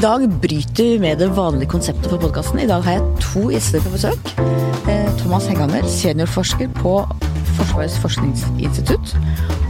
dag 0.00 0.22
bryter 0.40 0.84
vi 0.84 0.98
med 0.98 1.18
det 1.18 1.26
vanlige 1.36 1.68
konseptet 1.68 2.06
for 2.08 2.20
podkasten. 2.22 2.60
I 2.62 2.68
dag 2.68 2.80
har 2.86 2.94
jeg 2.96 3.08
to 3.20 3.50
gjester 3.52 3.82
på 3.84 3.90
besøk. 3.92 4.30
Eh, 4.88 5.10
Thomas 5.18 5.44
Henghammer, 5.50 5.84
seniorforsker 5.84 6.70
på 6.78 6.94
Forsvarets 7.58 7.98
forskningsinstitutt. 8.00 9.12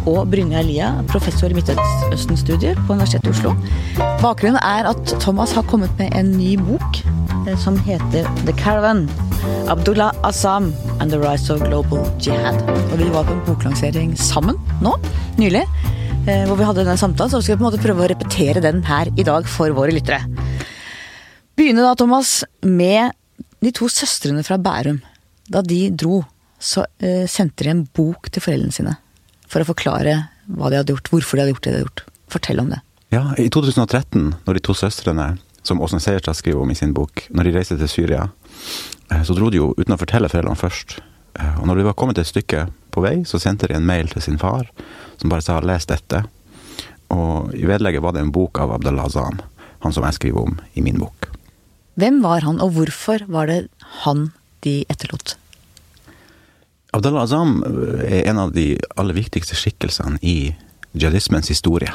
Og 0.07 0.31
Brynja 0.31 0.63
Lia, 0.63 0.93
professor 1.11 1.51
i 1.51 1.57
Midtøsten-studier 1.59 2.79
på 2.87 2.95
Universitetet 2.95 3.27
i 3.27 3.35
Oslo. 3.35 3.57
Bakgrunnen 4.23 4.61
er 4.63 4.93
at 4.93 5.15
Thomas 5.19 5.57
har 5.57 5.67
kommet 5.67 5.91
med 5.99 6.15
en 6.15 6.31
ny 6.39 6.55
bok 6.63 7.03
eh, 7.49 7.57
som 7.59 7.81
heter 7.89 8.31
The 8.47 8.55
Caravan. 8.55 9.09
Abdullah 9.67 10.15
Assam 10.23 10.71
and 11.01 11.11
the 11.11 11.19
Rise 11.19 11.51
of 11.51 11.65
Global 11.67 12.07
Jihad. 12.23 12.63
Og 12.93 12.99
vi 13.03 13.11
var 13.11 13.27
på 13.27 13.35
en 13.35 13.47
boklansering 13.51 14.15
sammen 14.19 14.63
nå, 14.85 14.95
nylig. 15.43 15.67
Eh, 16.31 16.45
hvor 16.47 16.59
vi 16.59 16.67
hadde 16.67 16.85
den 16.87 16.99
samtalen, 17.01 17.31
så 17.33 17.41
skal 17.43 17.57
vi 17.57 17.59
på 17.59 17.65
en 17.65 17.69
måte 17.71 17.83
prøve 17.83 18.05
å 18.05 18.09
repetere 18.11 18.63
den 18.63 18.85
her 18.87 19.09
i 19.19 19.25
dag 19.27 19.49
for 19.51 19.73
våre 19.75 19.95
lyttere. 19.95 20.21
Begynne 21.59 21.83
da, 21.83 21.95
Thomas, 21.99 22.45
med 22.63 23.17
de 23.65 23.73
to 23.75 23.89
søstrene 23.91 24.45
fra 24.47 24.61
Bærum. 24.61 25.01
Da 25.51 25.65
de 25.67 25.81
dro, 25.91 26.21
så 26.61 26.85
eh, 27.03 27.25
sendte 27.31 27.67
de 27.67 27.73
en 27.73 27.83
bok 27.97 28.31
til 28.31 28.45
foreldrene 28.45 28.77
sine 28.77 28.95
for 29.51 29.65
å 29.65 29.67
forklare 29.73 30.15
hva 30.47 30.71
de 30.71 30.79
hadde 30.79 30.95
gjort, 30.95 31.11
hvorfor 31.11 31.39
de 31.39 31.43
hadde 31.43 31.55
gjort 31.57 31.65
det 31.65 31.73
de 31.73 31.81
hadde 31.81 31.89
gjort. 31.89 32.05
Fortell 32.31 32.63
om 32.63 32.71
det. 32.71 32.83
Ja, 33.11 33.25
i 33.41 33.49
2013, 33.51 34.29
når 34.47 34.59
de 34.61 34.63
to 34.69 34.77
søstrene, 34.79 35.33
som 35.67 35.83
Åsne 35.83 35.99
Seierstad 36.05 36.39
skriver 36.39 36.63
om 36.63 36.71
i 36.71 36.79
sin 36.79 36.95
bok, 36.95 37.25
når 37.35 37.49
de 37.49 37.57
reiste 37.59 37.81
til 37.81 37.91
Syria, 37.91 38.29
eh, 39.11 39.25
så 39.27 39.35
dro 39.35 39.51
de 39.51 39.59
jo 39.59 39.73
uten 39.81 39.97
å 39.97 39.99
fortelle 39.99 40.31
foreldrene 40.31 40.63
først. 40.63 41.01
Og 41.41 41.63
når 41.69 41.79
de 41.79 41.85
var 41.87 41.95
kommet 41.97 42.19
et 42.19 42.27
stykke 42.27 42.65
på 42.91 43.03
vei, 43.05 43.21
så 43.25 43.39
sendte 43.41 43.69
de 43.71 43.77
en 43.79 43.87
mail 43.87 44.09
til 44.11 44.23
sin 44.23 44.39
far 44.39 44.67
som 45.21 45.31
bare 45.31 45.45
sa 45.45 45.61
'les 45.61 45.87
dette'. 45.87 46.25
Og 47.11 47.55
i 47.55 47.67
vedlegget 47.67 48.03
var 48.03 48.13
det 48.13 48.23
en 48.23 48.33
bok 48.33 48.59
av 48.59 48.73
Abdallah 48.73 49.09
Zan, 49.09 49.41
han 49.81 49.93
som 49.93 50.05
jeg 50.05 50.15
skriver 50.15 50.41
om 50.41 50.59
i 50.75 50.81
min 50.81 50.99
bok. 50.99 51.29
Hvem 51.99 52.23
var 52.23 52.41
han, 52.41 52.61
og 52.61 52.73
hvorfor 52.73 53.27
var 53.29 53.47
det 53.47 53.69
han 54.05 54.33
de 54.63 54.85
etterlot? 54.89 55.37
Abdallah 56.93 57.23
Azam 57.23 57.63
er 58.03 58.27
en 58.27 58.39
av 58.39 58.53
de 58.53 58.79
aller 58.97 59.15
viktigste 59.15 59.55
skikkelsene 59.55 60.19
i 60.23 60.55
jihadismens 60.93 61.51
historie. 61.53 61.93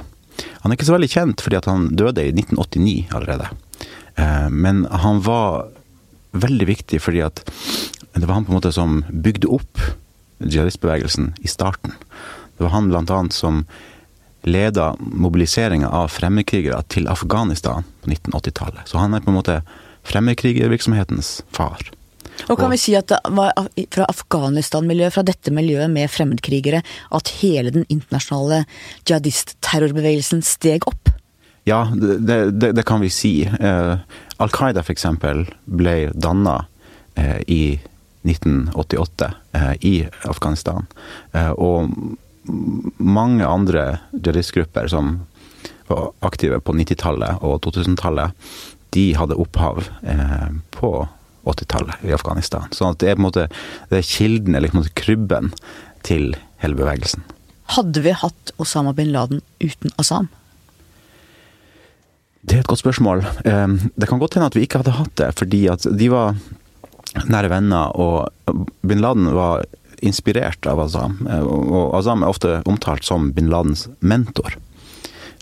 Han 0.63 0.71
er 0.71 0.77
ikke 0.77 0.87
så 0.87 0.95
veldig 0.95 1.11
kjent 1.11 1.43
fordi 1.43 1.59
han 1.65 1.89
døde 1.95 2.23
i 2.23 2.31
1989 2.31 3.07
allerede. 3.15 3.49
Eh, 4.15 4.47
men 4.49 4.85
han 4.85 5.19
var 5.25 5.67
veldig 6.35 6.67
viktig 6.67 6.99
fordi 7.03 7.23
det 7.23 8.27
var 8.27 8.37
han 8.37 8.47
på 8.47 8.53
en 8.53 8.59
måte 8.59 8.71
som 8.75 9.03
bygde 9.09 9.51
opp 9.51 9.83
jihadistbevegelsen 10.39 11.33
i 11.43 11.51
starten. 11.51 11.95
Det 12.57 12.63
var 12.63 12.73
han 12.75 12.93
annet 12.95 13.33
som 13.33 13.65
leda 14.45 14.95
mobiliseringa 14.99 15.89
av 15.89 16.11
fremmedkrigere 16.13 16.83
til 16.93 17.07
Afghanistan 17.09 17.83
på 18.03 18.11
1980-tallet. 18.13 18.85
Så 18.85 19.01
han 19.01 19.13
er 19.13 19.23
på 19.25 19.33
en 19.33 19.39
måte 19.39 19.61
fremmedkrigervirksomhetens 20.05 21.39
far. 21.53 21.81
Og 22.51 22.59
kan 22.59 22.69
vi 22.69 22.77
si 22.77 22.93
at 22.97 23.09
det 23.09 23.19
var 23.33 23.55
fra 23.95 24.05
Afghanistan-miljøet, 24.11 25.15
fra 25.15 25.23
dette 25.25 25.53
miljøet 25.55 25.89
med 25.89 26.11
fremmedkrigere, 26.11 26.83
at 27.15 27.31
hele 27.39 27.73
den 27.73 27.87
internasjonale 27.89 28.65
jihadist-terrorbevegelsen 29.07 30.43
steg 30.45 30.85
opp? 30.89 31.09
Ja, 31.65 31.87
det, 31.95 32.37
det, 32.59 32.75
det 32.77 32.85
kan 32.85 33.01
vi 33.01 33.09
si. 33.09 33.33
Eh, 33.47 33.95
Al 34.37 34.53
Qaida 34.53 34.83
f.eks. 34.85 35.07
ble 35.65 35.95
danna 36.13 36.59
eh, 37.17 37.39
i 37.49 37.63
1988 38.25 39.31
eh, 39.57 39.73
i 39.81 39.95
Afghanistan. 40.29 40.85
Eh, 41.33 41.49
og 41.49 41.89
mange 42.45 43.45
andre 43.47 43.85
jihadistgrupper 44.13 44.87
som 44.91 45.19
var 45.87 46.11
aktive 46.25 46.59
på 46.65 46.73
90-tallet 46.73 47.43
og 47.45 47.59
2000-tallet, 47.65 48.33
de 48.95 49.05
hadde 49.17 49.37
opphav 49.41 49.83
eh, 50.07 50.49
på 50.73 50.91
80-tallet 51.45 52.07
i 52.07 52.13
Afghanistan. 52.15 52.65
Så 52.71 52.93
det 52.99 53.11
er 53.11 53.17
på 53.17 53.23
en 53.23 53.27
måte 53.27 53.47
det 53.91 53.99
er 53.99 54.07
kilden, 54.07 54.55
eller 54.55 54.71
på 54.71 54.79
en 54.79 54.83
måte 54.83 54.97
krybben, 54.97 55.51
til 56.05 56.35
hele 56.61 56.77
bevegelsen. 56.77 57.23
Hadde 57.73 58.01
vi 58.05 58.13
hatt 58.13 58.51
Osama 58.61 58.93
bin 58.93 59.09
Laden 59.13 59.41
uten 59.63 59.93
Assam? 60.01 60.29
Det 62.45 62.59
er 62.59 62.61
et 62.61 62.69
godt 62.69 62.83
spørsmål. 62.83 63.23
Det 63.41 64.09
kan 64.09 64.21
godt 64.21 64.37
hende 64.37 64.51
at 64.51 64.57
vi 64.57 64.67
ikke 64.67 64.83
hadde 64.83 64.99
hatt 64.99 65.15
det, 65.17 65.31
fordi 65.39 65.63
at 65.73 65.87
de 65.97 66.11
var 66.13 66.37
nære 67.25 67.49
venner, 67.49 67.95
og 67.97 68.29
bin 68.85 69.01
Laden 69.01 69.31
var 69.33 69.65
inspirert 70.01 70.65
av 70.67 70.81
Azam. 70.83 71.19
Og 71.27 71.95
Azam 71.97 72.23
er 72.23 72.31
ofte 72.31 72.59
omtalt 72.69 73.05
som 73.07 73.31
bin 73.35 73.51
Ladens 73.51 73.87
mentor. 73.99 74.57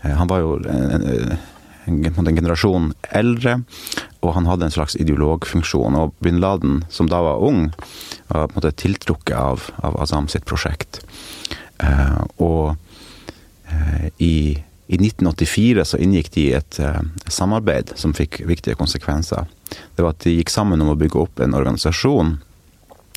Han 0.04 0.28
var 0.28 0.42
jo 0.42 0.56
en, 0.68 1.06
en, 1.88 2.04
en 2.04 2.36
generasjon 2.36 2.90
eldre, 3.16 3.58
og 4.24 4.34
han 4.36 4.48
hadde 4.48 4.68
en 4.68 4.74
slags 4.74 4.96
ideologfunksjon. 5.00 5.96
Og 6.00 6.14
bin 6.24 6.40
Laden, 6.42 6.82
som 6.92 7.08
da 7.08 7.22
var 7.24 7.42
ung, 7.44 7.70
var 8.28 8.48
på 8.48 8.54
en 8.54 8.58
måte 8.60 8.74
tiltrukket 8.84 9.36
av, 9.36 9.68
av 9.84 9.98
Azam 10.02 10.28
sitt 10.32 10.46
prosjekt. 10.48 11.00
Og 12.42 12.76
i 14.22 14.36
i 14.86 14.98
1984 15.00 15.84
så 15.88 15.98
inngikk 15.98 16.26
de 16.34 16.42
et 16.58 16.78
samarbeid 17.32 17.94
som 17.96 18.12
fikk 18.12 18.42
viktige 18.44 18.76
konsekvenser. 18.76 19.46
Det 19.96 20.04
var 20.04 20.12
at 20.12 20.26
de 20.26 20.34
gikk 20.36 20.52
sammen 20.52 20.82
om 20.84 20.90
å 20.92 20.98
bygge 21.00 21.22
opp 21.22 21.40
en 21.40 21.56
organisasjon 21.56 22.36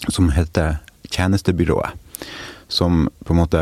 som 0.07 0.29
heter 0.31 0.77
Tjenestebyrået. 1.13 2.25
Som 2.67 3.07
på 3.25 3.35
en 3.35 3.41
måte 3.41 3.61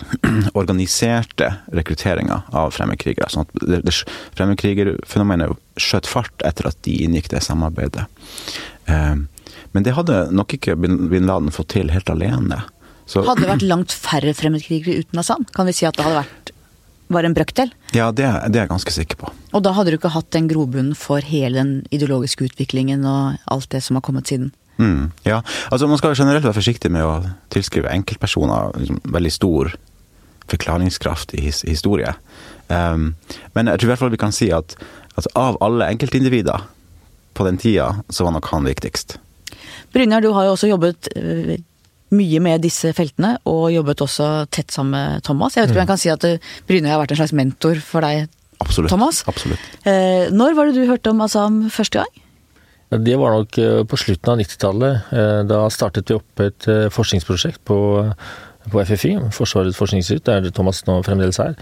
organiserte 0.60 1.50
rekrutteringa 1.76 2.42
av 2.56 2.72
fremmedkrigere. 2.74 3.28
Sånn 3.30 3.46
at 3.46 4.04
fremmedkrigerfenomenet 4.38 5.56
skjøt 5.80 6.08
fart 6.08 6.46
etter 6.46 6.70
at 6.70 6.80
de 6.86 6.96
inngikk 7.04 7.30
det 7.32 7.42
samarbeidet. 7.44 8.06
Uh, 8.88 9.26
men 9.74 9.86
det 9.86 9.94
hadde 9.94 10.26
nok 10.34 10.56
ikke 10.56 10.76
bin 10.80 11.26
Laden 11.28 11.52
fått 11.54 11.74
til 11.76 11.92
helt 11.94 12.10
alene. 12.10 12.62
Så, 13.06 13.24
hadde 13.26 13.44
det 13.44 13.52
vært 13.52 13.68
langt 13.72 13.94
færre 13.94 14.34
fremmedkrigere 14.36 15.04
uten 15.04 15.22
Assad? 15.22 15.46
Kan 15.56 15.68
vi 15.70 15.76
si 15.76 15.88
at 15.88 15.98
det 15.98 16.06
hadde 16.06 16.22
vært 16.22 16.54
bare 17.10 17.26
en 17.26 17.34
brøkdel? 17.34 17.72
Ja, 17.96 18.10
det, 18.14 18.26
det, 18.48 18.56
er 18.56 18.64
jeg 18.64 18.72
ganske 18.72 18.94
sikker 18.94 19.18
på. 19.24 19.32
Og 19.56 19.64
da 19.66 19.74
hadde 19.74 19.92
du 19.92 19.98
ikke 19.98 20.12
hatt 20.14 20.30
den 20.34 20.48
grobunnen 20.50 20.94
for 20.98 21.24
hele 21.26 21.58
den 21.58 21.72
ideologiske 21.94 22.46
utviklingen 22.50 23.06
og 23.08 23.40
alt 23.50 23.70
det 23.74 23.82
som 23.86 23.98
har 23.98 24.06
kommet 24.06 24.30
siden? 24.30 24.52
Mm, 24.78 25.10
ja, 25.26 25.42
altså 25.70 25.86
man 25.90 25.98
skal 26.00 26.16
generelt 26.16 26.44
være 26.46 26.56
forsiktig 26.56 26.90
med 26.92 27.04
å 27.04 27.14
tilskrive 27.52 27.90
enkeltpersoner 27.92 28.76
liksom, 28.80 29.00
veldig 29.12 29.32
stor 29.34 29.74
forklaringskraft 30.50 31.34
i 31.36 31.44
his, 31.44 31.62
historie. 31.68 32.14
Um, 32.68 33.14
men 33.54 33.70
jeg 33.70 33.80
tror 33.80 33.88
i 33.88 33.90
hvert 33.92 34.02
fall 34.02 34.14
vi 34.14 34.20
kan 34.22 34.34
si 34.34 34.48
at, 34.54 34.76
altså, 35.14 35.30
av 35.38 35.58
alle 35.64 35.90
enkeltindivider 35.92 36.64
på 37.36 37.46
den 37.46 37.60
tida, 37.60 37.92
så 38.10 38.26
var 38.26 38.34
nok 38.36 38.48
han 38.54 38.66
viktigst. 38.66 39.18
Brynjar, 39.94 40.24
du 40.24 40.32
har 40.34 40.48
jo 40.48 40.54
også 40.56 40.70
jobbet 40.70 41.10
mye 42.10 42.40
med 42.42 42.64
disse 42.64 42.90
feltene, 42.96 43.36
og 43.48 43.70
jobbet 43.74 44.02
også 44.02 44.28
tett 44.50 44.74
sammen 44.74 44.96
med 44.96 45.24
Thomas. 45.26 45.54
Jeg 45.54 45.64
vet 45.64 45.72
ikke 45.72 45.78
om 45.78 45.84
jeg 45.84 45.92
kan 45.92 46.02
si 46.02 46.12
at 46.12 46.26
Brynjar 46.26 46.66
Brynøy 46.68 46.92
har 46.92 47.02
vært 47.02 47.14
en 47.14 47.20
slags 47.20 47.36
mentor 47.36 47.82
for 47.84 48.06
deg, 48.06 48.30
Absolutt. 48.60 48.90
Thomas. 48.92 49.22
Absolutt. 49.30 49.60
Eh, 49.88 50.28
når 50.34 50.56
var 50.56 50.68
det 50.68 50.76
du 50.76 50.90
hørte 50.90 51.14
om 51.14 51.22
Assam 51.24 51.62
første 51.72 52.02
gang? 52.02 52.24
Det 52.90 53.16
var 53.20 53.36
nok 53.36 53.58
eh, 53.62 53.80
på 53.86 53.98
slutten 54.00 54.32
av 54.32 54.40
90-tallet. 54.40 55.10
Da 55.50 55.60
startet 55.70 56.10
vi 56.10 56.16
opp 56.18 56.42
et 56.42 56.66
forskningsprosjekt 56.90 57.62
på, 57.68 57.78
på 58.70 58.82
FFI, 58.88 59.12
Forsvarets 59.34 59.78
forskningsinstitutt, 59.78 60.26
der 60.26 60.50
Thomas 60.54 60.82
nå 60.88 60.98
fremdeles 61.06 61.38
er. 61.42 61.54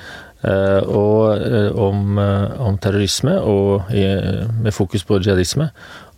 Og 0.89 1.75
om, 1.83 2.17
om 2.17 2.77
terrorisme, 2.79 3.35
og 3.43 3.91
med 3.91 4.73
fokus 4.73 5.05
på 5.05 5.19
jihadisme. 5.19 5.69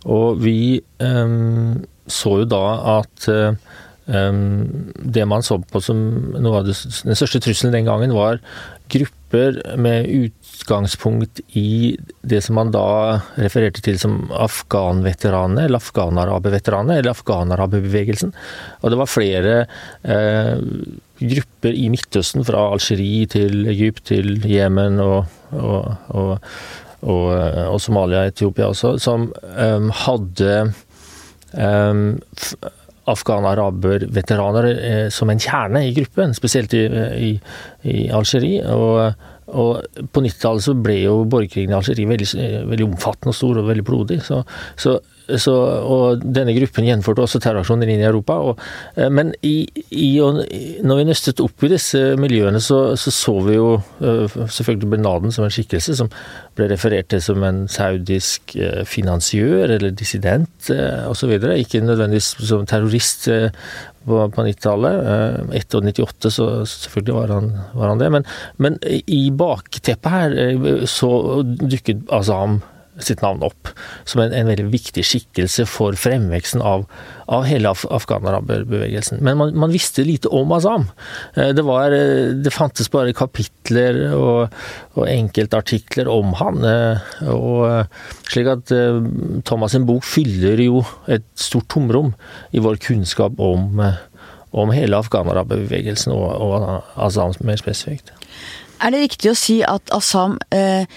Og 0.09 0.41
vi 0.41 0.81
um, 0.99 1.81
så 2.09 2.41
jo 2.41 2.47
da 2.49 2.63
at 2.97 3.27
um, 3.29 4.91
det 4.95 5.27
man 5.27 5.45
så 5.45 5.59
på 5.61 5.81
som 5.83 5.99
noe 6.41 6.61
av 6.61 6.69
den 6.69 7.17
største 7.17 7.41
trusselen 7.43 7.75
den 7.75 7.89
gangen, 7.89 8.15
var 8.15 8.41
grupper 8.89 9.20
med 9.77 10.07
utgangspunkt 10.07 11.39
i 11.47 11.97
det 12.21 12.41
som 12.45 12.57
man 12.59 12.71
da 12.73 13.19
refererte 13.39 13.83
til 13.83 13.99
som 13.99 14.17
afghanveteranene, 14.35 15.65
eller 15.65 15.81
afghanarabeveteranene, 15.81 16.97
eller 16.99 17.15
afghanarabebevegelsen. 17.15 18.33
Og 18.81 18.91
det 18.91 18.99
var 18.99 19.11
flere 19.11 19.55
eh, 20.03 20.57
grupper 21.21 21.77
i 21.77 21.87
Midtøsten, 21.93 22.45
fra 22.47 22.67
Algerie 22.73 23.29
til 23.31 23.65
Egypt 23.71 24.05
til 24.11 24.39
Jemen 24.49 24.99
og, 25.03 25.31
og, 25.55 25.91
og, 26.11 26.35
og, 27.01 27.79
Somalia 27.81 28.25
og 28.25 28.33
Etiopia 28.33 28.71
også, 28.71 28.95
som 29.01 29.29
eh, 29.55 29.91
hadde 30.05 30.55
um, 31.53 32.05
afghan-araber-veteraner 33.09 34.67
eh, 34.71 35.07
som 35.09 35.29
en 35.29 35.41
kjerne 35.41 35.85
i 35.87 35.93
gruppen, 35.95 36.35
spesielt 36.37 36.73
i, 36.77 36.85
i, 37.17 37.31
i 37.89 38.09
Algerie. 38.13 38.65
Og, 38.69 39.13
og 39.47 40.03
på 40.13 40.23
90-tallet 40.23 40.63
så 40.63 40.75
ble 40.77 40.99
jo 41.01 41.15
borgerkrigen 41.29 41.73
i 41.73 41.77
Algerie 41.77 42.09
veldig, 42.09 42.29
veldig, 42.69 42.85
omfattende 42.87 43.33
og 43.33 43.39
stor 43.39 43.61
og 43.61 43.67
veldig 43.71 43.87
blodig. 43.87 44.21
Så, 44.25 44.43
så 44.79 44.99
så, 45.39 45.53
og 45.85 46.23
denne 46.35 46.53
gruppen 46.55 46.87
gjenførte 46.87 47.23
også 47.23 47.39
terroraksjoner 47.43 47.89
inn 47.91 48.01
i 48.01 48.07
Europa. 48.07 48.37
Og, 48.51 48.61
eh, 48.97 49.09
men 49.13 49.33
i, 49.45 49.63
i, 49.91 50.09
når 50.83 50.99
vi 50.99 51.07
nøstet 51.07 51.43
opp 51.43 51.65
i 51.65 51.71
disse 51.71 52.01
miljøene, 52.19 52.61
så 52.63 52.81
så, 52.99 53.11
så 53.13 53.33
vi 53.45 53.55
jo 53.55 53.75
uh, 53.77 54.33
selvfølgelig 54.51 54.89
bin 54.89 55.05
Laden 55.05 55.33
som 55.33 55.45
en 55.45 55.53
skikkelse 55.53 55.95
som 55.99 56.09
ble 56.57 56.67
referert 56.71 57.09
til 57.11 57.21
som 57.23 57.43
en 57.45 57.63
saudisk 57.71 58.55
uh, 58.57 58.81
finansiør 58.87 59.75
eller 59.77 59.95
dissident 59.95 60.71
osv. 61.07 61.35
Ikke 61.55 61.83
nødvendigvis 61.83 62.33
som 62.47 62.65
terrorist 62.69 63.29
på, 64.05 64.23
på 64.33 64.45
90-tallet. 64.47 65.05
Uh, 65.05 65.55
etter 65.59 65.85
98 65.85 66.33
så 66.33 66.49
selvfølgelig 66.67 67.17
var 67.17 67.35
han, 67.35 67.49
var 67.77 67.93
han 67.93 68.01
det. 68.01 68.11
Men, 68.17 68.27
men, 68.57 68.77
i 69.05 69.23
bakteppet 69.31 70.11
her 70.11 70.85
så 70.89 71.11
dukket 71.43 72.05
Azam 72.13 72.61
sitt 72.99 73.21
navn 73.23 73.43
opp 73.45 73.69
som 74.09 74.21
en, 74.23 74.33
en 74.35 74.49
veldig 74.49 74.67
viktig 74.73 75.03
skikkelse 75.05 75.65
for 75.69 75.95
fremveksten 75.99 76.63
av, 76.65 76.83
av 77.31 77.45
hele 77.47 77.71
af 77.71 77.85
afghanerbevegelsen. 77.87 79.21
Men 79.23 79.39
man, 79.39 79.53
man, 79.55 79.71
visste 79.71 80.03
lite 80.07 80.31
om 80.33 80.51
Azam. 80.51 80.89
Eh, 81.35 81.53
det, 81.55 81.63
var, 81.67 81.95
eh, 81.95 82.33
det 82.35 82.53
fantes 82.53 82.91
bare 82.91 83.15
kapitler 83.15 84.01
og, 84.17 84.55
og 84.99 85.07
enkeltartikler 85.07 86.11
om 86.11 86.35
han. 86.41 86.61
Eh, 86.67 87.11
og 87.31 88.27
slik 88.31 88.51
at 88.51 88.71
Thomas' 89.47 89.77
sin 89.77 89.87
bok 89.87 90.03
fyller 90.07 90.59
jo 90.59 90.83
et 91.11 91.27
stort 91.39 91.69
tomrom 91.71 92.11
i 92.51 92.63
vår 92.63 92.81
kunnskap 92.83 93.39
om, 93.39 93.79
om 94.51 94.75
hele 94.75 94.99
afghanerbevegelsen 94.99 96.11
og, 96.15 96.27
og 96.43 96.99
Azam 96.99 97.35
mer 97.47 97.61
spesifikt. 97.61 98.11
Er 98.81 98.93
det 98.93 99.03
riktig 99.03 99.29
å 99.29 99.37
si 99.37 99.59
at 99.61 99.91
Assam 99.93 100.39
eh, 100.55 100.89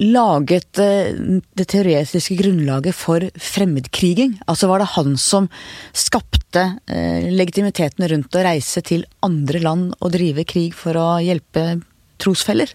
laget 0.00 0.78
eh, 0.78 1.14
det 1.54 1.66
teoretiske 1.70 2.36
grunnlaget 2.38 2.96
for 2.96 3.24
fremmedkriging. 3.40 4.38
Altså 4.46 4.68
var 4.70 4.82
det 4.82 4.92
han 4.94 5.16
som 5.20 5.48
skapte 5.92 6.64
eh, 6.86 7.30
legitimiteten 7.32 8.08
rundt 8.10 8.36
å 8.36 8.44
reise 8.46 8.82
til 8.86 9.06
andre 9.24 9.62
land 9.62 9.94
og 10.00 10.14
drive 10.16 10.46
krig 10.48 10.74
for 10.78 10.98
å 10.98 11.08
hjelpe 11.24 11.80
trosfeller? 12.22 12.72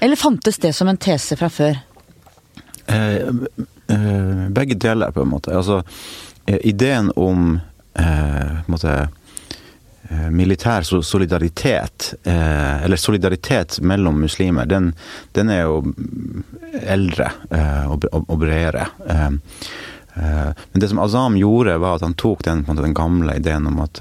Eller 0.00 0.20
fantes 0.20 0.60
det 0.62 0.74
som 0.76 0.90
en 0.90 1.00
tese 1.00 1.38
fra 1.40 1.50
før? 1.52 1.80
Eh, 2.86 3.32
begge 4.52 4.76
deler, 4.80 5.12
på 5.12 5.24
en 5.24 5.32
måte. 5.32 5.52
Altså, 5.56 5.82
ideen 6.48 7.10
om 7.16 7.58
eh, 7.98 8.62
måte, 8.70 8.94
Eh, 8.94 9.21
militær 10.30 10.82
solidaritet, 11.02 12.14
eh, 12.22 12.84
eller 12.84 12.96
solidaritet 12.96 13.78
mellom 13.80 14.20
muslimer, 14.20 14.66
den, 14.66 14.92
den 15.32 15.50
er 15.52 15.62
jo 15.62 15.92
eldre 16.82 17.30
eh, 17.50 17.90
og, 17.90 18.36
bredere. 18.40 18.88
Men 20.12 20.82
det 20.82 20.90
som 20.90 21.00
Azam 21.00 21.38
gjorde, 21.40 21.78
var 21.80 21.96
at 21.96 22.04
han 22.04 22.16
tok 22.20 22.42
den, 22.44 22.64
den 22.68 22.96
gamle 22.96 23.38
ideen 23.38 23.64
om 23.70 23.78
at, 23.80 24.00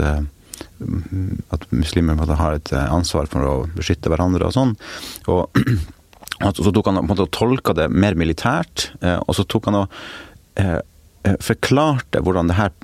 at 1.56 1.68
muslimer 1.72 2.18
måtte 2.20 2.36
ha 2.36 2.50
et 2.58 2.74
ansvar 2.76 3.30
for 3.32 3.48
å 3.48 3.56
beskytte 3.78 4.12
hverandre 4.12 4.50
og 4.50 4.56
sånn. 4.58 4.74
Og 5.32 5.62
så 6.58 6.74
tok 6.74 6.90
han 6.90 7.00
på 7.00 7.06
en 7.06 7.12
måte 7.14 7.28
og 7.30 7.36
tolka 7.38 7.78
det 7.78 7.88
mer 7.94 8.20
militært, 8.20 8.90
og 9.24 9.32
så 9.38 9.48
tok 9.48 9.72
han 9.72 9.84
og 9.86 10.02
forklarte 11.40 12.26
hvordan 12.26 12.52
det 12.52 12.60
her 12.60 12.76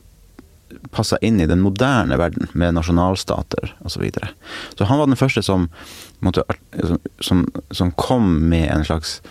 passa 0.92 1.18
inn 1.22 1.42
i 1.42 1.48
den 1.48 1.62
moderne 1.64 2.18
verden, 2.20 2.50
med 2.54 2.76
nasjonalstater 2.78 3.74
osv. 3.80 3.98
Så, 3.98 4.04
videre. 4.04 4.30
så 4.78 4.86
han 4.86 5.00
var 5.00 5.10
den 5.10 5.20
første 5.20 5.44
som, 5.44 5.70
måtte, 6.20 6.44
som, 7.20 7.46
som 7.72 7.92
kom 7.98 8.50
med 8.50 8.70
en 8.72 8.86
slags 8.86 9.22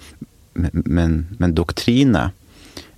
med, 0.57 1.25
med 1.39 1.45
en 1.49 1.55
doktrine 1.55 2.31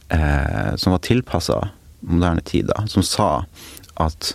eh, 0.09 0.77
som 0.77 0.95
var 0.95 1.03
tilpassa 1.03 1.69
moderne 2.01 2.41
tider, 2.47 2.87
som 2.87 3.03
sa 3.03 3.45
at 3.99 4.33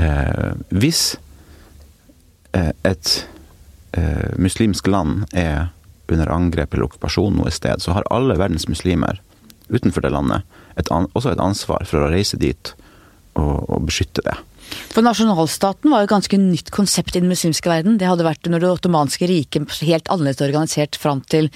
eh, 0.00 0.52
hvis 0.72 1.16
eh, 2.56 2.72
et 2.88 3.12
eh, 3.92 4.32
muslimsk 4.40 4.88
land 4.88 5.26
er 5.36 5.68
under 6.12 6.32
angrep 6.32 6.74
eller 6.74 6.88
okkupasjon 6.88 7.36
noe 7.36 7.52
sted, 7.52 7.84
så 7.84 7.94
har 7.96 8.08
alle 8.10 8.38
verdens 8.40 8.68
muslimer 8.68 9.20
utenfor 9.72 10.04
det 10.04 10.12
landet 10.12 10.48
et 10.76 10.88
også 10.90 11.32
et 11.32 11.42
ansvar 11.42 11.84
for 11.88 12.02
å 12.02 12.10
reise 12.12 12.40
dit 12.40 12.72
å, 13.38 13.44
å 13.76 13.80
beskytte 13.84 14.24
det. 14.26 14.36
For 14.92 15.04
nasjonalstaten 15.04 15.92
var 15.92 16.02
jo 16.02 16.08
et 16.08 16.14
ganske 16.14 16.38
nytt 16.40 16.72
konsept 16.74 17.16
i 17.16 17.20
den 17.22 17.30
muslimske 17.30 17.70
verden. 17.70 17.98
Det 18.00 18.08
hadde 18.08 18.26
vært 18.26 18.46
under 18.48 18.62
det 18.62 18.70
ottomanske 18.70 19.28
riket 19.28 19.80
helt 19.84 20.08
annerledes 20.12 20.44
organisert 20.44 20.98
fram 21.00 21.22
til, 21.32 21.50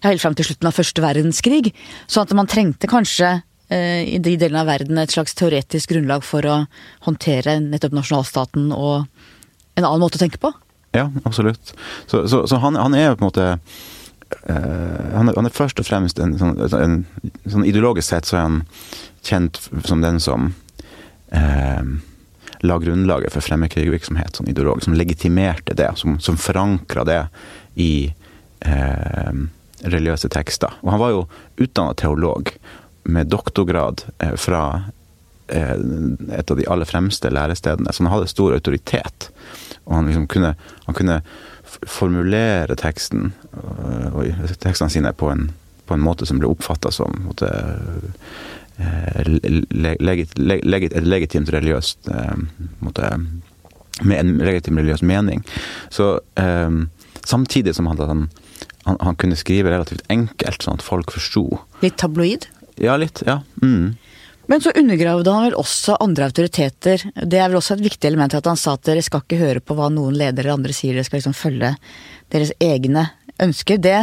ja, 0.00 0.08
helt 0.10 0.22
fram 0.22 0.36
til 0.38 0.48
slutten 0.48 0.70
av 0.70 0.76
første 0.76 1.04
verdenskrig. 1.04 1.74
Sånn 2.06 2.26
at 2.26 2.34
man 2.38 2.50
trengte 2.50 2.90
kanskje 2.90 3.36
eh, 3.68 4.02
i 4.16 4.18
de 4.22 4.36
delene 4.40 4.64
av 4.64 4.70
verden 4.70 5.00
et 5.02 5.14
slags 5.14 5.36
teoretisk 5.38 5.94
grunnlag 5.94 6.26
for 6.26 6.46
å 6.46 6.60
håndtere 7.06 7.58
nettopp 7.62 7.96
nasjonalstaten 8.00 8.70
og 8.74 9.04
en 9.74 9.84
annen 9.84 10.02
måte 10.02 10.18
å 10.20 10.24
tenke 10.24 10.42
på. 10.42 10.54
Ja, 10.94 11.08
absolutt. 11.26 11.74
Så, 12.06 12.26
så, 12.30 12.44
så 12.46 12.62
han, 12.62 12.78
han, 12.78 12.94
er 12.94 13.16
på 13.18 13.24
en 13.24 13.30
måte 13.32 13.46
uh, 13.58 15.14
han, 15.16 15.26
er, 15.26 15.34
han, 15.34 15.48
er, 15.48 15.54
først 15.54 15.80
og 15.82 15.88
fremst 15.88 16.20
en, 16.22 16.36
sånn, 16.38 16.54
en, 16.78 17.00
sånn 17.50 17.66
ideologisk 17.66 18.12
sett 18.12 18.30
så 18.30 18.38
er 18.38 18.44
han 18.46 18.60
kjent 19.26 19.58
som 19.88 20.04
den 20.04 20.22
som 20.22 20.52
eh, 21.34 21.82
la 22.64 22.78
grunnlaget 22.80 23.34
for 23.34 23.44
fremmedkrigvirksomhet 23.44 24.38
sånn 24.38 24.48
ideologisk, 24.48 24.88
som 24.88 24.96
legitimerte 24.96 25.76
det, 25.76 25.90
som, 26.00 26.16
som 26.22 26.38
forankra 26.40 27.04
det 27.04 27.20
i 27.80 27.92
eh, 28.64 29.32
religiøse 29.84 30.30
tekster. 30.32 30.72
Og 30.82 30.94
han 30.94 31.02
var 31.02 31.14
jo 31.14 31.24
utdanna 31.60 31.96
teolog 32.00 32.54
med 33.04 33.28
doktorgrad 33.32 34.06
eh, 34.18 34.36
fra 34.40 34.62
eh, 35.48 35.74
et 36.38 36.50
av 36.50 36.60
de 36.60 36.68
aller 36.70 36.88
fremste 36.88 37.32
lærestedene, 37.32 37.92
så 37.92 38.06
han 38.06 38.14
hadde 38.14 38.32
stor 38.32 38.56
autoritet. 38.56 39.28
Og 39.84 39.98
han 39.98 40.08
liksom 40.08 40.28
kunne, 40.32 40.54
han 40.86 40.96
kunne 40.96 41.20
formulere 41.90 42.76
teksten 42.80 43.32
øh, 43.52 44.08
og 44.14 44.56
tekstene 44.62 44.92
sine 44.92 45.12
på 45.12 45.28
en, 45.32 45.50
på 45.84 45.96
en 45.96 46.04
måte 46.04 46.24
som 46.28 46.40
ble 46.40 46.48
oppfatta 46.48 46.92
som 46.94 47.26
måtte, 47.26 47.50
Eh, 47.50 48.63
legit, 48.78 50.38
legit, 50.38 50.92
et 50.92 51.06
legitimt 51.06 51.50
religiøst 51.54 52.08
eh, 52.10 52.38
måte, 52.82 53.10
Med 54.02 54.18
en 54.18 54.38
legitim 54.42 54.78
religiøs 54.80 55.04
mening. 55.06 55.44
Så 55.90 56.18
um, 56.34 56.88
samtidig 57.22 57.76
som 57.76 57.86
han, 57.86 57.98
han, 57.98 58.24
han, 58.84 58.96
han, 59.00 59.14
kunne 59.14 59.36
skrive 59.38 59.70
relativt 59.70 60.02
enkelt, 60.10 60.62
sånn 60.62 60.80
at 60.80 60.82
folk 60.82 61.14
forsto. 61.14 61.44
Litt 61.84 61.94
tabloid? 62.02 62.48
Ja, 62.82 62.96
litt. 62.98 63.22
Ja. 63.22 63.44
Mm. 63.62 63.94
Men 64.50 64.60
så 64.60 64.74
undergravde 64.74 65.30
han 65.30 65.46
vel 65.46 65.54
også 65.56 65.94
andre 66.02 66.26
autoriteter. 66.26 67.06
Det 67.14 67.38
er 67.38 67.46
vel 67.48 67.60
også 67.60 67.78
et 67.78 67.86
viktig 67.86 68.10
element 68.10 68.34
at 68.34 68.50
han 68.50 68.58
sa 68.60 68.74
at 68.74 68.82
dere 68.84 69.04
skal 69.04 69.22
ikke 69.22 69.38
høre 69.40 69.62
på 69.62 69.78
hva 69.78 69.86
noen 69.92 70.18
ledere 70.18 70.48
eller 70.48 70.58
andre 70.58 70.74
sier, 70.76 70.98
dere 70.98 71.06
skal 71.06 71.22
liksom 71.22 71.38
følge 71.38 71.70
deres 72.34 72.50
egne 72.58 73.06
ønsker. 73.40 73.78
Det, 73.78 74.02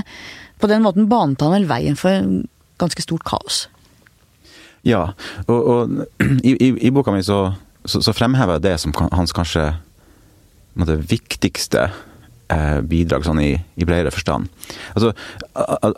på 0.64 0.72
den 0.72 0.88
måten 0.88 1.12
banet 1.12 1.44
han 1.44 1.54
vel 1.60 1.68
veien 1.70 2.00
for 2.00 2.32
ganske 2.82 3.04
stort 3.04 3.28
kaos. 3.28 3.66
Ja, 4.88 5.12
og, 5.48 5.60
og 5.68 5.90
i, 6.48 6.56
i, 6.56 6.70
i, 6.88 6.92
boka 6.94 7.14
mi 7.14 7.24
så, 7.26 7.54
så, 7.86 8.02
så, 8.02 8.14
fremhever 8.18 8.58
jeg 8.58 8.66
det 8.66 8.78
som 8.82 8.96
hans 9.14 9.34
kanskje 9.36 9.68
måte, 10.80 10.98
viktigste 11.12 11.90
eh, 12.52 12.80
bidrag 12.82 13.26
sånn 13.28 13.42
i, 13.44 13.52
i 13.54 13.88
bredere 13.88 14.14
forstand. 14.14 14.50
Altså, 14.96 15.14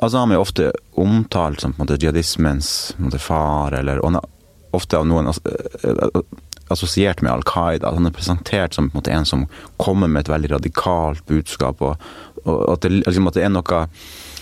Azam 0.04 0.34
er 0.34 0.44
ofte 0.44 0.72
omtalt 1.00 1.64
som 1.64 1.76
på 1.76 1.80
en 1.80 1.86
måte, 1.86 2.00
jihadismens 2.02 2.94
måte, 3.00 3.22
far, 3.24 3.78
eller 3.80 4.04
ofte 4.74 5.00
av 5.00 5.08
noen 5.08 5.32
eh, 5.32 6.20
assosiert 6.74 7.24
med 7.24 7.32
Al 7.32 7.48
Qaida. 7.48 7.94
Han 7.96 8.10
er 8.10 8.16
presentert 8.16 8.76
som 8.76 8.90
en, 8.90 8.98
måte, 8.98 9.14
en 9.16 9.30
som 9.30 9.48
kommer 9.80 10.12
med 10.12 10.26
et 10.26 10.34
veldig 10.34 10.56
radikalt 10.58 11.24
budskap, 11.30 11.82
og, 11.86 12.04
og 12.44 12.62
at, 12.76 12.84
det, 12.84 13.04
liksom, 13.06 13.32
at 13.32 13.40
det 13.40 13.48
er 13.48 13.54
noe 13.54 13.84
Eh, 13.84 14.33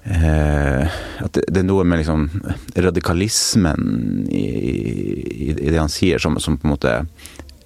at 0.00 1.32
det, 1.36 1.44
det, 1.44 1.60
er 1.60 1.66
noe 1.68 1.84
med 1.84 2.00
liksom 2.00 2.28
radikalismen 2.76 4.26
i, 4.32 4.44
i, 4.46 5.50
i, 5.52 5.68
det 5.68 5.76
han 5.78 5.92
sier, 5.92 6.18
som, 6.22 6.38
som 6.40 6.56
på 6.56 6.66
en 6.66 6.72
måte 6.72 6.94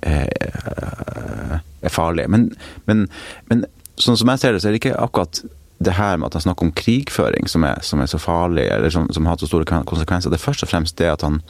eh, 0.03 1.59
er 1.85 1.93
farlig. 1.95 2.27
Men, 2.31 2.49
men, 2.91 3.07
men, 3.51 3.65
sånn 4.01 4.19
som 4.19 4.33
jeg 4.33 4.43
ser 4.43 4.57
det, 4.57 4.65
så 4.65 4.69
er 4.69 4.75
det 4.75 4.83
ikke 4.83 4.97
akkurat 4.99 5.45
det 5.85 5.95
her 5.99 6.19
med 6.19 6.29
at 6.29 6.39
han 6.39 6.47
snakker 6.47 6.67
om 6.67 6.75
krigføring 6.75 7.49
som 7.51 7.67
er, 7.67 7.81
som 7.87 8.03
er 8.03 8.11
så 8.11 8.19
farlig, 8.23 8.67
eller 8.73 8.91
som, 8.91 9.07
som, 9.15 9.27
har 9.31 9.39
så 9.39 9.51
store 9.51 9.69
konsekvenser. 9.69 10.33
Det 10.33 10.39
er 10.41 10.47
først 10.47 10.67
og 10.67 10.71
fremst 10.71 10.99
det 10.99 11.11
at 11.13 11.23
han, 11.27 11.41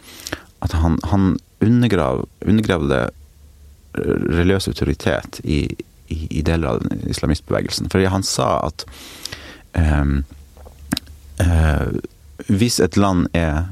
at 0.64 0.76
han, 0.80 0.98
han 1.10 1.34
undergrav, 1.64 2.24
undergravde 2.44 3.06
religiøs 3.94 4.68
autoritet 4.68 5.40
i, 5.44 5.64
i, 6.08 6.18
i, 6.30 6.42
deler 6.42 6.74
av 6.74 7.04
islamistbevegelsen. 7.08 7.90
Fordi 7.92 8.08
han 8.10 8.26
sa 8.26 8.56
at 8.66 8.86
um, 9.76 10.18
eh, 10.18 10.40
hvis 12.48 12.80
et 12.82 12.96
land 12.96 13.28
er 13.36 13.70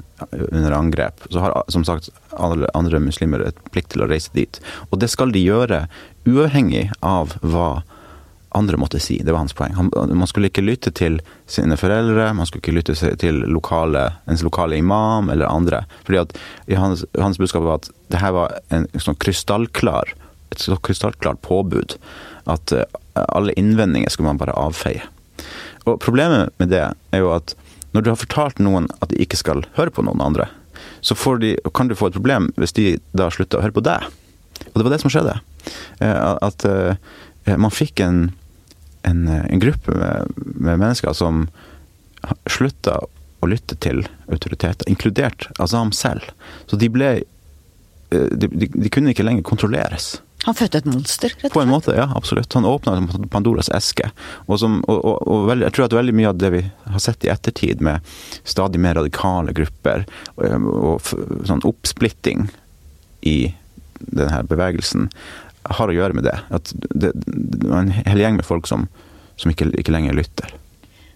under 0.53 0.73
angrep, 0.77 1.25
så 1.31 1.43
har 1.43 1.55
som 1.73 1.85
sagt 1.85 2.11
alle 2.31 2.69
andre 2.79 3.01
muslimer 3.03 3.43
et 3.47 3.59
plikt 3.75 3.93
til 3.95 4.05
å 4.05 4.11
reise 4.11 4.31
dit. 4.37 4.61
Og 4.91 5.01
det 5.03 5.11
skal 5.11 5.35
de 5.35 5.43
gjøre 5.43 5.87
uavhengig 6.29 6.89
av 7.03 7.35
hva 7.43 7.83
andre 8.55 8.77
måtte 8.77 9.01
si. 9.01 9.19
Det 9.25 9.33
var 9.33 9.43
hans 9.43 9.57
poeng. 9.57 9.73
Han, 9.75 9.91
man 9.93 10.29
skulle 10.29 10.51
ikke 10.51 10.65
lytte 10.65 10.93
til 10.95 11.19
sine 11.51 11.77
foreldre, 11.81 12.33
man 12.37 12.49
skulle 12.49 12.63
ikke 12.63 12.77
lytte 12.77 12.97
til 13.21 13.43
lokale, 13.49 14.11
ens 14.31 14.45
lokale 14.45 14.77
imam 14.81 15.31
eller 15.33 15.49
andre. 15.49 15.85
Fordi 16.07 16.21
at 16.23 16.37
hans, 16.77 17.07
hans 17.19 17.41
budskap 17.41 17.65
var 17.67 17.81
at 17.81 17.89
det 18.13 18.21
her 18.21 18.37
var 18.37 18.59
en 18.75 18.87
sånn 19.01 19.19
krystallklar, 19.23 20.13
et 20.53 20.61
så 20.61 20.77
krystallklart 20.77 21.41
påbud. 21.45 21.97
At 22.53 22.75
uh, 22.77 22.85
alle 23.25 23.57
innvendinger 23.57 24.13
skulle 24.13 24.33
man 24.33 24.41
bare 24.43 24.57
avfeie. 24.59 25.07
Og 25.87 26.01
problemet 26.03 26.53
med 26.63 26.73
det 26.73 26.85
er 26.89 27.23
jo 27.23 27.33
at 27.35 27.57
når 27.93 28.05
du 28.05 28.11
har 28.13 28.21
fortalt 28.21 28.61
noen 28.63 28.89
at 29.01 29.11
de 29.11 29.21
ikke 29.21 29.41
skal 29.41 29.65
høre 29.77 29.93
på 29.93 30.05
noen 30.07 30.23
andre, 30.25 30.49
så 31.05 31.17
de, 31.39 31.57
kan 31.75 31.91
du 31.91 31.97
få 31.99 32.09
et 32.09 32.17
problem 32.17 32.51
hvis 32.57 32.75
de 32.79 32.87
da 33.13 33.29
slutter 33.31 33.59
å 33.59 33.65
høre 33.67 33.77
på 33.77 33.85
deg. 33.85 34.07
Og 34.73 34.79
det 34.79 34.87
var 34.87 34.95
det 34.95 35.03
som 35.03 35.13
skjedde. 35.13 35.35
Uh, 36.01 36.39
at 36.43 36.65
uh, 36.67 36.95
man 37.59 37.75
fikk 37.75 38.01
en 38.03 38.31
en, 39.03 39.29
en 39.29 39.59
gruppe 39.59 39.91
med, 39.91 40.33
med, 40.37 40.79
mennesker 40.79 41.13
som 41.13 41.47
slutta 42.51 43.01
å 43.43 43.49
lytte 43.51 43.75
til 43.83 44.05
autoriteter, 44.31 44.87
inkludert 44.91 45.49
Azam 45.63 45.91
selv. 45.97 46.29
Så 46.71 46.79
de 46.79 46.87
ble 46.93 47.09
eh, 47.19 47.25
de, 48.13 48.49
de, 48.49 48.69
de, 48.73 48.91
kunne 48.93 49.13
ikke 49.13 49.25
lenger 49.27 49.45
kontrolleres. 49.47 50.15
Han 50.43 50.57
fødte 50.59 50.81
et 50.83 50.89
monster, 50.91 51.31
rett 51.31 51.39
og 51.39 51.45
slett? 51.45 51.55
På 51.55 51.63
en 51.63 51.71
måte, 51.71 51.95
ja. 51.95 52.09
Absolutt. 52.19 52.53
Han 52.59 52.67
åpna 52.67 52.97
Pandoras 53.31 53.71
eske. 53.75 54.09
Og, 54.49 54.57
som, 54.59 54.81
og, 54.91 54.99
og, 54.99 55.21
og 55.31 55.47
veldig, 55.53 55.69
jeg 55.69 55.77
tror 55.77 55.87
at 55.87 55.97
veldig 56.01 56.17
mye 56.19 56.33
av 56.33 56.41
det 56.41 56.51
vi 56.57 56.63
har 56.67 57.03
sett 57.03 57.27
i 57.27 57.31
ettertid, 57.31 57.85
med 57.85 58.03
stadig 58.43 58.83
mer 58.83 58.99
radikale 58.99 59.55
grupper 59.55 60.07
og, 60.35 60.67
og 60.73 61.47
sånn 61.47 61.63
oppsplitting 61.69 62.49
i 63.23 63.37
denne 64.03 64.43
bevegelsen, 64.51 65.07
har 65.63 65.91
å 65.91 65.95
gjøre 65.95 66.19
med 66.19 66.27
det. 66.27 66.39
At 66.51 66.73
det, 66.91 67.13
det 67.15 67.69
var 67.69 67.85
en 67.85 67.95
hel 67.95 68.25
gjeng 68.25 68.41
med 68.41 68.47
folk 68.47 68.67
som, 68.71 68.89
som 69.39 69.53
ikke, 69.53 69.71
ikke, 69.79 69.95
lenger 69.95 70.19
lytter. 70.19 70.55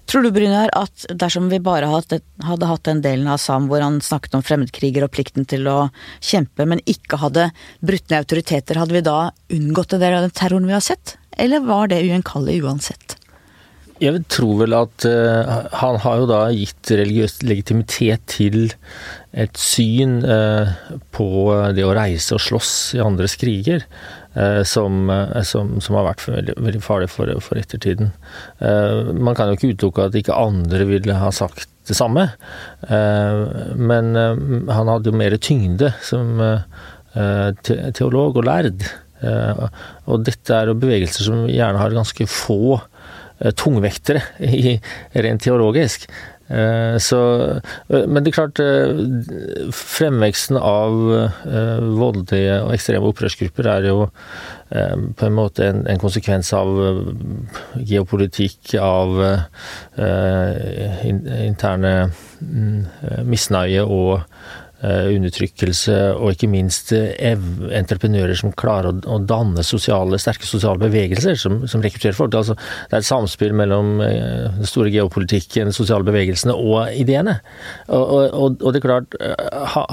Tror 0.07 0.23
du 0.23 0.31
Brynjar, 0.31 0.71
at 0.79 1.07
dersom 1.19 1.49
vi 1.51 1.59
bare 1.63 1.89
hadde, 1.91 2.21
hatt 2.47 2.87
den 2.87 3.03
delen 3.03 3.27
av 3.31 3.41
Sam 3.43 3.67
hvor 3.71 3.83
han 3.83 3.99
snakket 4.05 4.37
om 4.39 4.45
fremmedkriger 4.47 5.07
og 5.07 5.11
plikten 5.17 5.49
til 5.51 5.67
å 5.67 5.89
kjempe, 6.23 6.67
men 6.69 6.83
ikke 6.87 7.19
hadde 7.25 7.49
brutt 7.83 8.07
ned 8.11 8.23
autoriteter, 8.23 8.79
hadde 8.79 8.95
vi 8.95 9.03
da 9.07 9.19
unngått 9.53 9.97
en 9.97 10.05
del 10.05 10.19
av 10.19 10.27
den 10.29 10.37
terroren 10.39 10.71
vi 10.71 10.77
har 10.77 10.85
sett? 10.85 11.17
Eller 11.37 11.65
var 11.67 11.91
det 11.91 12.05
ugjenkallelig 12.05 12.63
uansett? 12.63 13.17
Jeg 13.97 14.27
tror 14.29 14.59
vel 14.61 14.77
at 14.77 15.07
uh, 15.09 15.69
han 15.81 15.97
har 16.03 16.21
jo 16.21 16.29
da 16.29 16.41
gitt 16.53 16.91
religiøs 16.93 17.39
legitimitet 17.49 18.27
til 18.29 18.67
et 19.33 19.57
syn 19.57 20.19
uh, 20.21 20.69
på 21.17 21.29
det 21.75 21.85
å 21.85 21.95
reise 21.97 22.37
og 22.37 22.45
slåss 22.45 22.73
i 22.99 23.01
andres 23.01 23.39
kriger. 23.41 23.87
Eh, 24.37 24.63
som, 24.63 25.11
eh, 25.11 25.43
som, 25.43 25.79
som, 25.81 25.97
har 25.97 26.11
vært 26.11 26.27
veldig, 26.29 26.55
veldig 26.61 26.83
farlig 26.85 27.09
for, 27.09 27.31
for, 27.41 27.57
ettertiden. 27.57 28.11
Eh, 28.61 29.09
man 29.17 29.37
kan 29.37 29.49
jo 29.49 29.57
ikke 29.57 29.71
utelukke 29.73 30.09
at 30.11 30.19
ikke 30.21 30.37
andre 30.37 30.85
ville 30.91 31.17
ha 31.17 31.31
sagt 31.33 31.71
det 31.87 31.95
samme, 31.95 32.25
men 32.91 34.07
han 34.19 34.89
hadde 34.91 35.07
jo 35.07 35.15
mer 35.15 35.37
tyngde 35.39 35.93
som 36.03 36.41
teolog 37.15 38.41
og 38.41 38.49
lærd. 38.49 38.83
Og 40.11 40.25
dette 40.27 40.51
er 40.51 40.67
jo 40.67 40.75
bevegelser 40.83 41.29
som 41.29 41.45
gjerne 41.47 41.79
har 41.79 41.95
ganske 41.95 42.27
få 42.27 42.81
tungvektere 43.55 44.25
rent 45.29 45.47
teologisk. 45.47 46.09
Eh, 46.49 46.99
så, 46.99 47.21
eh, 47.89 48.07
men 48.07 48.23
det 48.23 48.31
er 48.31 48.37
klart, 48.37 48.61
eh, 48.63 49.71
fremveksten 49.75 50.59
av 50.61 50.93
voldelige 51.99 52.61
og 52.63 52.75
ekstreme 52.77 53.11
opprørsgrupper 53.11 53.67
er 53.71 53.89
jo 53.91 54.07
på 54.67 55.27
en 55.27 55.35
måte 55.35 55.63
en, 55.63 55.85
en 55.87 56.01
konsekvens 56.03 56.49
av 56.59 56.67
geopolitikk, 57.87 58.75
av 58.83 59.15
interne 61.07 61.93
mm, 62.41 62.81
misnøye 63.31 63.85
og 63.87 64.25
undertrykkelse 64.85 65.95
og 66.19 66.35
ikke 66.35 66.51
minst 66.53 66.93
eh, 66.93 67.39
entreprenører 67.79 68.37
som 68.37 68.53
klarer 68.53 69.01
å, 69.09 69.19
danne 69.25 69.65
sosiale, 69.65 70.19
sterke 70.21 70.49
sosiale 70.49 70.81
bevegelser 70.83 71.39
som, 71.41 71.63
som 71.71 71.85
rekrutterer 71.85 72.17
folk. 72.17 72.37
Altså, 72.37 72.59
det 72.91 72.99
er 72.99 73.05
et 73.05 73.09
samspill 73.09 73.57
mellom 73.57 74.03
eh, 74.05 74.51
den 74.59 74.69
store 74.69 74.93
geopolitikken, 74.93 75.73
sosiale 75.77 76.05
bevegelsene 76.07 76.57
og 76.57 76.93
ideene. 76.93 77.39
Og, 77.89 78.05
og, 78.27 78.61
og, 78.61 78.69
det 78.75 78.83
er 78.83 78.87
klart, 78.87 79.17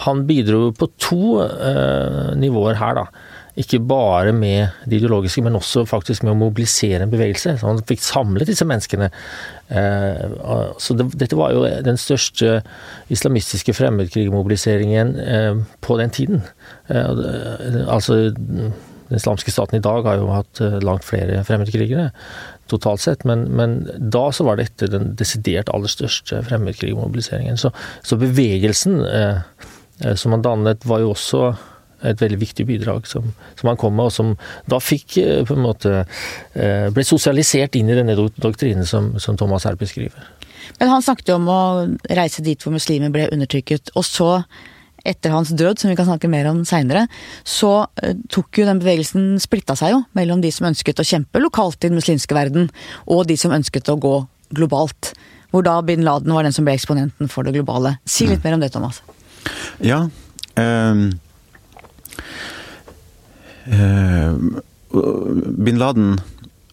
han 0.03 0.25
bidro 0.27 0.67
på 0.75 0.89
to 1.01 1.21
uh, 1.39 2.33
nivåer 2.39 2.77
her, 2.79 2.99
da. 2.99 3.07
Ikke 3.53 3.77
bare 3.85 4.31
med 4.33 4.71
det 4.89 4.97
ideologiske, 4.97 5.43
men 5.45 5.55
også 5.59 5.83
faktisk 5.85 6.23
med 6.25 6.33
å 6.33 6.39
mobilisere 6.39 7.05
en 7.05 7.11
bevegelse. 7.11 7.51
Så 7.59 7.67
han 7.67 7.81
fikk 7.85 8.01
samlet 8.01 8.49
disse 8.49 8.65
menneskene. 8.65 9.11
Eh, 9.69 10.23
så 10.81 10.95
det, 10.97 11.11
dette 11.21 11.37
var 11.37 11.53
jo 11.53 11.61
den 11.85 11.99
største 12.01 12.63
islamistiske 13.13 13.75
fremmedkrigmobiliseringen 13.77 15.13
eh, 15.21 15.61
på 15.85 15.97
den 16.01 16.13
tiden. 16.15 16.41
Eh, 16.89 17.11
altså 17.85 18.17
den 18.33 18.73
islamske 19.13 19.53
staten 19.53 19.77
i 19.77 19.83
dag 19.85 20.07
har 20.07 20.17
jo 20.17 20.31
hatt 20.33 20.61
langt 20.81 21.05
flere 21.05 21.43
fremmedkrigere 21.45 22.07
totalt 22.71 23.03
sett, 23.03 23.25
men, 23.27 23.43
men, 23.53 23.75
da 23.99 24.23
så 24.33 24.47
var 24.47 24.57
dette 24.57 24.87
den 24.89 25.11
desidert 25.19 25.69
aller 25.69 25.91
største 25.91 26.39
fremmedkrigmobiliseringen. 26.47 27.59
Så, 27.59 27.69
så 28.01 28.17
bevegelsen 28.17 29.03
som 30.17 30.33
han 30.33 30.41
dannet, 30.41 30.87
var 30.89 31.03
jo 31.03 31.11
også 31.13 31.51
et 32.03 32.21
veldig 32.21 32.39
viktig 32.41 32.65
bidrag 32.67 33.07
som, 33.07 33.31
som, 33.55 33.69
han 33.69 33.79
kom 33.79 33.95
med, 33.97 34.09
og 34.09 34.15
som 34.15 34.33
da 34.69 34.79
fikk 34.83 35.17
eh, 35.21 35.41
på 35.47 35.55
en 35.55 35.65
måte 35.65 35.93
eh, 36.01 36.89
ble 36.93 37.05
sosialisert 37.07 37.77
inn 37.79 37.91
i 37.91 37.97
denne 37.97 38.15
doktrinen 38.17 38.87
som, 38.87 39.13
som 39.23 39.39
Thomas 39.39 39.67
her 39.69 39.79
beskriver. 39.79 40.27
Men 40.79 40.91
han 40.91 41.03
snakket 41.05 41.33
jo 41.33 41.39
om 41.39 41.49
å 41.51 41.63
reise 42.11 42.43
dit 42.45 42.59
hvor 42.61 42.75
muslimer 42.75 43.11
ble 43.13 43.27
undertrykket, 43.31 43.93
og 43.99 44.07
så 44.07 44.29
etter 45.03 45.33
hans 45.33 45.51
død, 45.51 45.81
som 45.81 45.91
vi 45.91 45.97
kan 45.99 46.07
snakke 46.07 46.29
mer 46.31 46.47
om 46.47 46.61
seinere, 46.67 47.09
så 47.43 47.73
uh, 47.83 48.13
tok 48.31 48.61
jo 48.61 48.67
den 48.69 48.79
bevegelsen 48.79 49.33
splitta 49.43 49.75
seg 49.75 49.91
jo 49.91 49.97
mellom 50.15 50.39
de 50.39 50.47
som 50.55 50.69
ønsket 50.69 51.01
å 51.03 51.05
kjempe 51.07 51.41
lokalt 51.43 51.83
i 51.83 51.89
den 51.91 51.99
muslimske 51.99 52.37
verden, 52.37 52.69
og 53.03 53.27
de 53.27 53.35
som 53.39 53.51
ønsket 53.51 53.91
å 53.91 53.97
gå 53.99 54.13
globalt. 54.55 55.11
Hvor 55.51 55.67
da 55.67 55.75
bin 55.83 56.07
Laden 56.07 56.31
var 56.31 56.47
den 56.47 56.55
som 56.55 56.63
ble 56.63 56.77
eksponenten 56.77 57.27
for 57.29 57.43
det 57.43 57.51
globale. 57.57 57.97
Si 58.07 58.29
litt 58.29 58.39
mm. 58.39 58.47
mer 58.47 58.55
om 58.55 58.63
det, 58.63 58.71
Thomas. 58.71 59.03
Ja, 59.83 60.05
um 60.55 61.03
Eh, 61.03 61.19
bin 65.57 65.79
Laden, 65.79 66.21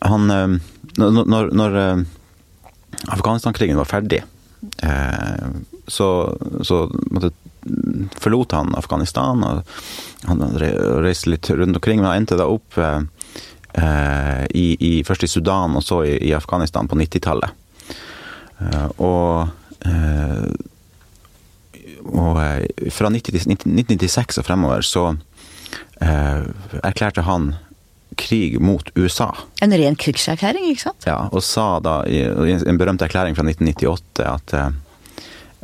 han 0.01 0.31
eh, 0.31 0.57
Når, 0.97 1.53
når 1.55 1.77
eh, 1.79 2.03
Afghanistan-krigen 3.09 3.79
var 3.79 3.89
ferdig, 3.89 4.19
så, 5.89 6.07
så 6.67 6.79
måtte, 7.15 7.31
forlot 8.21 8.53
han 8.53 8.75
Afghanistan. 8.77 9.41
og 9.47 9.63
Han 10.27 10.43
reiste 10.59 11.31
litt 11.31 11.49
rundt 11.49 11.79
omkring, 11.79 12.03
men 12.03 12.11
han 12.11 12.21
endte 12.21 12.37
da 12.37 12.49
opp 12.51 12.77
i, 12.77 14.67
i, 14.75 14.91
først 15.07 15.25
i 15.25 15.31
Sudan 15.33 15.79
og 15.79 15.87
så 15.87 16.03
i, 16.05 16.19
i 16.29 16.35
Afghanistan 16.37 16.91
på 16.91 16.99
90-tallet. 16.99 17.57
Og, 19.01 19.49
og 22.11 22.43
fra 22.93 23.15
1996 23.15 24.43
og 24.43 24.51
fremover 24.51 24.85
så 24.85 25.07
eh, 25.15 25.30
erklærte 26.01 27.27
han 27.27 27.53
krig 28.21 28.61
mot 28.61 28.91
USA. 28.99 29.31
En 29.63 29.73
ren 29.73 29.97
krigserklæring, 29.97 30.71
ikke 30.73 30.87
sant? 30.89 31.07
Ja, 31.09 31.29
og 31.33 31.43
sa 31.47 31.81
da 31.85 32.01
i 32.09 32.23
en 32.25 32.81
berømt 32.81 33.03
erklæring 33.05 33.37
fra 33.39 33.47
1998 33.47 34.27
at 34.27 34.55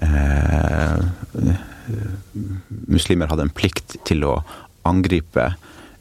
eh, 0.05 0.97
muslimer 2.87 3.31
hadde 3.31 3.49
en 3.49 3.55
plikt 3.55 3.99
til 4.09 4.25
å 4.27 4.39
angripe 4.87 5.51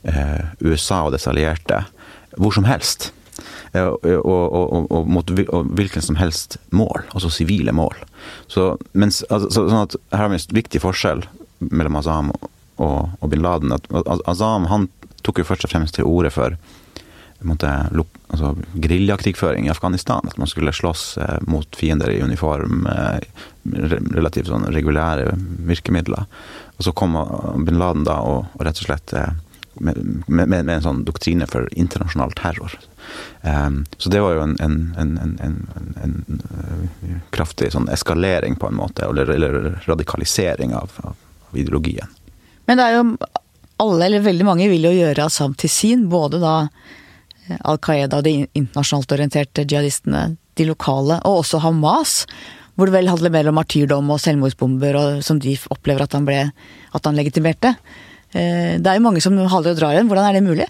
eh, 0.04 0.42
USA 0.63 1.06
og 1.06 1.15
dets 1.15 1.27
allierte 1.32 1.84
hvor 2.36 2.56
som 2.56 2.68
helst. 2.68 3.12
Eh, 3.74 3.86
og, 3.86 4.06
og, 4.06 4.46
og, 4.56 4.92
og, 4.92 5.08
mot 5.12 5.32
hvilken 5.32 6.04
som 6.04 6.20
helst 6.20 6.60
mål, 6.75 7.08
altså 7.12 7.32
sivile 7.34 7.75
mål. 7.75 7.96
Så, 8.51 8.75
mens, 8.94 9.24
altså, 9.30 9.51
sånn 9.56 9.86
at 9.86 9.98
her 10.13 10.25
har 10.25 10.34
vi 10.34 10.42
en 10.42 10.60
viktig 10.62 10.84
forskjell 10.84 11.25
mellom 11.72 11.98
Azam 12.01 12.36
og, 12.36 12.51
og, 12.82 13.29
bin 13.29 13.44
Laden. 13.46 13.74
At 13.75 13.88
Azam 14.27 14.70
han 14.72 14.89
tok 15.25 15.41
jo 15.41 15.48
først 15.48 15.65
og 15.65 15.72
fremst 15.72 15.98
til 15.98 16.08
orde 16.10 16.32
for 16.34 16.58
altså, 18.27 18.55
geriljakrigføring 18.74 19.67
i 19.67 19.70
Afghanistan. 19.70 20.27
At 20.27 20.38
man 20.38 20.48
skulle 20.48 20.74
slåss 20.74 21.17
eh, 21.17 21.38
mot 21.48 21.75
fiender 21.75 22.12
i 22.12 22.22
uniform, 22.22 22.88
med 22.88 23.25
relativt 24.15 24.48
sånn 24.48 24.67
regulære 24.74 25.34
virkemidler. 25.65 26.25
Og 26.77 26.84
så 26.86 26.91
kom 26.91 27.17
bin 27.65 27.79
Laden 27.79 28.05
da 28.05 28.20
og, 28.22 28.46
og 28.53 28.65
rett 28.65 28.82
og 28.82 28.89
slett 28.89 29.13
eh, 29.13 29.34
med, 29.75 29.98
med, 30.27 30.48
med, 30.48 30.70
en 30.70 30.86
sånn 30.86 31.03
doktrine 31.08 31.48
for 31.48 31.67
internasjonal 31.75 32.32
terror. 32.38 32.77
Um, 33.41 33.84
så 33.98 34.10
det 34.10 34.22
var 34.24 34.38
jo 34.38 34.46
en, 34.46 34.55
en, 34.63 34.77
en, 34.98 35.65
en 36.01 36.41
kraftig 37.36 37.74
sånn 37.75 37.89
eskalering, 37.91 38.55
på 38.55 38.72
en 38.72 38.79
måte, 38.79 39.05
eller, 39.05 39.29
eller 39.36 39.82
radikalisering 39.86 40.74
av, 40.74 40.96
av 41.03 41.60
ideologien. 41.60 42.10
Men 42.66 42.80
det 42.80 42.86
er 42.86 42.96
jo 42.98 43.04
alle, 43.84 44.06
eller 44.06 44.24
veldig 44.26 44.48
mange, 44.48 44.70
vil 44.72 44.88
jo 44.88 44.94
gjøre 44.96 45.26
Assam 45.28 45.54
til 45.60 45.72
sin. 45.72 46.06
Både 46.12 46.40
da 46.42 46.56
Al 47.68 47.78
Qaida, 47.84 48.22
de 48.26 48.48
internasjonalt 48.58 49.12
orienterte 49.18 49.66
jihadistene, 49.68 50.38
de 50.56 50.70
lokale, 50.70 51.20
og 51.28 51.44
også 51.44 51.62
Hamas. 51.66 52.24
Hvor 52.76 52.90
det 52.90 52.96
vel 52.98 53.12
handler 53.12 53.32
mer 53.32 53.48
om 53.52 53.56
martyrdom 53.60 54.10
og 54.12 54.22
selvmordsbomber, 54.24 54.98
og, 55.00 55.22
som 55.24 55.40
de 55.40 55.54
opplever 55.72 56.04
at 56.04 56.16
han, 56.18 56.26
ble, 56.28 56.42
at 56.52 57.08
han 57.08 57.20
legitimerte. 57.20 57.76
Det 58.36 58.84
er 58.84 58.98
jo 58.98 59.06
mange 59.06 59.22
som 59.24 59.38
haler 59.38 59.72
og 59.72 59.80
drar 59.80 59.96
igjen. 59.96 60.10
Hvordan 60.12 60.28
er 60.28 60.36
det 60.36 60.44
mulig? 60.44 60.66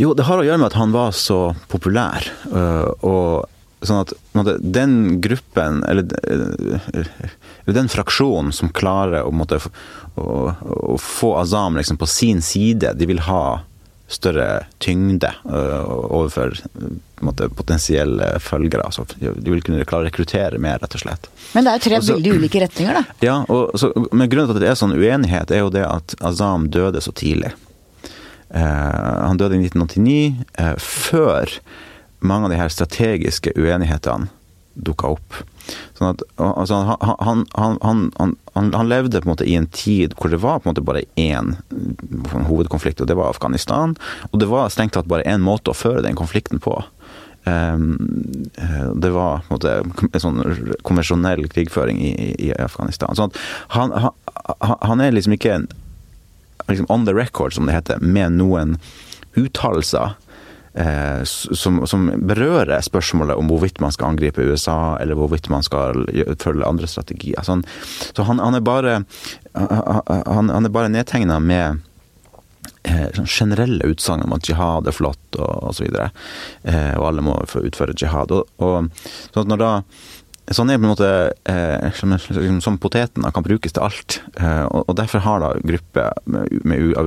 Jo, 0.00 0.14
det 0.16 0.24
har 0.24 0.40
å 0.40 0.46
gjøre 0.46 0.60
med 0.62 0.70
at 0.70 0.78
han 0.78 0.94
var 0.94 1.12
så 1.12 1.50
populær. 1.68 2.24
Og 3.04 3.44
sånn 3.86 4.02
at 4.04 4.54
den 4.62 5.20
gruppen, 5.24 5.82
eller, 5.88 6.08
eller 6.22 7.76
den 7.78 7.90
fraksjonen 7.92 8.52
som 8.54 8.72
klarer 8.74 9.26
å, 9.26 9.32
måtte, 9.34 9.58
å, 10.14 10.54
å 10.94 10.96
få 11.00 11.34
Azam 11.40 11.78
liksom 11.80 12.00
på 12.00 12.08
sin 12.10 12.42
side, 12.42 12.94
de 12.98 13.10
vil 13.10 13.24
ha 13.26 13.62
større 14.12 14.66
tyngde 14.82 15.30
overfor 15.44 16.52
måtte, 17.24 17.48
potensielle 17.48 18.36
følgere. 18.40 18.84
Altså, 18.84 19.06
de 19.18 19.50
vil 19.50 19.62
kunne 19.64 19.86
klare 19.88 20.04
å 20.04 20.08
rekruttere 20.10 20.60
mer, 20.62 20.80
rett 20.82 20.96
og 20.98 21.04
slett. 21.04 21.28
Men 21.54 21.64
det 21.64 21.72
er 21.72 21.78
jo 21.78 21.84
tre 21.86 22.00
Også, 22.00 22.16
veldig 22.18 22.34
ulike 22.38 22.62
retninger, 22.64 22.98
da. 22.98 23.16
Ja, 23.24 23.36
og 23.48 23.78
så, 23.80 23.92
men 24.10 24.30
grunnen 24.32 24.50
til 24.50 24.58
at 24.58 24.64
det 24.64 24.72
er 24.72 24.80
sånn 24.80 24.96
uenighet, 24.96 25.54
er 25.54 25.64
jo 25.64 25.72
det 25.72 25.86
at 25.88 26.16
Azam 26.20 26.68
døde 26.74 27.02
så 27.04 27.14
tidlig. 27.16 27.54
Uh, 28.52 28.60
han 28.60 29.40
døde 29.40 29.56
i 29.56 29.64
1989, 29.64 30.44
uh, 30.60 30.74
før 30.76 31.56
mange 32.22 32.48
av 32.48 32.54
de 32.54 32.60
her 32.60 32.72
strategiske 32.72 33.54
uenighetene 33.58 34.30
dukka 34.74 35.12
opp. 35.16 35.34
Sånn 35.98 36.14
at, 36.14 36.22
altså, 36.40 36.78
han, 37.20 37.44
han, 37.54 37.76
han, 38.16 38.32
han, 38.54 38.88
levde 38.88 39.20
på 39.20 39.28
en 39.28 39.32
måte 39.34 39.46
i 39.48 39.56
en 39.58 39.68
tid 39.74 40.16
hvor 40.16 40.32
det 40.32 40.40
var 40.42 40.60
på 40.60 40.68
en 40.68 40.72
måte 40.72 40.84
bare 40.86 41.04
én 41.20 41.54
hovedkonflikt, 42.48 43.02
og 43.02 43.10
det 43.10 43.18
var 43.18 43.30
Afghanistan. 43.30 43.94
Og 44.32 44.40
det 44.40 44.48
var 44.50 44.72
strengt 44.72 44.96
tatt 44.96 45.10
bare 45.10 45.26
én 45.28 45.44
måte 45.44 45.72
å 45.72 45.76
føre 45.76 46.04
den 46.06 46.18
konflikten 46.18 46.62
på. 46.62 46.78
Um, 47.44 47.98
det 49.02 49.10
var 49.10 49.42
på 49.44 49.50
en 49.50 49.56
måte 49.56 50.10
en 50.12 50.22
sånn 50.22 50.42
konvensjonell 50.86 51.48
krigføring 51.50 51.98
i, 52.00 52.12
i 52.38 52.50
Afghanistan. 52.54 53.18
Sånn 53.18 53.34
han, 53.74 53.94
han, 54.62 55.02
er 55.02 55.14
liksom 55.14 55.34
ikke 55.36 55.64
liksom 56.68 56.86
on 56.88 57.06
the 57.06 57.14
record, 57.14 57.54
som 57.54 57.66
det 57.66 57.74
heter, 57.74 58.02
med 58.02 58.38
noen 58.38 58.76
uttalelser 59.38 60.12
eh, 60.12 60.31
som, 61.28 61.82
som, 61.86 62.06
berører 62.24 62.80
spørsmålet 62.80 63.36
om 63.36 63.50
hvorvidt 63.50 63.80
man 63.84 63.92
skal 63.92 64.14
angripe 64.14 64.40
USA, 64.40 64.96
eller 65.02 65.18
hvorvidt 65.18 65.50
man 65.52 65.64
skal 65.66 66.06
følge 66.40 66.64
andre 66.64 66.88
strategier. 66.88 67.42
Så 67.44 67.58
han, 67.58 67.64
så 68.16 68.24
han, 68.24 68.40
han 68.40 68.56
er 68.56 68.64
bare, 68.64 68.94
han, 69.52 70.48
han 70.48 70.64
er 70.64 70.72
bare 70.72 70.92
nedtegna 70.92 71.36
med 71.44 71.82
eh, 72.88 73.08
sånn 73.16 73.28
generelle 73.30 73.90
utsagn 73.90 74.24
om 74.26 74.34
at 74.36 74.48
jihad 74.48 74.88
er 74.88 74.96
flott 74.96 75.38
og 75.38 75.70
osv. 75.70 75.88
Og, 75.90 76.24
eh, 76.64 76.94
og 76.98 77.08
alle 77.10 77.26
må 77.26 77.36
få 77.50 77.64
utføre 77.68 77.96
jihad. 77.98 78.34
Og, 78.34 78.48
og, 78.62 78.90
at 79.34 79.50
når 79.50 79.62
da 79.62 79.72
Sånn 80.50 80.72
er 80.72 80.78
på 80.80 80.88
en 80.88 80.90
måte 80.90 81.08
eh, 81.46 81.92
som, 81.94 82.10
som, 82.18 82.56
som 82.64 82.78
poteten 82.82 83.22
kan 83.22 83.44
brukes 83.46 83.72
til 83.76 83.84
alt. 83.86 84.18
Eh, 84.34 84.64
og, 84.66 84.88
og, 84.88 84.96
derfor 84.98 85.22
har 85.22 85.38
da 85.38 85.52
grupper 85.62 86.10
av 86.98 87.06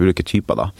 ulike 0.00 0.24
typer 0.24 0.56
da, 0.56 0.70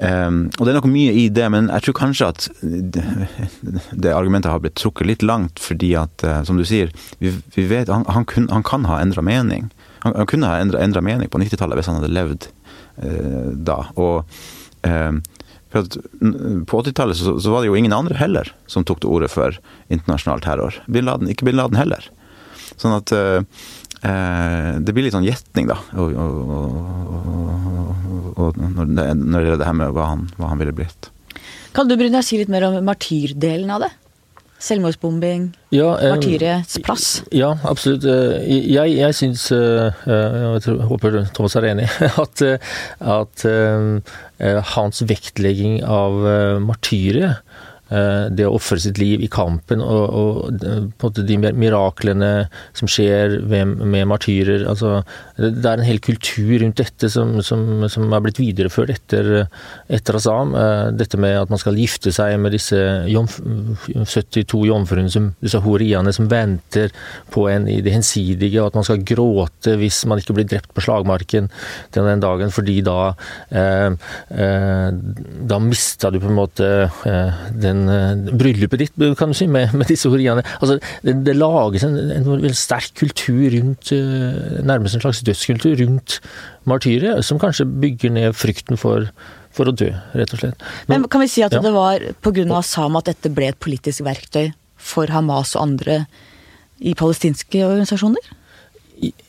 Um, 0.00 0.46
og 0.56 0.64
det 0.64 0.72
er 0.72 0.78
nok 0.78 0.88
mye 0.90 1.12
i 1.14 1.26
det, 1.32 1.44
men 1.52 1.68
jeg 1.70 1.86
tror 1.86 1.96
kanskje 1.98 2.30
at 2.32 2.46
det, 2.62 4.12
argumentet 4.12 4.50
har 4.50 4.62
blitt 4.64 4.78
trukket 4.80 5.08
litt 5.08 5.26
langt, 5.26 5.60
fordi 5.62 5.92
at, 6.00 6.24
uh, 6.24 6.40
som 6.48 6.58
du 6.58 6.64
sier, 6.68 6.92
vi, 7.20 7.34
vi 7.56 7.66
vet 7.70 7.92
han, 7.92 8.06
han, 8.08 8.26
kun, 8.28 8.48
han, 8.52 8.64
kan 8.66 8.88
ha 8.88 9.00
endra 9.02 9.24
mening. 9.26 9.70
Han, 10.06 10.16
han, 10.16 10.28
kunne 10.30 10.50
ha 10.50 10.62
endra 10.62 11.04
mening 11.04 11.30
på 11.30 11.42
90-tallet 11.42 11.78
hvis 11.78 11.92
han 11.92 12.00
hadde 12.00 12.14
levd 12.14 12.48
uh, 13.04 13.52
da. 13.52 13.78
Og 14.00 14.24
uh, 14.88 15.12
på 15.72 16.82
80-tallet 16.82 17.16
så, 17.16 17.36
så, 17.40 17.52
var 17.52 17.62
det 17.62 17.70
jo 17.70 17.76
ingen 17.78 17.94
andre 17.96 18.18
heller 18.18 18.50
som 18.68 18.84
tok 18.84 19.04
til 19.04 19.12
orde 19.12 19.30
for 19.32 19.56
internasjonal 19.92 20.42
terror. 20.44 20.82
Bin 20.88 21.08
Laden, 21.08 21.30
ikke 21.32 21.48
bin 21.48 21.56
Laden 21.60 21.80
heller. 21.80 22.10
Sånn 22.80 22.96
at 22.96 23.12
Eh, 23.12 23.42
det 24.02 24.92
blir 24.94 25.06
litt 25.06 25.14
sånn 25.14 25.26
gjetning, 25.26 25.68
da. 25.70 25.78
Og, 25.94 26.14
og, 26.18 26.38
og, 26.50 28.36
og 28.36 28.58
når, 28.58 28.92
det, 28.96 29.08
når, 29.22 29.38
det, 29.44 29.50
er 29.54 29.60
det 29.60 29.68
her 29.68 29.76
med 29.78 29.94
hva 29.94 30.08
han, 30.10 30.28
hva 30.38 30.50
han 30.50 30.62
ville 30.62 30.74
blitt. 30.74 31.12
Kan 31.72 31.88
du 31.88 31.96
Brynjar, 31.96 32.24
si 32.26 32.40
litt 32.40 32.52
mer 32.52 32.66
om 32.68 32.80
martyrdelen 32.84 33.70
av 33.72 33.86
det? 33.86 33.92
Selvmordsbombing, 34.62 35.48
ja, 35.74 35.88
eh, 35.98 36.12
martyrets 36.12 36.76
plass? 36.86 37.06
Ja, 37.34 37.56
absolutt. 37.66 38.04
Eh, 38.06 38.44
jeg, 38.70 38.92
jeg 38.94 39.16
syns, 39.18 39.48
eh, 39.56 40.04
jeg 40.06 40.76
håper 40.86 41.18
Thomas 41.34 41.56
er 41.58 41.66
enig, 41.72 41.88
at, 42.24 42.44
at 43.02 43.46
hans 44.76 45.02
vektlegging 45.10 45.80
av 45.82 46.22
martyret 46.62 47.40
Eh, 47.40 47.71
det 47.92 48.46
å 48.46 48.54
ofre 48.56 48.78
sitt 48.80 48.96
liv 49.00 49.20
i 49.20 49.28
kampen 49.32 49.82
og, 49.84 50.14
og 50.16 51.18
de 51.18 51.36
miraklene 51.36 52.30
som 52.76 52.88
skjer 52.90 53.38
med 53.44 54.06
martyrer. 54.08 54.64
Altså, 54.70 55.02
det 55.36 55.66
er 55.66 55.80
en 55.80 55.86
hel 55.86 56.00
kultur 56.02 56.54
rundt 56.62 56.80
dette 56.80 57.10
som, 57.12 57.34
som, 57.44 57.84
som 57.92 58.12
er 58.12 58.24
blitt 58.24 58.40
videreført 58.40 58.92
etter, 58.94 59.30
etter 59.92 60.18
Azam. 60.18 60.54
Eh, 60.58 60.92
dette 60.96 61.20
med 61.20 61.36
at 61.40 61.52
man 61.52 61.60
skal 61.60 61.78
gifte 61.78 62.12
seg 62.14 62.38
med 62.42 62.54
disse 62.56 62.78
jomf 63.10 63.38
72 63.42 64.64
jomfruene, 64.68 65.10
som, 65.12 65.30
disse 65.42 65.60
horiaene 65.62 66.12
som 66.14 66.28
venter 66.30 66.92
på 67.32 67.46
en 67.50 67.68
i 67.70 67.80
det 67.84 67.94
hensidige, 67.94 68.60
og 68.60 68.70
at 68.70 68.80
man 68.80 68.88
skal 68.88 69.04
gråte 69.06 69.76
hvis 69.80 70.02
man 70.10 70.22
ikke 70.22 70.36
blir 70.36 70.48
drept 70.50 70.72
på 70.74 70.84
slagmarken 70.84 71.50
den, 71.94 72.08
den 72.08 72.22
dagen, 72.22 72.52
fordi 72.54 72.80
da 72.84 72.98
eh, 73.50 73.90
eh, 74.36 74.88
Da 75.52 75.58
mista 75.62 76.10
du 76.12 76.18
på 76.22 76.30
en 76.30 76.38
måte 76.38 76.68
eh, 77.08 77.42
den 77.62 77.81
Eh, 77.90 78.32
bryllupet 78.38 78.82
ditt, 78.82 79.04
kan 79.18 79.32
du 79.32 79.36
si, 79.36 79.48
med, 79.50 79.74
med 79.76 79.88
disse 79.90 80.10
horiaene. 80.10 80.44
Altså, 80.60 80.78
det, 81.06 81.16
det 81.26 81.36
lages 81.36 81.86
en, 81.86 81.98
en, 81.98 82.26
veldig 82.28 82.54
sterk 82.58 82.94
kultur 82.98 83.44
rundt, 83.56 83.92
eh, 83.96 84.58
nærmest 84.66 84.98
en 84.98 85.04
slags 85.04 85.22
dødskultur 85.26 85.78
rundt 85.82 86.18
martyret, 86.68 87.22
som 87.26 87.40
kanskje 87.42 87.68
bygger 87.82 88.14
ned 88.14 88.36
frykten 88.38 88.80
for, 88.80 89.08
for 89.54 89.70
å 89.70 89.76
dø, 89.76 89.90
rett 90.18 90.34
og 90.36 90.44
slett. 90.44 90.68
Men, 90.86 91.02
Men 91.02 91.08
kan 91.12 91.24
vi 91.24 91.30
si 91.32 91.46
at 91.46 91.56
ja. 91.56 91.62
det 91.64 91.74
var 91.74 92.04
pga. 92.24 92.62
Sam 92.66 93.00
at 93.00 93.10
dette 93.10 93.32
ble 93.34 93.52
et 93.52 93.62
politisk 93.62 94.04
verktøy 94.06 94.52
for 94.82 95.10
Hamas 95.12 95.56
og 95.56 95.66
andre 95.66 96.04
i 96.82 96.94
palestinske 96.98 97.60
organisasjoner? 97.66 98.38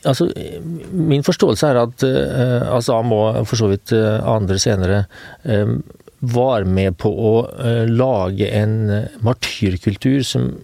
altså, 0.06 0.28
min 0.92 1.24
forståelse 1.26 1.66
er 1.66 1.80
at 1.80 2.04
uh, 2.06 2.76
Azam 2.76 3.12
og 3.14 3.40
for 3.48 3.58
så 3.58 3.70
vidt 3.72 3.94
uh, 3.96 4.20
andre 4.34 4.58
senere 4.62 5.04
um, 5.42 5.80
var 6.32 6.64
med 6.64 6.96
på 7.02 7.10
å 7.10 7.34
uh, 7.58 7.84
lage 7.90 8.48
en 8.48 8.76
martyrkultur 9.24 10.22
som 10.26 10.54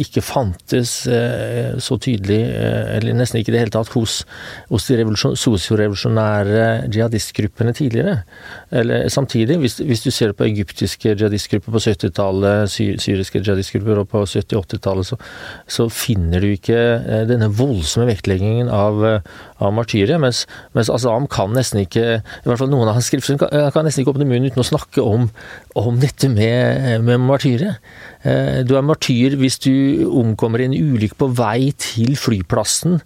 ikke 0.00 0.22
fantes 0.24 0.92
så 1.04 1.96
tydelig, 2.00 2.40
eller 2.96 3.16
nesten 3.18 3.40
ikke 3.40 3.52
i 3.52 3.54
det 3.54 3.62
hele 3.64 3.74
tatt, 3.74 3.90
hos, 3.94 4.20
hos 4.70 4.86
de 4.88 5.04
sosiorevolusjonære 5.18 6.66
jihadistgruppene 6.92 7.74
tidligere. 7.76 8.20
Eller 8.70 9.08
samtidig, 9.12 9.58
hvis, 9.58 9.78
hvis, 9.84 10.02
du 10.04 10.10
ser 10.14 10.32
på 10.36 10.46
egyptiske 10.46 11.14
jihadistgrupper 11.14 11.74
på 11.74 11.82
70-tallet, 11.82 12.70
sy 12.70 12.90
syriske 13.02 13.42
jihadistgrupper 13.42 14.04
på 14.10 14.24
70-80-tallet, 14.24 15.10
så, 15.10 15.18
så, 15.66 15.88
finner 15.90 16.42
du 16.42 16.52
ikke 16.54 16.78
denne 17.28 17.50
voldsomme 17.52 18.08
vektleggingen 18.10 18.70
av, 18.72 19.02
av 19.60 19.74
martyrer. 19.74 20.20
Mens, 20.22 20.44
mens 20.76 20.90
Azam 20.92 21.26
kan 21.30 21.52
nesten 21.56 21.82
ikke, 21.84 22.20
i 22.20 22.48
hvert 22.48 22.62
fall 22.62 22.70
noen 22.72 22.90
av 22.90 22.98
hans 22.98 23.10
skrifter, 23.10 23.40
kan, 23.40 23.52
kan 23.74 23.86
nesten 23.86 24.04
ikke 24.04 24.14
åpne 24.14 24.28
munnen 24.28 24.50
uten 24.50 24.62
å 24.62 24.68
snakke 24.70 25.04
om, 25.04 25.28
om 25.78 25.98
dette 26.02 26.28
med, 26.32 27.04
med 27.06 27.20
martyret. 27.22 27.78
Eh, 28.26 28.60
du 28.66 28.74
er 28.76 28.84
martyr 28.84 29.36
hvis 29.40 29.58
du 29.62 30.04
omkommer 30.06 30.60
i 30.60 30.66
en 30.68 30.74
ulykke 30.74 31.16
på 31.20 31.30
vei 31.38 31.70
til 31.78 32.16
flyplassen 32.18 32.98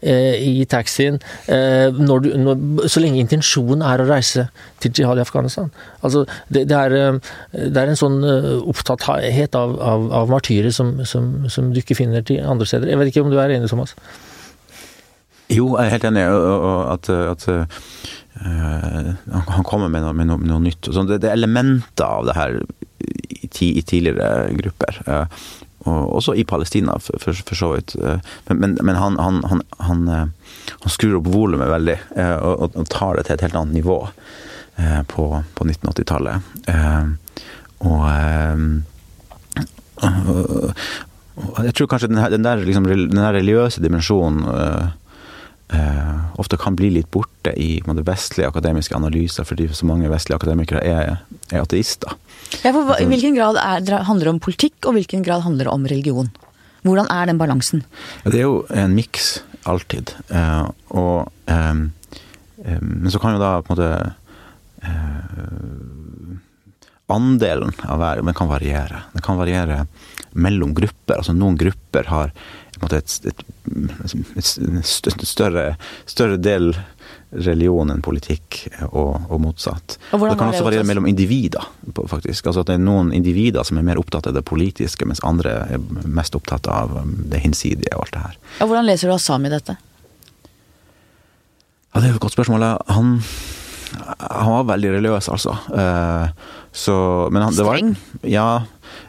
eh, 0.00 0.38
i 0.38 0.64
taxien, 0.70 1.18
eh, 1.50 1.90
når 1.92 2.24
du, 2.24 2.28
når, 2.40 2.86
så 2.86 3.02
lenge 3.02 3.20
intensjonen 3.20 3.82
er 3.86 4.02
å 4.02 4.08
reise 4.08 4.46
til 4.82 4.94
jihad 4.94 5.18
i 5.18 5.24
Afghanistan. 5.24 5.72
Altså, 6.00 6.24
det, 6.48 6.68
det, 6.70 6.78
er, 6.78 7.20
det 7.52 7.74
er, 7.74 7.90
en 7.90 8.00
sånn 8.00 8.20
opptatthet 8.62 9.58
av, 9.58 9.76
av, 9.82 10.10
av 10.22 10.32
martyret 10.32 10.74
som, 10.74 11.00
som, 11.08 11.48
som, 11.50 11.72
du 11.72 11.82
ikke 11.82 11.98
finner 11.98 12.24
til 12.26 12.42
andre 12.46 12.68
steder. 12.68 12.92
Jeg 12.92 13.02
vet 13.02 13.12
ikke 13.12 13.26
om 13.26 13.32
du 13.34 13.40
er 13.42 13.56
enig, 13.56 13.70
Thomas? 13.72 13.96
Jo, 15.52 15.74
jeg 15.74 15.90
er 15.90 15.96
helt 15.98 16.06
enig. 16.08 16.22
at, 16.94 17.10
at 17.10 17.48
Uh, 18.40 19.12
han 19.28 19.64
kommer 19.64 19.88
med 19.92 20.02
noe, 20.02 20.14
med 20.16 20.30
noe, 20.30 20.40
med 20.40 20.48
noe 20.50 20.62
nytt. 20.64 20.88
Så 20.88 21.04
det, 21.04 21.20
det, 21.22 21.30
er 21.30 21.36
elementer 21.36 22.06
av 22.06 22.28
det 22.28 22.36
her 22.38 22.56
i, 22.62 23.68
i 23.68 23.82
tidligere 23.82 24.48
grupper. 24.58 25.02
Uh, 25.06 25.26
og 25.82 26.14
også 26.20 26.36
i 26.38 26.44
Palestina, 26.46 26.94
for, 27.02 27.18
for, 27.20 27.42
for 27.48 27.58
så 27.58 27.72
vidt. 27.74 27.96
Uh, 27.98 28.18
men, 28.54 28.78
men 28.80 28.96
han, 28.98 29.18
han, 29.20 29.42
han, 29.50 29.60
han, 29.82 30.30
skrur 30.90 31.18
opp 31.20 31.28
volumet 31.32 31.70
veldig, 31.70 31.98
og, 32.44 32.70
og, 32.70 32.86
tar 32.90 33.18
det 33.18 33.26
til 33.26 33.36
et 33.36 33.44
helt 33.46 33.58
annet 33.58 33.80
nivå 33.80 33.98
på, 35.10 35.24
på 35.56 35.66
1980-tallet. 35.68 36.36
og 37.82 38.02
jeg 41.66 41.74
tror 41.76 41.90
kanskje 41.90 42.10
den, 42.10 42.20
her, 42.22 42.32
den 42.32 42.46
der, 42.46 42.62
liksom, 42.66 42.86
den 42.88 43.18
der 43.18 43.36
religiøse 43.36 43.82
dimensjonen 43.84 44.46
eh, 45.74 46.38
ofte 46.40 46.58
kan 46.60 46.76
bli 46.78 46.90
litt 46.94 47.10
borte 47.12 47.52
i 47.58 47.80
måte, 47.86 48.04
vestlige 48.06 48.50
akademiske 48.50 48.96
analyser, 48.96 49.46
fordi 49.48 49.68
så 49.74 49.88
mange 49.88 50.10
vestlige 50.12 50.38
akademikere 50.40 50.82
er, 50.84 51.22
er 51.50 51.62
ateister. 51.62 52.14
Ja, 52.62 52.72
for 52.74 52.94
I 53.00 53.08
hvilken 53.08 53.36
grad 53.38 53.58
er, 53.60 54.04
handler 54.06 54.28
det 54.28 54.34
om 54.34 54.42
politikk, 54.42 54.76
og 54.86 54.98
hvilken 54.98 55.24
grad 55.26 55.44
handler 55.46 55.68
det 55.68 55.74
om 55.74 55.88
religion? 55.88 56.30
Hvordan 56.82 57.08
er 57.14 57.30
den 57.30 57.38
balansen? 57.38 57.84
Ja, 58.24 58.32
det 58.34 58.40
er 58.40 58.48
jo 58.48 58.62
en 58.74 58.96
miks, 58.96 59.36
alltid. 59.70 60.14
Eh, 60.34 60.64
og, 60.98 61.30
eh, 61.46 61.74
men 62.80 63.10
så 63.10 63.20
kan 63.22 63.36
jo 63.36 63.42
da 63.42 63.54
på 63.62 63.72
en 63.72 63.78
måte 63.78 63.92
eh, 64.82 65.32
Andelen 67.12 67.74
av 67.84 67.98
hver 68.00 68.22
den 68.22 68.34
kan 68.36 68.48
variere. 68.48 69.02
Den 69.12 69.24
kan 69.24 69.36
variere 69.36 69.82
mellom 70.32 70.72
grupper. 70.72 71.18
Altså 71.18 71.34
Noen 71.36 71.58
grupper 71.60 72.08
har 72.08 72.32
et, 72.90 73.14
et, 73.30 73.42
et 74.36 75.26
større, 75.26 75.76
større, 76.06 76.38
del 76.42 76.72
religion 77.32 77.88
enn 77.88 78.02
politikk, 78.04 78.58
og, 78.90 79.28
og 79.32 79.38
motsatt. 79.40 79.96
Og 80.12 80.26
det 80.26 80.34
kan 80.36 80.50
også 80.50 80.66
variere 80.66 80.86
mellom 80.88 81.06
individer, 81.08 81.64
faktisk. 82.10 82.50
Altså 82.50 82.64
at 82.64 82.72
det 82.72 82.76
er 82.76 82.84
noen 82.84 83.12
individer 83.16 83.64
som 83.64 83.78
er 83.80 83.86
mer 83.86 84.00
opptatt 84.02 84.28
av 84.28 84.36
det 84.36 84.44
politiske, 84.48 85.06
mens 85.08 85.22
andre 85.24 85.54
er 85.76 85.86
mest 86.04 86.36
opptatt 86.36 86.68
av 86.68 86.92
um, 86.98 87.14
det 87.32 87.40
hinsidige 87.44 87.94
og 87.96 88.06
alt 88.06 88.16
det 88.16 88.26
her. 88.26 88.36
Og 88.60 88.72
hvordan 88.72 88.88
leser 88.90 89.08
du 89.08 89.16
Assam 89.16 89.48
i 89.48 89.54
dette? 89.54 89.78
Ja, 91.92 92.00
Det 92.00 92.06
er 92.06 92.12
jo 92.12 92.20
et 92.20 92.24
godt 92.24 92.36
spørsmål. 92.36 92.64
Han, 92.88 93.18
han 94.18 94.52
var 94.52 94.68
veldig 94.72 94.94
religiøs, 94.98 95.28
altså. 95.32 95.56
Eh, 95.76 96.28
så, 96.72 96.94
men 97.32 97.44
han, 97.44 97.56
Streng? 97.56 97.90
Var, 97.96 98.30
ja, 98.32 98.46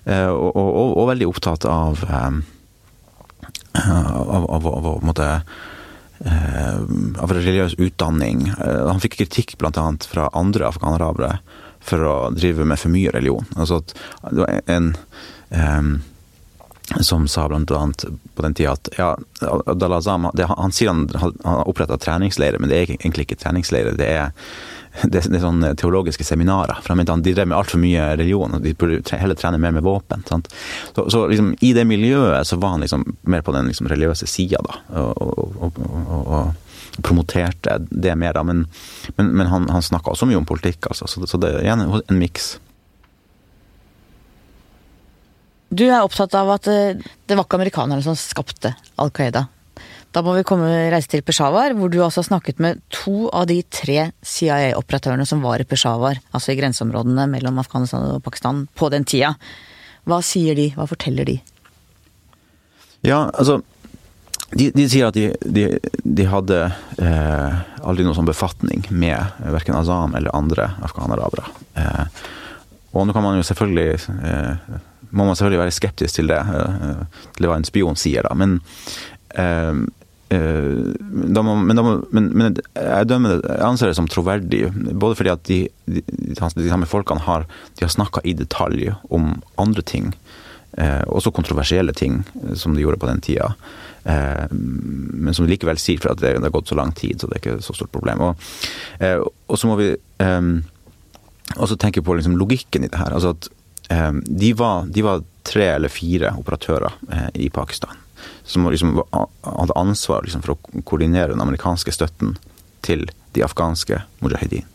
eh, 0.04 0.28
og, 0.28 0.52
og, 0.52 0.98
og, 0.98 1.08
veldig 1.14 1.30
opptatt 1.30 1.68
av 1.70 2.04
um, 2.04 2.42
av, 3.74 4.46
av, 4.52 4.68
av, 4.68 5.04
måte, 5.04 5.42
eh, 6.26 6.80
av 7.24 7.34
religiøs 7.34 7.76
utdanning. 7.82 8.48
Eh, 8.54 8.88
han 8.88 9.02
fikk 9.04 9.18
kritikk 9.22 9.58
bl.a. 9.58 9.86
fra 10.10 10.30
andre 10.34 10.70
afghanarabere 10.70 11.38
for 11.84 12.08
å 12.08 12.16
drive 12.36 12.66
med 12.66 12.80
for 12.80 12.94
mye 12.94 13.12
religion. 13.12 13.48
Altså 13.58 13.82
at 13.82 13.96
det 14.30 14.44
var 14.44 14.60
en 14.72 14.94
um, 15.50 15.96
som 17.02 17.28
sa 17.28 17.48
bl.a. 17.50 17.82
på 18.36 18.46
den 18.46 18.56
tida 18.56 18.76
at 18.76 18.90
ja, 18.98 19.10
Dalazam 19.74 20.30
Han 20.36 20.72
sier 20.76 20.92
han 20.92 21.08
har 21.44 21.68
oppretta 21.68 21.98
treningsleirer, 21.98 22.60
men 22.60 22.72
det 22.72 22.80
er 22.80 22.96
egentlig 22.96 23.28
ikke 23.28 23.40
treningsleirer. 23.44 23.98
Det 24.00 24.10
er 24.10 24.32
det, 25.02 25.24
det 25.32 25.42
sånne 25.42 25.74
teologiske 25.80 26.26
seminarer. 26.28 26.80
For 26.82 26.94
han 26.94 27.02
mente 27.02 27.16
de 27.26 27.36
drev 27.36 27.50
med 27.50 27.58
altfor 27.58 27.82
mye 27.82 28.12
religion, 28.18 28.58
og 28.58 28.66
de 28.66 28.76
burde 28.78 29.20
heller 29.20 29.38
trene 29.40 29.60
mer 29.62 29.74
med 29.76 29.86
våpen. 29.86 30.26
Så, 30.28 31.08
så 31.10 31.26
liksom, 31.32 31.54
i 31.62 31.74
det 31.76 31.86
miljøet 31.90 32.48
så 32.48 32.60
var 32.62 32.76
han 32.76 32.86
liksom 32.86 33.06
mer 33.30 33.46
på 33.46 33.56
den 33.56 33.72
liksom, 33.72 33.90
religiøse 33.92 34.30
sida, 34.30 34.62
da. 34.66 34.82
Og, 35.02 35.24
og, 35.24 35.80
og, 35.80 36.20
og, 36.20 36.60
promoterte 37.02 37.80
det 37.90 38.14
mer, 38.22 38.36
da. 38.38 38.44
Men, 38.46 38.68
men, 39.18 39.32
men 39.34 39.50
han, 39.50 39.66
han 39.74 39.82
snakka 39.82 40.14
også 40.14 40.30
mye 40.30 40.38
om 40.38 40.46
politikk, 40.46 40.92
altså. 40.92 41.10
Så, 41.10 41.26
så 41.30 41.42
det 41.42 41.56
er 41.56 41.66
igjen 41.66 41.88
en, 41.88 41.98
en 42.06 42.22
miks. 42.22 42.54
Du 45.74 45.88
er 45.88 46.04
opptatt 46.04 46.36
av 46.38 46.52
at 46.54 46.70
eh, 46.70 47.02
det 47.26 47.34
var 47.34 47.48
ikke 47.48 47.58
amerikanerne 47.58 48.06
som 48.06 48.18
skapte 48.20 48.76
Al 49.02 49.10
Qaida. 49.16 49.48
Da 50.14 50.22
må 50.22 50.36
vi 50.38 50.46
komme, 50.46 50.70
reise 50.94 51.10
til 51.10 51.24
Peshawar, 51.26 51.74
hvor 51.78 51.90
du 51.90 52.00
har 52.04 52.14
snakket 52.14 52.60
med 52.62 52.82
to 52.94 53.30
av 53.34 53.48
de 53.50 53.60
tre 53.66 54.12
CIA-operatørene 54.22 55.26
som 55.26 55.42
var 55.42 55.64
i 55.64 55.68
Peshawar, 55.68 56.20
altså 56.32 56.54
i 56.54 56.60
grenseområdene 56.60 57.26
mellom 57.32 57.58
Afghanistan 57.64 58.06
og 58.12 58.22
Pakistan, 58.26 58.68
på 58.78 58.92
den 58.94 59.08
tida. 59.10 59.34
Hva 60.06 60.22
sier 60.26 60.58
de, 60.60 60.70
hva 60.78 60.86
forteller 60.90 61.26
de? 61.32 61.40
Ja, 63.04 63.26
altså 63.34 63.62
de, 64.54 64.70
de 64.76 64.86
sier 64.90 65.10
at 65.10 65.18
de, 65.18 65.32
de, 65.42 65.66
de 66.04 66.30
hadde 66.30 66.60
eh, 67.02 67.62
aldri 67.82 68.06
noen 68.06 68.18
sånn 68.20 68.30
befatning 68.30 68.86
med 68.94 69.42
verken 69.56 69.80
Azam 69.80 70.14
eller 70.20 70.36
andre 70.38 70.70
afghanarabere. 70.86 71.50
Eh, 71.82 72.24
og 72.94 73.08
nå 73.10 73.16
kan 73.16 73.26
man 73.26 73.40
jo 73.40 73.46
selvfølgelig 73.48 73.88
eh, 74.14 74.82
må 75.14 75.28
man 75.28 75.38
selvfølgelig 75.38 75.62
være 75.62 75.76
skeptisk 75.76 76.18
til 76.18 76.32
det, 76.32 76.40
eh, 76.40 77.02
til 77.38 77.48
hva 77.50 77.58
en 77.60 77.68
spion 77.68 77.98
sier, 78.00 78.26
da. 78.26 78.34
Men 78.38 78.58
eh, 79.39 79.84
Eh, 80.34 80.93
må, 81.43 81.56
men, 81.56 81.80
må, 81.84 81.93
men, 82.15 82.30
men, 82.34 82.58
jeg 82.74 83.10
dømmer 83.10 83.36
det, 83.36 83.52
jeg 83.52 83.67
anser 83.67 83.91
det 83.91 83.98
som 84.00 84.10
troverdig. 84.10 84.65
Både 85.00 85.17
fordi 85.19 85.34
at 85.34 85.46
de, 85.50 85.60
de, 85.86 86.04
de 86.08 86.69
samme 86.72 86.89
folkene 86.89 87.26
har, 87.28 87.48
de 87.78 87.86
har 87.86 87.93
snakka 87.93 88.24
i 88.26 88.36
detalj 88.38 88.91
om 89.13 89.36
andre 89.62 89.86
ting. 89.86 90.12
Eh, 90.80 91.04
også 91.06 91.34
kontroversielle 91.36 91.93
ting, 91.98 92.22
eh, 92.41 92.54
som 92.60 92.76
de 92.76 92.86
gjorde 92.86 93.02
på 93.02 93.10
den 93.10 93.24
tida. 93.26 93.54
Eh, 94.10 94.46
men 94.54 95.36
som 95.36 95.46
de 95.46 95.54
likevel 95.54 95.82
sier, 95.82 96.02
for 96.02 96.15
at 96.15 96.24
det, 96.24 96.38
det, 96.39 96.48
har 96.48 96.56
gått 96.56 96.72
så 96.72 96.80
lang 96.80 96.96
tid, 96.98 97.19
så 97.19 97.30
det 97.30 97.39
er 97.39 97.43
ikke 97.43 97.65
så 97.65 97.78
stort 97.78 97.93
problem. 97.93 98.30
Og, 98.30 98.48
eh, 99.04 99.19
så 99.54 99.69
må 99.69 99.78
vi 99.82 99.91
eh, 99.93 100.54
også 101.54 101.78
tenke 101.78 102.06
på 102.06 102.17
liksom, 102.17 102.39
logikken 102.39 102.88
i 102.88 102.91
det 102.91 103.02
her. 103.02 103.13
Altså 103.13 103.36
at 103.38 103.52
de 104.24 104.50
var, 104.58 104.88
de, 104.89 105.02
var, 105.06 105.19
tre 105.46 105.65
eller 105.76 105.91
fire 105.91 106.32
operatører 106.39 106.96
i 107.36 107.50
Pakistan 107.54 108.00
som 108.44 108.68
liksom 108.70 108.98
hadde 109.42 109.80
ansvar 109.80 110.26
liksom 110.26 110.44
for 110.44 110.56
å 110.56 110.84
koordinere 110.84 111.32
den 111.32 111.44
amerikanske 111.44 111.94
støtten 111.96 112.36
til 112.84 113.08
de 113.34 113.44
afghanske 113.46 114.02
mujahedin. 114.24 114.68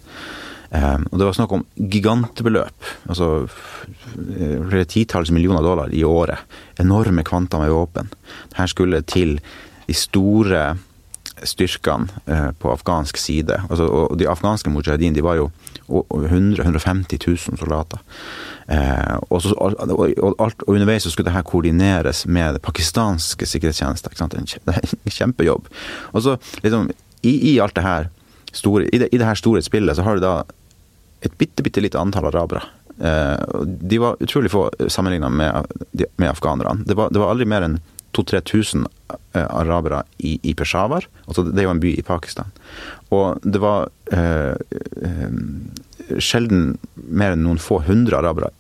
Um, 0.69 1.07
og 1.11 1.19
Det 1.19 1.25
var 1.25 1.37
snakk 1.37 1.53
om 1.57 1.65
gigantbeløp, 1.77 2.89
altså 3.09 3.29
flere 3.49 4.85
titalls 4.89 5.31
millioner 5.33 5.65
dollar 5.65 5.93
i 5.97 6.03
året. 6.05 6.45
Enorme 6.81 7.25
kvanta 7.25 7.61
med 7.61 7.73
våpen. 7.73 8.11
Her 8.57 8.69
skulle 8.69 9.01
til 9.09 9.39
de 9.87 9.97
store 9.97 10.77
styrkene 11.47 12.09
uh, 12.27 12.51
på 12.59 12.73
afghansk 12.73 13.17
side. 13.17 13.61
Altså, 13.71 13.87
og 13.87 14.19
De 14.19 14.29
afghanske 14.29 14.71
mujahedin 14.71 15.15
de 15.15 15.25
var 15.25 15.39
jo 15.41 15.51
100 15.89 16.63
150 16.63 17.19
000 17.27 17.59
soldater. 17.59 17.99
Eh, 18.69 19.17
og, 19.31 19.43
så, 19.43 19.55
og, 19.57 19.75
alt, 20.39 20.63
og, 20.63 20.69
underveis 20.69 21.03
så 21.03 21.11
skulle 21.11 21.31
det 21.31 21.37
her 21.37 21.47
koordineres 21.49 22.27
med 22.27 22.61
pakistanske 22.61 23.47
sikkerhetstjenester. 23.47 24.13
Det 24.19 24.75
er 24.75 24.95
en 24.95 25.13
kjempejobb. 25.13 25.69
Og 26.13 26.23
så 26.23 26.37
liksom, 26.63 26.91
i, 27.23 27.55
i, 27.55 27.59
alt 27.59 27.77
det 27.77 27.83
her 27.83 28.11
store, 28.53 28.89
i 28.93 28.99
det, 28.99 29.09
i 29.13 29.19
det 29.19 29.27
her 29.27 29.35
store 29.35 29.63
spillet 29.63 29.97
så 29.97 30.05
har 30.05 30.17
du 30.17 30.25
da 30.25 30.43
et 31.25 31.33
bitte, 31.39 31.63
bitte 31.63 31.81
lite 31.81 31.99
antall 31.99 32.29
arabere. 32.29 32.63
Eh, 33.01 33.65
de 33.65 33.99
var 33.99 34.21
utrolig 34.21 34.51
få 34.53 34.69
sammenligna 34.89 35.29
med, 35.29 35.65
med 36.17 36.29
afghanerne. 36.29 36.85
Det 36.85 36.97
var, 36.99 37.11
det 37.11 37.23
var 37.23 37.33
aldri 37.33 37.49
mer 37.49 37.65
enn 37.65 37.81
2000-3000 38.17 38.87
eh, 39.37 39.47
arabere 39.49 40.03
i, 40.19 40.39
i, 40.43 40.55
Peshawar. 40.55 41.07
Altså 41.27 41.45
det 41.49 41.61
er 41.61 41.69
jo 41.69 41.75
en 41.75 41.83
by 41.83 41.93
i 41.97 42.07
Pakistan. 42.07 42.51
Og 43.15 43.41
det 43.45 43.61
var 43.63 43.89
eh, 44.13 44.55
eh, 45.03 46.19
sjelden 46.23 46.77
mer 46.95 47.35
enn 47.35 47.45
noen 47.47 47.61
få 47.63 47.83
hundre 47.87 48.21
arabere 48.21 48.53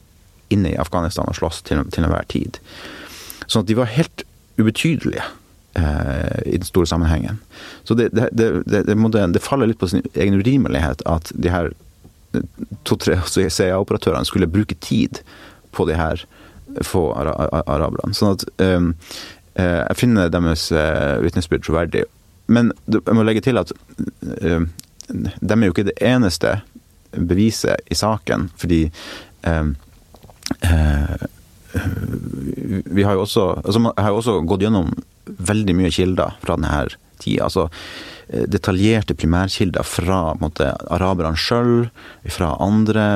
inne 0.52 0.72
i 0.72 0.80
Afghanistan 0.80 1.28
og 1.28 1.36
slåss 1.36 1.62
til, 1.68 1.82
til 1.92 2.06
enhver 2.06 2.28
tid. 2.32 2.60
Sånn 3.46 3.64
at 3.64 3.70
de 3.70 3.76
var 3.78 3.92
helt 3.92 4.24
ubetydelige 4.58 5.24
eh, 5.78 6.38
i 6.46 6.56
den 6.56 6.68
store 6.68 6.88
sammenhengen. 6.88 7.40
Så 7.84 7.96
det, 7.98 8.10
det, 8.16 8.30
det, 8.32 8.84
det, 8.88 9.44
faller 9.44 9.70
litt 9.70 9.80
på 9.80 9.90
sin 9.90 10.04
egen 10.14 10.40
urimelighet 10.40 11.04
at 11.08 11.32
de 11.34 11.52
her 11.52 11.72
to-tre 12.88 13.16
CIA-operatørene 13.24 14.28
skulle 14.28 14.50
bruke 14.50 14.76
tid 14.84 15.22
på 15.72 15.86
de 15.88 15.96
her 15.96 16.24
få 16.84 17.08
araberne. 17.16 18.12
Sånn 18.16 18.36
at 18.36 18.44
jeg 19.58 19.98
finner 19.98 20.30
deres 20.32 20.68
uh, 20.72 21.18
vitnesbyrd 21.24 21.64
troverdig. 21.66 22.04
Men 22.48 22.72
jeg 22.88 23.16
må 23.16 23.24
legge 23.26 23.42
til 23.44 23.60
at 23.60 23.72
uh, 23.72 24.62
de 25.08 25.54
er 25.54 25.64
jo 25.66 25.74
ikke 25.74 25.88
det 25.88 25.98
eneste 26.04 26.60
beviset 27.12 27.80
i 27.90 27.96
saken, 27.96 28.50
fordi 28.60 28.82
vi 32.84 33.04
har 33.06 33.16
jo 33.16 33.22
også 33.22 33.44
altså 33.64 33.92
har 33.96 34.10
jo 34.10 34.18
også 34.20 34.34
gått 34.48 34.64
gjennom 34.66 34.90
veldig 35.36 35.74
mye 35.76 35.92
kilder 35.92 36.36
fra 36.42 36.56
denne 36.56 36.86
tida. 37.20 37.48
Altså 37.48 37.68
eh, 37.68 38.17
detaljerte 38.28 39.16
primærkilder 39.16 39.86
fra 39.86 40.18
måte, 40.40 40.68
araberne 40.92 41.38
sjøl, 41.40 41.88
fra 42.28 42.50
andre 42.60 43.06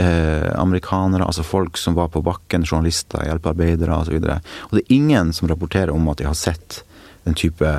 eh, 0.00 0.48
amerikanere, 0.56 1.26
altså 1.26 1.44
folk 1.44 1.76
som 1.80 1.96
var 1.98 2.08
på 2.14 2.22
bakken, 2.24 2.64
journalister, 2.64 3.24
hjelpearbeidere 3.28 3.98
osv. 3.98 4.16
Og, 4.16 4.30
så 4.30 4.70
og 4.70 4.78
det 4.78 4.84
er 4.86 4.96
ingen 4.96 5.34
som 5.36 5.50
rapporterer 5.50 5.92
om 5.92 6.08
at 6.12 6.22
de 6.22 6.28
har 6.28 6.38
sett 6.38 6.80
den 7.26 7.36
type 7.36 7.74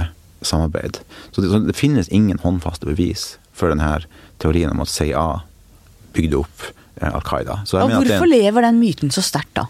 samarbeid. 0.45 1.01
Så 1.31 1.41
det, 1.41 1.49
så 1.49 1.63
det 1.65 1.77
finnes 1.77 2.11
ingen 2.13 2.37
håndfaste 2.43 2.85
bevis 2.89 3.35
for 3.57 3.73
denne 3.73 4.03
teorien 4.41 4.73
om 4.73 4.83
at 4.85 4.91
CIA 4.93 5.25
bygde 6.13 6.43
opp 6.43 6.69
eh, 7.01 7.09
Al 7.09 7.25
Qaida. 7.25 7.63
Og 7.65 7.95
hvorfor 7.95 8.27
en... 8.27 8.33
lever 8.35 8.69
den 8.69 8.79
myten 8.83 9.13
så 9.13 9.25
sterkt, 9.25 9.55
da? 9.57 9.65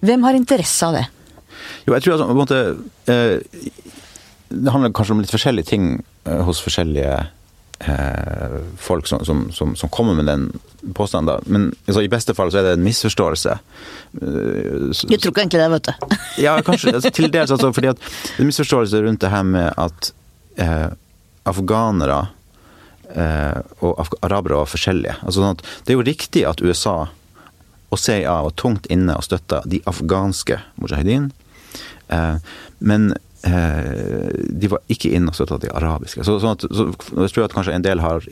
Hvem 0.00 0.24
har 0.24 0.34
interesse 0.34 0.88
av 0.88 0.96
det? 0.96 1.06
Jo, 1.84 1.94
jeg 1.94 2.04
tror 2.04 2.16
altså, 2.16 2.26
på 2.26 2.34
en 2.34 2.40
måte 2.40 2.60
eh, 3.12 3.80
Det 4.50 4.72
handler 4.74 4.94
kanskje 4.94 5.14
om 5.16 5.22
litt 5.22 5.32
forskjellige 5.32 5.70
ting 5.70 5.92
eh, 6.26 6.40
hos 6.46 6.60
forskjellige 6.64 7.12
eh, 7.86 8.56
folk 8.76 9.06
som, 9.06 9.24
som, 9.24 9.44
som, 9.54 9.76
som, 9.76 9.92
kommer 9.92 10.14
med 10.18 10.26
den 10.26 10.48
påstanden. 10.94 11.44
Men 11.46 11.68
altså, 11.86 12.02
i 12.02 12.10
beste 12.10 12.34
fall 12.34 12.52
så 12.52 12.60
er 12.60 12.68
det 12.68 12.72
en 12.78 12.86
misforståelse. 12.86 13.58
Jeg 14.20 15.20
tror 15.20 15.30
ikke 15.32 15.44
egentlig 15.44 15.62
det, 15.62 15.70
vet 15.76 15.92
du. 15.92 16.18
ja, 16.46 16.56
kanskje. 16.66 16.96
Altså, 16.96 17.14
til 17.14 17.30
dels 17.32 17.54
altså, 17.54 17.72
fordi 17.76 17.92
at 17.92 18.02
det 18.02 18.42
er 18.42 18.50
misforståelse 18.50 19.04
rundt 19.06 19.22
det 19.22 19.32
her 19.32 19.46
med 19.46 19.70
at 19.78 20.12
eh, 20.58 20.90
afghanere 21.50 22.20
eh, 23.14 23.58
og 23.86 24.18
arabere 24.20 24.60
var 24.60 24.70
forskjellige. 24.70 25.16
Altså, 25.22 25.40
sånn 25.44 25.62
det 25.62 25.94
er 25.94 26.00
jo 26.00 26.06
riktig 26.10 26.46
at 26.48 26.62
USA 26.64 26.98
og 27.90 27.98
CIA 27.98 28.36
var 28.46 28.54
tungt 28.58 28.86
inne 28.92 29.16
og 29.18 29.26
støtta 29.26 29.64
de 29.66 29.80
afghanske 29.90 30.60
mujahedin. 30.78 31.30
Eh, 32.10 32.36
men 32.78 33.12
eh, 33.12 33.26
de 33.40 34.68
var 34.68 34.82
ikke 34.92 35.14
inne 35.16 35.32
og 35.32 35.36
støtta 35.38 35.56
de 35.62 35.70
arabiske. 35.72 36.24
Så, 36.26 36.36
sånn 36.42 36.58
at, 36.58 36.64
så, 36.76 36.88
jeg 37.24 37.32
tror 37.32 37.46
at 37.46 37.54
kanskje 37.56 37.72
en 37.72 37.86
del 37.86 38.02
har 38.04 38.26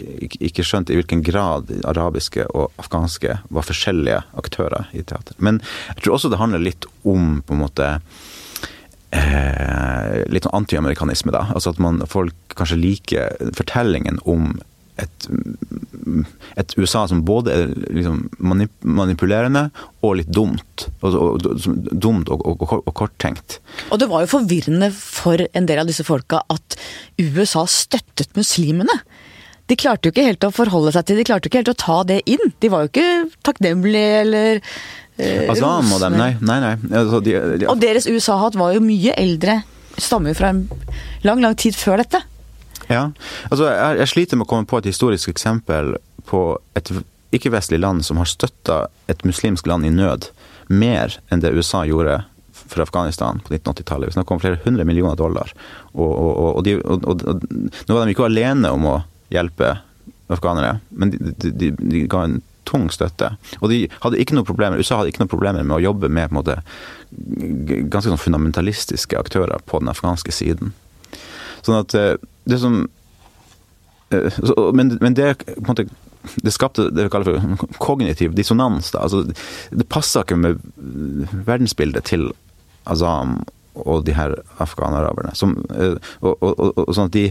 ikke 0.44 0.66
skjønt 0.66 0.92
i 0.92 0.98
hvilken 0.98 1.22
grad 1.24 1.70
arabiske 1.88 2.44
og 2.52 2.74
afghanske 2.82 3.38
var 3.48 3.68
forskjellige 3.68 4.20
aktører 4.40 4.90
i 4.92 5.00
teater. 5.00 5.38
Men 5.40 5.62
jeg 5.94 6.02
tror 6.04 6.18
også 6.18 6.32
det 6.32 6.42
handler 6.42 6.64
litt 6.64 6.88
om 7.08 7.40
på 7.40 7.56
en 7.56 7.62
måte 7.62 7.88
eh, 9.16 10.24
litt 10.28 10.46
sånn 10.46 10.58
antiamerikanisme, 10.60 11.32
da. 11.34 11.46
Altså 11.54 11.72
at 11.72 11.80
man, 11.82 12.02
folk 12.10 12.36
kanskje 12.58 12.80
liker 12.80 13.52
fortellingen 13.56 14.20
om 14.28 14.58
et, 14.98 15.28
et, 16.58 16.74
USA 16.78 17.04
som 17.10 17.22
både 17.26 17.54
er 17.54 17.72
liksom 17.94 18.20
manipulerende 18.82 19.68
og 20.02 20.18
litt 20.20 20.30
dumt. 20.34 20.88
Og, 21.00 21.14
og, 21.14 21.48
dumt 21.92 22.30
og, 22.32 22.44
og, 22.48 22.92
korttenkt. 22.96 23.60
Og 23.92 24.02
det 24.02 24.10
var 24.10 24.24
jo 24.24 24.32
forvirrende 24.34 24.90
for 24.94 25.42
en 25.46 25.68
del 25.68 25.82
av 25.82 25.90
disse 25.90 26.06
folka 26.06 26.42
at 26.52 26.78
USA 27.20 27.64
støttet 27.70 28.34
muslimene. 28.38 29.00
De 29.68 29.76
klarte 29.76 30.08
jo 30.08 30.14
ikke 30.14 30.28
helt 30.30 30.46
å 30.46 30.54
forholde 30.54 30.94
seg 30.94 31.08
til 31.08 31.18
De 31.20 31.26
klarte 31.28 31.46
jo 31.46 31.52
ikke 31.52 31.60
helt 31.60 31.74
å 31.74 31.80
ta 31.82 31.98
det 32.08 32.22
inn. 32.30 32.54
De 32.62 32.70
var 32.72 32.86
jo 32.86 32.92
ikke 32.92 33.08
takknemlige 33.44 34.22
eller 34.22 34.62
eh, 34.62 35.50
Azam 35.52 35.92
og 35.92 36.00
dem, 36.04 36.16
nei. 36.16 36.30
nei, 36.40 36.58
nei. 36.64 36.74
Altså, 36.88 37.20
de, 37.24 37.36
de, 37.60 37.68
og 37.68 37.82
deres 37.82 38.08
USA-hat 38.08 38.56
var 38.58 38.72
jo 38.76 38.84
mye 38.84 39.14
eldre. 39.20 39.60
Stammer 39.98 40.32
jo 40.32 40.40
fra 40.40 40.54
en 40.54 40.64
lang, 41.26 41.42
lang 41.44 41.56
tid 41.58 41.76
før 41.76 42.00
dette. 42.00 42.22
Ja, 42.88 43.10
altså 43.50 43.68
jeg, 43.68 43.98
jeg, 44.00 44.10
sliter 44.14 44.40
med 44.40 44.48
å 44.48 44.50
komme 44.50 44.68
på 44.68 44.80
et 44.80 44.88
historisk 44.88 45.30
eksempel 45.32 45.96
på 46.28 46.42
et 46.78 46.90
ikke-vestlig 47.36 47.80
land 47.82 48.04
som 48.06 48.20
har 48.20 48.28
støtta 48.28 48.86
et 49.12 49.24
muslimsk 49.28 49.68
land 49.68 49.84
i 49.84 49.92
nød 49.92 50.30
mer 50.68 51.18
enn 51.28 51.44
det 51.44 51.52
USA 51.56 51.84
gjorde 51.88 52.22
for 52.68 52.84
Afghanistan 52.84 53.40
på 53.44 53.54
1980-tallet. 53.54 54.08
Vi 54.08 54.16
snakker 54.16 54.36
om 54.36 54.40
flere 54.40 54.60
hundre 54.64 54.84
millioner 54.84 55.16
dollar. 55.16 55.52
Og, 55.92 56.08
og, 56.08 56.56
og, 56.56 56.64
de, 56.64 56.76
og, 56.84 57.22
nå 57.88 57.96
var 57.96 58.04
de 58.04 58.16
ikke 58.16 58.28
alene 58.28 58.72
om 58.74 58.88
å 58.88 58.96
hjelpe 59.32 59.78
afghanere, 60.28 60.78
men 60.90 61.12
de, 61.14 61.52
de, 61.52 61.70
de, 61.72 62.04
ga 62.10 62.26
en 62.26 62.40
tung 62.68 62.88
støtte. 62.92 63.30
Og 63.62 63.72
de 63.72 63.86
hadde 64.02 64.20
ikke 64.20 64.36
noe 64.36 64.48
problemer, 64.48 64.80
USA 64.80 65.00
hadde 65.00 65.12
ikke 65.12 65.24
noe 65.24 65.32
problemer 65.32 65.64
med 65.64 65.78
å 65.78 65.84
jobbe 65.86 66.10
med 66.12 66.28
på 66.28 66.34
en 66.34 66.40
måte, 66.40 66.58
ganske 67.88 68.10
sånn 68.10 68.20
fundamentalistiske 68.20 69.16
aktører 69.16 69.64
på 69.64 69.80
den 69.80 69.92
afghanske 69.92 70.34
siden. 70.34 70.74
Sånn 71.64 71.80
at 71.80 71.96
eh, 71.96 72.18
det 72.48 72.58
som 72.62 72.80
eh, 74.10 74.38
men, 74.74 74.96
men 75.00 75.16
det 75.16 75.34
på 75.44 75.56
en 75.60 75.70
måte 75.72 75.88
det 76.42 76.52
skapte 76.52 76.88
det 76.90 77.06
vi 77.06 77.10
kaller 77.12 77.38
for 77.38 77.76
kognitiv 77.80 78.34
dissonans. 78.36 78.90
Da. 78.92 79.04
Altså, 79.06 79.22
det 79.70 79.86
passa 79.88 80.24
ikke 80.24 80.36
med 80.36 80.58
verdensbildet 81.46 82.08
til 82.10 82.28
Azam 82.90 83.38
og 83.78 84.04
de 84.04 84.16
her 84.16 84.34
afghanaraberne. 84.58 85.34
Som, 85.38 85.56
og, 85.70 85.98
og, 86.20 86.36
og, 86.42 86.72
og, 86.74 86.94
sånn 86.96 87.10
at 87.10 87.16
de 87.16 87.28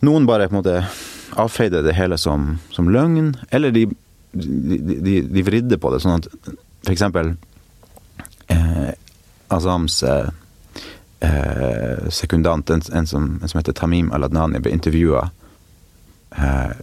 Noen 0.00 0.24
bare 0.24 0.46
på 0.48 0.56
en 0.56 0.62
måte 0.62 0.78
avfeide 1.40 1.82
det 1.84 1.92
hele 1.92 2.16
som, 2.16 2.54
som 2.72 2.88
løgn, 2.88 3.34
eller 3.52 3.74
de, 3.74 3.82
de, 4.32 4.78
de, 4.80 5.16
de, 5.28 5.42
vridde 5.44 5.76
på 5.76 5.90
det 5.92 5.98
sånn 6.00 6.22
at 6.22 6.28
for 6.86 6.94
eksempel 6.94 7.34
eh, 8.48 8.94
Azams 9.52 9.98
eh, 10.08 10.30
eh, 11.20 12.08
sekundant, 12.10 12.70
en, 12.70 12.82
en, 12.92 13.06
som, 13.06 13.38
en, 13.42 13.48
som, 13.48 13.58
heter 13.58 13.76
Tamim 13.76 14.12
Al-Adnani, 14.12 14.60
ble 14.62 14.72
intervjua 14.74 15.28
eh, 16.36 16.74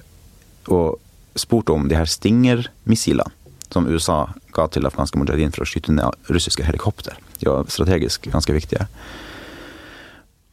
og 0.67 0.97
spurt 1.37 1.69
om 1.69 1.87
de 1.89 1.97
her 1.97 2.09
Stinger-missilene 2.09 3.31
som 3.69 3.87
USA 3.87 4.29
ga 4.55 4.67
til 4.71 4.87
afghanske 4.87 5.19
mujahedin 5.19 5.51
for 5.51 5.65
å 5.65 5.67
skyte 5.67 5.91
ned 5.91 6.31
russiske 6.31 6.63
helikopter. 6.63 7.17
De 7.41 7.49
var 7.49 7.67
strategisk 7.71 8.29
ganske 8.31 8.53
viktige. 8.55 8.87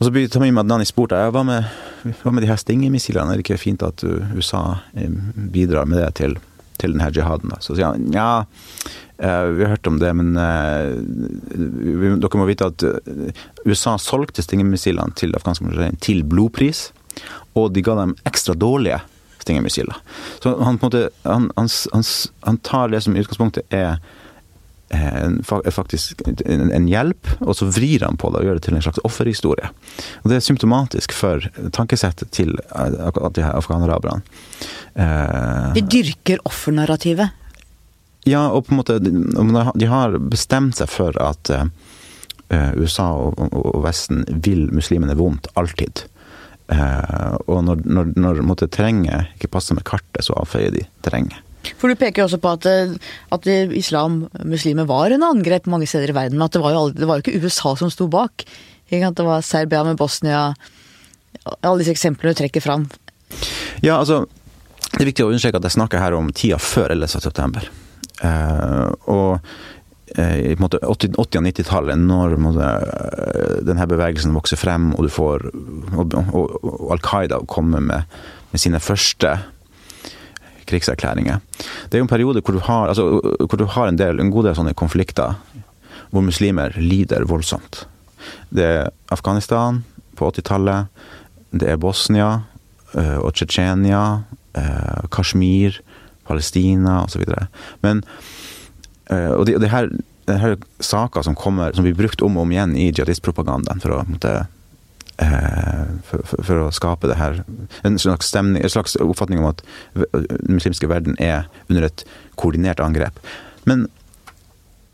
Og 0.01 0.09
så 0.09 0.11
blir 0.11 0.27
Tamim 0.29 0.59
Adnani 0.59 0.87
spurt 0.88 1.14
ja, 1.14 1.29
hva, 1.31 1.44
med, 1.47 1.68
hva 2.25 2.33
med 2.35 2.42
de 2.44 2.51
her 2.51 2.59
Stinger-missilene, 2.61 3.31
er 3.33 3.38
det 3.38 3.47
ikke 3.47 3.61
fint 3.62 3.85
at 3.87 4.03
USA 4.05 4.81
eh, 4.99 5.12
bidrar 5.55 5.87
med 5.88 6.03
det 6.03 6.11
til, 6.18 6.37
til 6.83 6.97
denne 6.97 7.12
jihaden? 7.14 7.55
Så 7.62 7.79
sier 7.79 7.94
han 7.94 8.11
ja, 8.12 8.44
Eh, 9.18 9.42
vi 9.42 9.62
har 9.62 9.70
hørt 9.70 9.87
om 9.87 9.98
det, 9.98 10.11
men 10.14 10.35
eh, 10.37 10.90
dere 12.18 12.40
må 12.40 12.48
vite 12.48 12.66
at 12.66 12.83
eh, 12.83 13.44
USA 13.62 13.94
solgte 14.03 14.42
Stinger-missilene 14.42 15.14
til 15.18 15.37
afghanske 15.38 15.68
militære 15.68 16.00
til 16.03 16.24
blodpris, 16.27 16.88
og 17.55 17.70
de 17.77 17.85
ga 17.87 17.94
dem 18.00 18.16
ekstra 18.27 18.57
dårlige 18.59 18.98
Stinger-missiler. 19.44 19.94
Så 20.42 20.57
han, 20.59 20.81
på 20.81 20.88
en 20.88 20.90
måte, 20.90 21.07
han, 21.22 21.46
han, 21.55 21.70
han, 22.48 22.61
tar 22.66 22.90
det 22.90 23.05
som 23.05 23.14
i 23.14 23.22
utgangspunktet 23.22 23.70
er 23.70 24.03
en, 24.94 25.38
faktisk 25.46 26.24
en, 26.27 26.72
en, 26.74 26.88
hjelp, 26.90 27.31
og 27.40 27.55
så 27.59 27.68
vrir 27.70 28.03
han 28.07 28.18
på 28.18 28.33
det 28.33 28.42
og 28.42 28.48
gjør 28.48 28.59
det 28.59 28.66
til 28.66 28.77
en 28.79 28.85
slags 28.85 29.03
offerhistorie. 29.07 29.70
Og 30.22 30.31
Det 30.31 30.40
er 30.40 30.44
symptomatisk 30.44 31.14
for 31.14 31.46
tankesettet 31.74 32.35
til 32.35 32.55
de 32.59 33.46
her 33.46 33.55
afghaneraraberne. 33.55 34.22
De 35.74 35.87
dyrker 35.87 36.42
offernarrativet? 36.46 37.43
Ja, 38.28 38.46
og 38.50 38.66
på 38.66 38.74
en 38.74 38.80
måte 38.80 38.98
De 39.00 39.88
har 39.90 40.16
bestemt 40.32 40.78
seg 40.78 40.88
for 40.92 41.16
at 41.20 41.50
uh, 41.52 41.68
USA 42.78 43.10
og, 43.12 43.80
Vesten 43.84 44.24
vil 44.44 44.68
muslimene 44.72 45.16
vondt, 45.18 45.50
alltid. 45.60 46.06
Uh, 46.72 47.37
og 47.44 47.64
når, 47.66 47.82
når, 47.84 48.12
når 48.16 48.62
terrenget 48.64 49.34
ikke 49.37 49.52
passer 49.58 49.76
med 49.76 49.84
kartet, 49.88 50.24
så 50.24 50.37
avfeier 50.40 50.72
de 50.72 50.87
terrenget. 51.04 51.40
For 51.80 51.88
Du 51.88 51.96
peker 51.96 52.22
jo 52.22 52.28
også 52.28 52.40
på 52.40 52.52
at, 52.58 52.66
at 53.32 53.48
islam, 53.76 54.26
muslimer, 54.44 54.88
var 54.88 55.12
en 55.12 55.24
angrep 55.24 55.68
mange 55.70 55.88
steder 55.88 56.12
i 56.12 56.16
verden. 56.16 56.38
Men 56.38 56.46
at 56.48 56.56
det 56.56 56.62
var 56.64 56.74
jo, 56.74 56.82
aldri, 56.84 57.00
det 57.00 57.08
var 57.08 57.20
jo 57.20 57.24
ikke 57.24 57.44
USA 57.44 57.74
som 57.80 57.92
sto 57.92 58.08
bak. 58.12 58.44
Det 58.90 59.24
var 59.24 59.40
Serbia 59.40 59.80
med 59.82 59.96
Bosnia 59.96 60.54
Alle 61.64 61.80
disse 61.80 61.94
eksemplene 61.96 62.34
du 62.34 62.38
trekker 62.38 62.62
fram. 62.62 62.84
Ja, 63.82 63.96
altså 63.98 64.26
Det 64.92 65.00
er 65.00 65.08
viktig 65.08 65.24
å 65.24 65.32
understreke 65.32 65.58
at 65.58 65.66
jeg 65.66 65.74
snakker 65.74 65.98
her 65.98 66.14
om 66.14 66.28
tida 66.37 66.60
før 66.62 66.92
11. 66.94 67.64
Uh, 68.22 68.92
og 69.11 69.40
uh, 70.18 70.37
i 70.38 70.55
80- 70.55 71.16
og 71.18 71.35
90-tallet, 71.35 71.98
når 71.98 72.37
uh, 72.38 73.64
denne 73.66 73.88
bevegelsen 73.90 74.37
vokser 74.37 74.61
frem, 74.61 74.92
og 74.94 75.11
får 75.11 75.48
og, 75.96 76.14
og, 76.14 76.55
og 76.62 76.92
Al 76.94 77.03
Qaida 77.03 77.40
kommer 77.50 77.83
med, 77.83 78.14
med, 78.53 78.61
sine 78.61 78.81
første 78.81 79.35
krigserklæringer 80.64 81.42
Det 81.90 81.96
er 81.96 82.00
jo 82.00 82.07
en 82.07 82.09
periode 82.09 82.40
hvor 82.40 82.55
du 82.55 82.62
har, 82.62 82.88
altså, 82.88 83.20
hvor 83.20 83.59
du 83.61 83.66
har 83.66 83.90
en, 83.90 83.98
del, 83.98 84.20
en 84.20 84.31
god 84.31 84.48
del 84.48 84.57
sånne 84.57 84.74
konflikter. 84.74 85.35
hvor 86.11 86.22
muslimer 86.22 86.70
lider 86.79 87.24
voldsomt. 87.27 87.88
Det 88.55 88.64
er 88.64 88.90
Afghanistan 89.11 89.83
på 90.16 90.31
80-tallet, 90.31 90.87
det 91.50 91.68
er 91.70 91.77
Bosnia 91.77 92.29
eh, 92.94 93.18
og 93.18 93.35
Tsjetsjenia, 93.35 94.22
eh, 94.55 95.07
Kashmir, 95.11 95.81
Palestina 96.26 97.02
osv. 97.04 97.24
Men 97.84 98.02
og 99.10 99.44
det, 99.46 99.58
det 99.60 99.68
her 99.68 99.90
det 100.26 100.40
her 100.40 100.56
saker 100.80 101.22
som 101.22 101.37
kommer, 101.37 101.72
som 101.72 101.84
blir 101.84 101.96
brukt 101.96 102.22
om 102.24 102.38
og 102.38 102.46
om 102.46 102.52
igjen 102.54 102.76
i 102.76 102.88
jihadistpropagandaen 102.88 103.82
for 103.82 104.04
måtte, 104.08 104.32
for, 105.18 106.22
for, 106.24 106.40
for, 106.40 106.62
å 106.64 106.70
skape 106.74 107.10
det 107.10 107.18
her 107.20 107.42
en 107.87 107.98
slags, 108.00 108.30
stemning, 108.32 108.62
en 108.62 108.72
slags 108.72 108.96
oppfatning 109.00 109.42
om 109.42 109.50
at 109.52 109.60
den 109.94 110.56
muslimske 110.56 110.88
verden 110.90 111.18
er 111.22 111.44
under 111.68 111.87
et 111.90 112.06
koordinert 112.40 112.82
angrep. 112.82 113.20
Men 113.68 113.87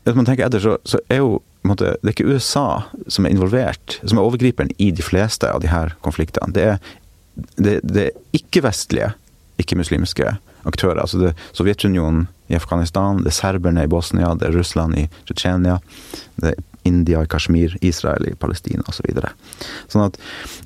hvis 0.03 0.17
man 0.17 0.27
tenker 0.27 0.47
etter, 0.47 0.61
så, 0.63 0.77
så 0.85 1.01
er 1.13 1.23
jo 1.23 1.39
måte, 1.67 1.95
det 2.01 2.11
er 2.11 2.15
ikke 2.15 2.35
USA 2.35 2.83
som 3.11 3.25
er 3.25 3.35
involvert, 3.35 3.99
som 4.01 4.17
er 4.17 4.25
overgriperen 4.25 4.73
i 4.81 4.89
de 4.95 5.05
fleste 5.05 5.49
av 5.49 5.61
de 5.63 5.71
her 5.71 5.95
konfliktene. 6.05 6.53
Det 6.55 6.67
er, 6.73 6.93
det, 7.55 7.79
det 7.85 8.07
ikke-vestlige, 8.35 9.13
ikke-muslimske 9.61 10.35
aktører. 10.67 11.01
Altså 11.01 11.19
det 11.21 11.33
Sovjetunionen 11.57 12.27
i 12.51 12.57
Afghanistan, 12.57 13.23
det 13.23 13.31
er 13.31 13.37
serberne 13.37 13.85
i 13.85 13.91
Bosnia, 13.91 14.33
det 14.35 14.49
er 14.49 14.57
Russland 14.57 14.97
i 14.99 15.07
Tsjetsjenia, 15.25 15.79
det 16.41 16.53
er 16.53 16.63
India 16.83 17.23
i 17.23 17.27
Kashmir, 17.27 17.77
Israel 17.81 18.27
i 18.27 18.35
Palestina 18.35 18.83
osv. 18.87 19.01
Så 19.01 19.07
videre. 19.07 19.33
sånn 19.91 20.07
at 20.07 20.17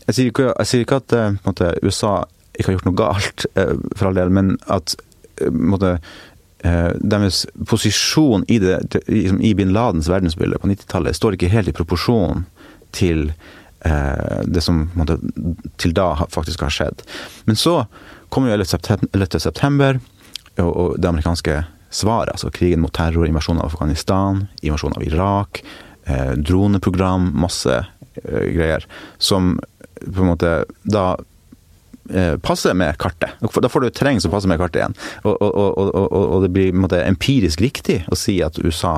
jeg 0.07 0.15
sier, 0.17 0.29
ikke, 0.31 0.47
jeg 0.53 0.69
sier 0.69 0.85
ikke 0.85 1.01
at 1.01 1.15
eh, 1.15 1.35
måte, 1.47 1.73
USA 1.83 2.13
ikke 2.55 2.69
har 2.69 2.77
gjort 2.77 2.87
noe 2.87 2.99
galt, 2.99 3.45
eh, 3.59 3.75
for 3.97 4.09
all 4.09 4.17
del, 4.17 4.31
men 4.33 4.55
at 4.71 4.97
eh, 5.41 5.51
måte, 5.51 5.97
deres 6.65 7.43
posisjon 7.69 8.41
i, 8.49 8.55
det, 8.57 8.79
liksom, 9.05 9.37
i 9.45 9.51
bin 9.53 9.69
Ladens 9.75 10.07
verdensbilde 10.09 10.57
på 10.57 10.71
90-tallet 10.71 11.13
står 11.13 11.35
ikke 11.35 11.51
helt 11.51 11.69
i 11.69 11.75
proporsjon 11.77 12.41
til 12.95 13.27
det 13.85 14.63
som 14.65 14.79
måte, 14.97 15.19
til 15.77 15.93
da 15.93 16.07
faktisk 16.33 16.63
har 16.65 16.73
skjedd. 16.73 17.03
Men 17.45 17.59
så 17.59 17.75
kommer 18.35 18.51
jo 18.51 18.57
11. 18.59 19.39
september, 19.39 19.99
og, 20.59 20.97
det 20.99 21.07
amerikanske 21.07 21.61
svaret, 21.95 22.33
altså 22.33 22.51
krigen 22.51 22.83
mot 22.83 22.93
terror, 22.95 23.27
invasjonen 23.27 23.63
av 23.63 23.71
Afghanistan, 23.71 24.45
invasjonen 24.61 24.97
av 24.99 25.05
Irak, 25.07 25.61
eh, 26.05 26.33
droneprogram, 26.35 27.29
masse 27.39 27.77
eh, 27.79 28.49
greier, 28.51 28.83
som 29.17 29.55
på 30.01 30.25
en 30.25 30.31
måte 30.33 30.51
da 30.83 31.05
eh, 32.11 32.35
passer 32.43 32.75
med 32.75 32.97
kartet. 32.99 33.37
Da 33.39 33.71
får 33.71 33.85
du 33.85 33.87
et 33.87 33.95
terreng 33.95 34.19
som 34.19 34.33
passer 34.33 34.51
med 34.51 34.59
kartet 34.59 34.81
igjen. 34.81 34.97
Og, 35.23 35.39
og, 35.39 35.79
og, 35.79 36.19
og 36.19 36.43
det 36.43 36.51
blir 36.55 36.75
måte, 36.75 36.99
empirisk 37.07 37.63
riktig 37.63 38.01
å 38.11 38.19
si 38.19 38.41
at 38.43 38.59
USA 38.59 38.97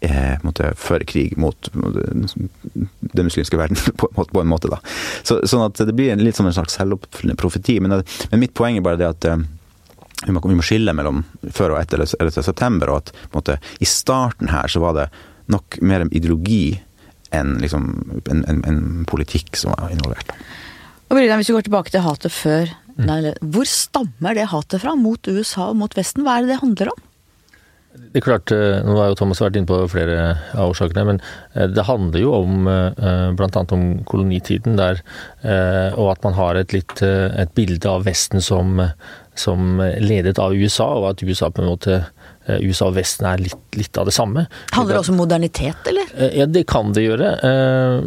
eh, 0.00 0.36
måtte 0.42 0.72
føre 0.78 1.06
krig 1.08 1.36
mot, 1.40 1.70
den 1.72 3.26
muslimske 3.26 3.58
verden, 3.60 3.78
på, 4.00 4.10
på, 4.16 4.40
en 4.40 4.50
måte. 4.50 4.70
da. 4.72 4.80
Så, 5.22 5.40
sånn 5.48 5.64
at 5.66 5.80
det 5.80 5.94
blir 5.96 6.12
en, 6.14 6.24
litt 6.24 6.38
som 6.38 6.48
en 6.48 6.56
slags 6.56 6.78
selvoppfyllende 6.78 7.38
profeti. 7.40 7.78
Men, 7.82 8.00
men, 8.02 8.42
mitt 8.42 8.56
poeng 8.58 8.78
er 8.78 8.86
bare 8.86 9.00
det 9.00 9.10
at 9.10 9.28
eh, 9.30 9.42
vi 10.26 10.36
må, 10.36 10.42
vi 10.44 10.58
må, 10.58 10.66
skille 10.66 10.94
mellom 10.96 11.24
før 11.48 11.76
og 11.76 11.82
etter 11.82 12.04
11. 12.04 12.42
september, 12.44 12.92
og 12.92 13.04
at 13.04 13.14
måte, 13.36 13.58
i 13.80 13.88
starten 13.88 14.52
her 14.52 14.70
så 14.70 14.82
var 14.82 14.96
det 14.98 15.08
nok 15.50 15.80
mer 15.82 16.04
en 16.04 16.12
ideologi 16.14 16.78
enn 17.34 17.56
liksom, 17.62 17.86
en, 18.30 18.44
en, 18.50 18.64
en, 18.66 18.80
politikk 19.06 19.54
som 19.58 19.74
var 19.76 19.92
involvert. 19.94 20.32
Og 21.10 21.16
Brian, 21.16 21.38
Hvis 21.38 21.50
vi 21.50 21.56
går 21.56 21.66
tilbake 21.66 21.92
til 21.94 22.02
hatet 22.04 22.34
før 22.34 22.70
mm. 22.96 23.06
Hvor 23.54 23.66
stammer 23.66 24.34
det 24.36 24.50
hatet 24.50 24.82
fra 24.82 24.96
mot 24.98 25.30
USA 25.30 25.70
og 25.70 25.78
mot 25.78 25.94
Vesten? 25.96 26.26
Hva 26.26 26.38
er 26.38 26.44
det 26.44 26.52
det 26.52 26.60
handler 26.62 26.92
om? 26.92 27.00
Det 27.90 28.20
er 28.20 28.22
klart, 28.22 28.50
eh, 28.54 28.80
Nå 28.86 28.94
har 28.98 29.10
jo 29.10 29.18
Thomas 29.18 29.40
vært 29.42 29.56
inne 29.58 29.66
på 29.66 29.78
flere 29.90 30.18
av 30.54 30.70
årsakene, 30.70 31.02
men 31.08 31.18
eh, 31.54 31.66
det 31.70 31.86
handler 31.88 32.22
jo 32.22 32.34
om 32.38 32.68
eh, 32.70 33.30
bl.a. 33.34 33.64
om 33.74 33.84
kolonitiden 34.06 34.78
der, 34.78 35.02
og 35.96 36.12
at 36.12 36.22
man 36.26 36.36
har 36.36 36.58
et, 36.58 36.74
litt, 36.74 37.00
et 37.02 37.50
bilde 37.56 37.88
av 37.88 38.04
Vesten 38.06 38.42
som, 38.44 38.78
som 39.38 39.80
ledet 40.02 40.38
av 40.42 40.54
USA, 40.54 40.86
og 41.00 41.06
at 41.14 41.24
USA 41.24 41.48
på 41.50 41.64
en 41.64 41.70
måte 41.70 42.00
USA 42.50 42.88
og 42.90 42.96
Vesten 42.96 43.28
er 43.30 43.42
litt, 43.42 43.78
litt, 43.78 43.96
av 44.00 44.08
det 44.08 44.14
samme. 44.14 44.44
Handler 44.74 44.96
det 44.96 45.00
også 45.00 45.14
om 45.14 45.20
modernitet, 45.22 45.86
eller? 45.88 46.10
Ja, 46.34 46.46
det 46.50 46.66
kan 46.70 46.92
det 46.96 47.04
gjøre. 47.06 47.30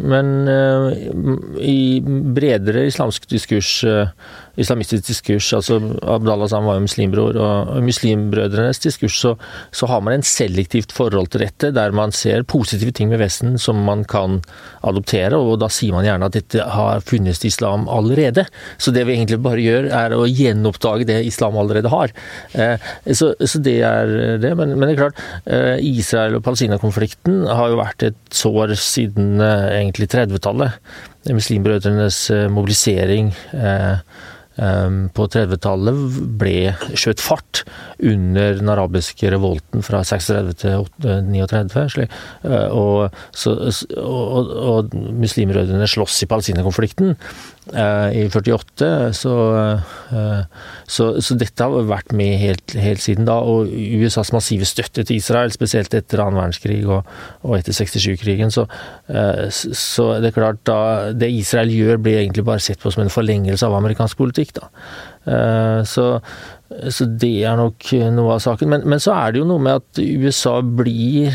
Men 0.04 0.32
i 1.58 2.00
bredere 2.36 2.86
islamsk 2.90 3.26
diskurs, 3.30 3.78
islamistisk 4.60 5.08
diskurs, 5.08 5.50
altså 5.56 5.78
Abdallah 6.02 6.48
Sam 6.50 6.68
var 6.68 6.78
jo 6.78 6.84
muslimbror, 6.86 7.38
og 7.40 7.82
muslimbrødrenes 7.84 8.82
diskurs, 8.84 9.16
så, 9.20 9.34
så, 9.74 9.88
har 9.90 10.02
man 10.04 10.18
en 10.18 10.26
selektivt 10.26 10.94
forhold 10.94 11.32
til 11.32 11.44
dette, 11.44 11.72
der 11.74 11.94
man 11.96 12.12
ser 12.14 12.46
positive 12.48 12.94
ting 12.94 13.10
med 13.10 13.22
Vesten 13.22 13.58
som 13.60 13.82
man 13.86 14.04
kan 14.08 14.40
adoptere, 14.86 15.38
og 15.38 15.58
da 15.62 15.70
sier 15.72 15.94
man 15.96 16.06
gjerne 16.06 16.28
at 16.28 16.36
dette 16.36 16.68
har 16.74 17.02
funnes 17.06 17.42
i 17.42 17.50
islam 17.50 17.88
allerede. 17.90 18.46
Så 18.78 18.94
det 18.94 19.06
vi 19.08 19.16
egentlig 19.16 19.40
bare 19.44 19.62
gjør, 19.62 19.88
er 19.94 20.14
å 20.16 20.26
gjenoppdage 20.28 21.08
det 21.08 21.20
islam 21.28 21.58
allerede 21.60 21.92
har. 21.92 22.14
Så, 23.06 23.32
så 23.38 23.62
det 23.64 23.78
er 23.86 24.12
det. 24.42 24.52
Men, 24.58 24.74
men, 24.76 24.86
det 24.86 24.94
er 24.94 25.00
klart, 25.02 25.24
eh, 25.46 25.78
Israel- 25.84 26.38
og 26.38 26.44
Palestina-konflikten 26.46 27.44
har 27.48 27.72
jo 27.72 27.80
vært 27.80 28.06
et 28.10 28.20
sår 28.34 28.76
siden 28.80 29.42
eh, 29.42 29.80
egentlig 29.80 30.10
30-tallet. 30.12 30.78
Muslimbrødrenes 31.32 32.20
eh, 32.34 32.46
mobilisering 32.52 33.32
på 34.54 35.24
30-tallet 35.34 36.18
ble 36.38 36.74
skjøt 36.94 37.22
fart 37.22 37.64
under 37.98 38.60
den 38.60 38.70
arabiske 38.70 39.32
revolten 39.32 39.82
fra 39.82 40.04
36 40.06 40.52
til 40.62 40.86
39. 41.02 42.06
Og, 42.70 43.16
så, 43.34 43.56
og, 43.98 44.52
og 44.54 44.94
muslimrødrene 44.94 45.88
slåss 45.90 46.22
i 46.22 46.30
Palestina-konflikten. 46.30 47.16
Eh, 47.72 48.10
i 48.12 48.24
48. 48.28 49.12
Så, 49.16 49.32
eh, 50.12 50.40
så, 50.86 51.06
så, 51.24 51.36
dette 51.40 51.64
har 51.64 51.86
vært 51.88 52.12
med 52.12 52.36
helt, 52.36 52.74
helt, 52.76 53.00
siden 53.00 53.24
da. 53.24 53.38
Og 53.40 53.70
USAs 53.72 54.34
massive 54.36 54.68
støtte 54.68 55.00
til 55.00 55.16
Israel, 55.16 55.52
spesielt 55.54 55.94
etter 55.96 56.20
annen 56.20 56.42
verdenskrig 56.42 56.82
og, 56.84 57.08
og 57.40 57.56
etter 57.56 57.72
67-krigen. 57.72 58.52
Så, 58.52 58.66
eh, 59.08 59.46
så, 59.48 60.10
det 60.20 60.28
er 60.28 60.36
klart 60.36 60.60
da, 60.68 60.78
Det 61.16 61.30
Israel 61.32 61.72
gjør, 61.72 62.02
blir 62.04 62.20
egentlig 62.20 62.44
bare 62.44 62.60
sett 62.60 62.82
på 62.82 62.92
som 62.92 63.06
en 63.06 63.12
forlengelse 63.12 63.64
av 63.64 63.78
amerikansk 63.78 64.20
politikk. 64.20 64.43
Da. 64.52 64.66
Så, 65.88 66.04
så 66.92 67.06
det 67.08 67.32
er 67.48 67.56
nok 67.56 67.86
noe 68.12 68.34
av 68.34 68.42
saken. 68.44 68.68
Men, 68.68 68.84
men, 68.92 69.00
så 69.00 69.14
er 69.16 69.32
det 69.32 69.40
jo 69.40 69.48
noe 69.48 69.62
med 69.62 69.80
at 69.80 70.02
USA 70.04 70.58
blir 70.60 71.32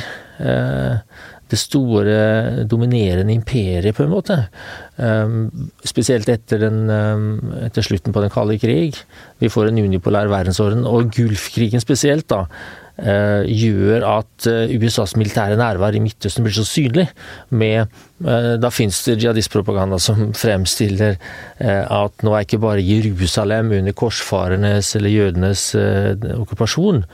det 1.49 1.57
store, 1.57 2.17
dominerende 2.69 3.33
imperiet, 3.33 3.95
på 3.97 4.05
en 4.05 4.11
måte. 4.11 4.37
Um, 4.97 5.71
spesielt 5.87 6.29
etter, 6.29 6.61
den, 6.61 6.83
etter, 7.65 7.85
slutten 7.85 8.13
på 8.13 8.21
den 8.21 8.33
kalde 8.33 8.59
krig. 8.61 8.99
Vi 9.41 9.49
får 9.49 9.71
en 9.71 9.81
unipolær 9.81 10.29
verdensorden, 10.29 10.85
og 10.85 11.09
Gulfkrigen 11.15 11.81
spesielt, 11.83 12.29
da. 12.29 12.45
Gjør 12.99 14.03
at 14.03 14.49
USAs 14.75 15.15
militære 15.15 15.55
nærvær 15.55 15.95
i 15.95 16.01
Midtøsten 16.03 16.43
blir 16.43 16.57
så 16.57 16.65
synlig. 16.67 17.07
Med, 17.49 17.87
da 18.19 18.67
fins 18.73 18.97
det 19.05 19.13
jihadistpropaganda 19.21 19.95
som 20.03 20.33
fremstiller 20.35 21.15
at 21.59 22.25
nå 22.25 22.33
er 22.35 22.43
ikke 22.43 22.59
bare 22.59 22.83
Jerusalem 22.83 23.71
under 23.77 23.95
korsfarernes 23.95 24.89
eller 24.99 25.13
jødenes 25.13 25.63
okkupasjon, 26.35 27.05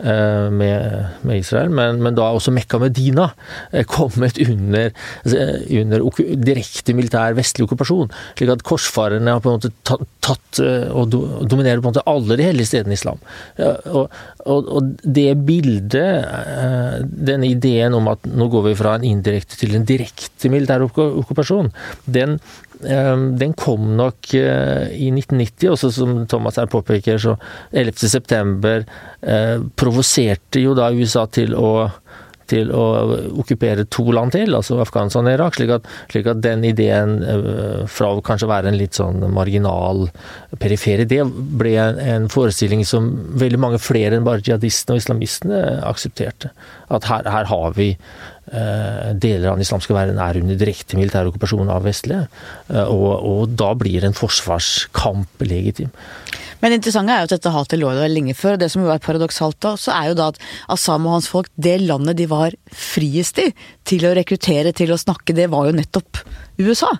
Eh, 0.00 0.50
med, 0.50 1.06
med 1.20 1.42
Israel, 1.42 1.68
men, 1.68 1.98
men, 2.00 2.14
da 2.16 2.30
også 2.32 2.54
Mekka 2.56 2.78
Medina 2.80 3.26
eh, 3.68 3.84
kommet 3.84 4.38
under, 4.40 4.94
under 5.26 6.04
direkte 6.40 6.94
militær 6.96 7.36
vestlig 7.36 7.66
okkupasjon. 7.66 8.08
Slik 8.38 8.52
at 8.54 8.64
korsfarerne 8.64 9.34
har 9.34 9.42
på 9.44 9.50
en 9.50 9.58
måte 9.58 9.72
tatt, 9.84 10.06
tatt 10.24 10.60
eh, 10.64 10.86
og 10.88 11.12
dominerer 11.12 11.82
på 11.82 11.90
en 11.90 11.92
måte 11.92 12.06
alle 12.08 12.38
de 12.40 12.46
hellige 12.48 12.70
stedene 12.70 12.96
i 12.96 13.00
islam. 13.00 13.20
Og, 13.60 14.16
og, 14.46 14.70
og, 14.72 14.88
det 15.04 15.34
bildet, 15.44 16.24
denne 17.04 17.50
ideen 17.50 17.96
om 17.98 18.08
at 18.14 18.24
nå 18.24 18.48
går 18.52 18.70
vi 18.70 18.76
fra 18.78 18.96
en 18.96 19.04
indirekte 19.10 19.60
til 19.60 19.76
en 19.76 19.84
direkte 19.84 20.49
militær 20.52 20.84
okkupasjon, 20.86 21.72
den 22.06 22.38
Ehm, 22.84 23.36
den 23.38 23.52
kom 23.52 23.96
nok 23.96 24.32
eh, 24.34 24.88
i 24.96 25.10
1990, 25.12 25.68
også 25.74 25.90
som 25.92 26.14
Thomas 26.30 26.56
her 26.60 26.70
påpeker, 26.70 27.20
så 27.20 27.36
11.9 27.76 28.72
eh, 29.20 29.56
provoserte 29.76 30.62
jo 30.64 30.76
da 30.78 30.92
USA 30.94 31.26
til 31.30 31.56
å 31.58 31.90
til 32.50 32.72
å 32.74 32.84
okkupere 33.38 33.84
to 33.94 34.08
land 34.10 34.32
til, 34.34 34.56
altså 34.58 34.80
Afghanistan 34.82 35.28
og 35.28 35.36
Irak. 35.36 35.54
Slik 35.54 35.70
at, 35.70 35.84
slik 36.10 36.26
at 36.32 36.40
den 36.42 36.64
ideen, 36.66 37.12
eh, 37.22 37.84
fra 37.86 38.08
å 38.10 38.24
kanskje 38.26 38.48
være 38.50 38.72
en 38.72 38.78
litt 38.80 38.98
sånn 38.98 39.22
marginal, 39.30 40.08
perifer 40.58 41.04
idé, 41.04 41.20
ble 41.30 41.76
en 41.78 42.26
forestilling 42.32 42.82
som 42.82 43.06
veldig 43.38 43.60
mange 43.62 43.78
flere 43.78 44.18
enn 44.18 44.26
bare 44.26 44.42
jihadistene 44.42 44.96
og 44.96 45.04
islamistene 45.04 45.62
aksepterte. 45.92 46.50
At 46.90 47.06
her, 47.06 47.30
her 47.30 47.46
har 47.52 47.78
vi 47.78 47.92
Eh, 48.39 48.39
deler 48.50 49.50
av 49.50 49.58
den 49.58 49.64
islamske 49.64 49.94
verden 49.94 50.18
er 50.22 50.40
under 50.40 50.58
direkte 50.58 50.98
militær 50.98 51.28
okkupasjon 51.30 51.70
av 51.70 51.84
vestlige. 51.86 52.26
Eh, 52.70 52.86
og, 52.86 53.10
og, 53.22 53.42
da 53.54 53.72
blir 53.78 54.06
en 54.06 54.16
forsvarskamp 54.16 55.44
legitim. 55.46 55.92
Men 56.60 56.72
det 56.72 56.80
interessante 56.80 57.14
er 57.14 57.22
jo 57.22 57.28
at 57.30 57.34
dette 57.36 57.52
hatet 57.54 57.80
lå 57.80 57.92
der 57.96 58.10
lenge 58.12 58.34
før. 58.36 58.56
og 58.56 58.62
Det 58.62 58.70
som 58.72 58.82
jo 58.84 58.90
er 58.92 59.02
paradoksalt 59.02 59.60
da, 59.64 59.76
så 59.80 59.94
er 59.96 60.10
jo 60.10 60.18
da 60.18 60.30
at 60.32 60.40
Assam 60.72 61.06
og 61.08 61.16
hans 61.16 61.30
folk, 61.30 61.48
det 61.56 61.78
landet 61.80 62.18
de 62.18 62.26
var 62.30 62.56
friest 62.68 63.40
i 63.40 63.48
til 63.88 64.04
å 64.04 64.12
rekruttere, 64.18 64.74
til 64.76 64.92
å 64.92 65.00
snakke, 65.00 65.36
det 65.36 65.48
var 65.52 65.70
jo 65.70 65.78
nettopp 65.78 66.20
USA. 66.60 66.90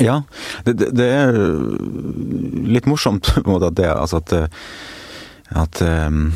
Ja, 0.00 0.22
det, 0.66 0.78
det, 0.80 0.88
det 0.98 1.06
er 1.06 1.36
litt 2.66 2.88
morsomt 2.90 3.28
på 3.34 3.44
en 3.44 3.52
måte 3.52 3.70
at 3.70 3.78
det 3.78 3.90
altså 3.92 4.22
at, 4.22 4.32
at 5.64 5.82
um, 5.84 6.32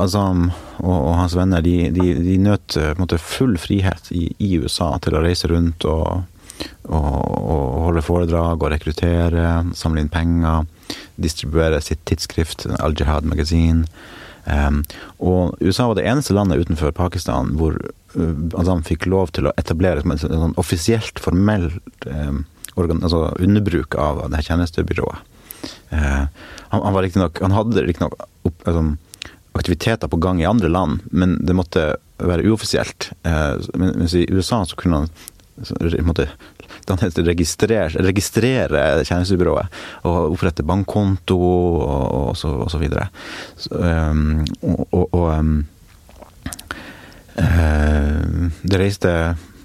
Azam 0.00 0.48
og, 0.84 0.98
og, 0.98 1.14
hans 1.18 1.34
venner 1.38 1.64
de, 1.64 1.88
de, 1.94 2.10
de 2.20 2.36
nøt 2.44 2.76
måte, 3.00 3.18
full 3.18 3.56
frihet 3.60 4.12
i, 4.12 4.28
i, 4.38 4.54
USA 4.60 4.92
til 5.02 5.16
å 5.16 5.22
reise 5.24 5.48
rundt 5.50 5.86
og, 5.88 6.24
og, 6.84 7.22
og 7.24 7.78
holde 7.88 8.04
foredrag 8.04 8.60
og 8.60 8.72
rekruttere, 8.74 9.48
samle 9.76 10.04
inn 10.04 10.12
penger, 10.12 10.68
distribuere 11.16 11.80
sitt 11.84 12.04
tidsskrift, 12.08 12.66
Al-Jihad 12.78 13.26
Magazine. 13.28 13.88
Um, 14.44 14.82
og 15.24 15.56
USA 15.64 15.86
var 15.88 15.96
det 15.96 16.04
eneste 16.04 16.34
landet 16.36 16.66
utenfor 16.66 16.92
Pakistan 16.92 17.54
hvor 17.56 17.78
uh, 17.80 18.34
Azam 18.60 18.82
fikk 18.84 19.06
lov 19.08 19.32
til 19.32 19.48
å 19.48 19.54
etablere 19.60 20.04
en 20.04 20.20
sånn 20.20 20.58
offisielt, 20.60 21.20
formelt 21.22 22.08
um, 22.10 22.44
altså 22.76 23.30
underbruk 23.40 23.96
av 23.96 24.26
det 24.28 24.42
her 24.42 24.50
tjenestebyrået. 24.50 25.32
Uh, 25.88 26.26
han, 26.68 26.82
han, 26.82 26.92
var 26.92 27.08
nok, 27.16 27.40
han 27.40 27.56
hadde 27.56 27.86
riktignok 27.86 28.18
altså, 28.66 28.84
aktiviteter 29.54 30.10
på 30.10 30.16
gang 30.16 30.42
i 30.42 30.48
andre 30.48 30.68
land, 30.68 31.04
men 31.10 31.38
det 31.46 31.54
måtte 31.56 31.86
være 32.18 32.44
uoffisielt. 32.50 33.12
Eh, 33.22 33.54
mens 33.78 34.14
i 34.14 34.26
USA 34.32 34.64
så 34.66 34.76
kunne 34.76 35.04
han 35.04 35.12
måtte, 36.06 36.28
registrere, 37.22 38.02
registrere 38.02 39.04
tjenestebyrået 39.06 39.78
og 40.08 40.34
opprette 40.34 40.66
bankkonto 40.66 41.38
og, 41.38 42.04
og, 42.18 42.32
så, 42.36 42.50
og 42.66 42.70
så 42.72 42.80
videre. 42.82 43.06
Så, 43.56 43.70
um, 43.78 44.42
og, 44.90 45.06
og 45.14 45.26
um, 45.38 45.56
uh, 47.38 48.50
det 48.62 48.80
reiste 48.80 49.14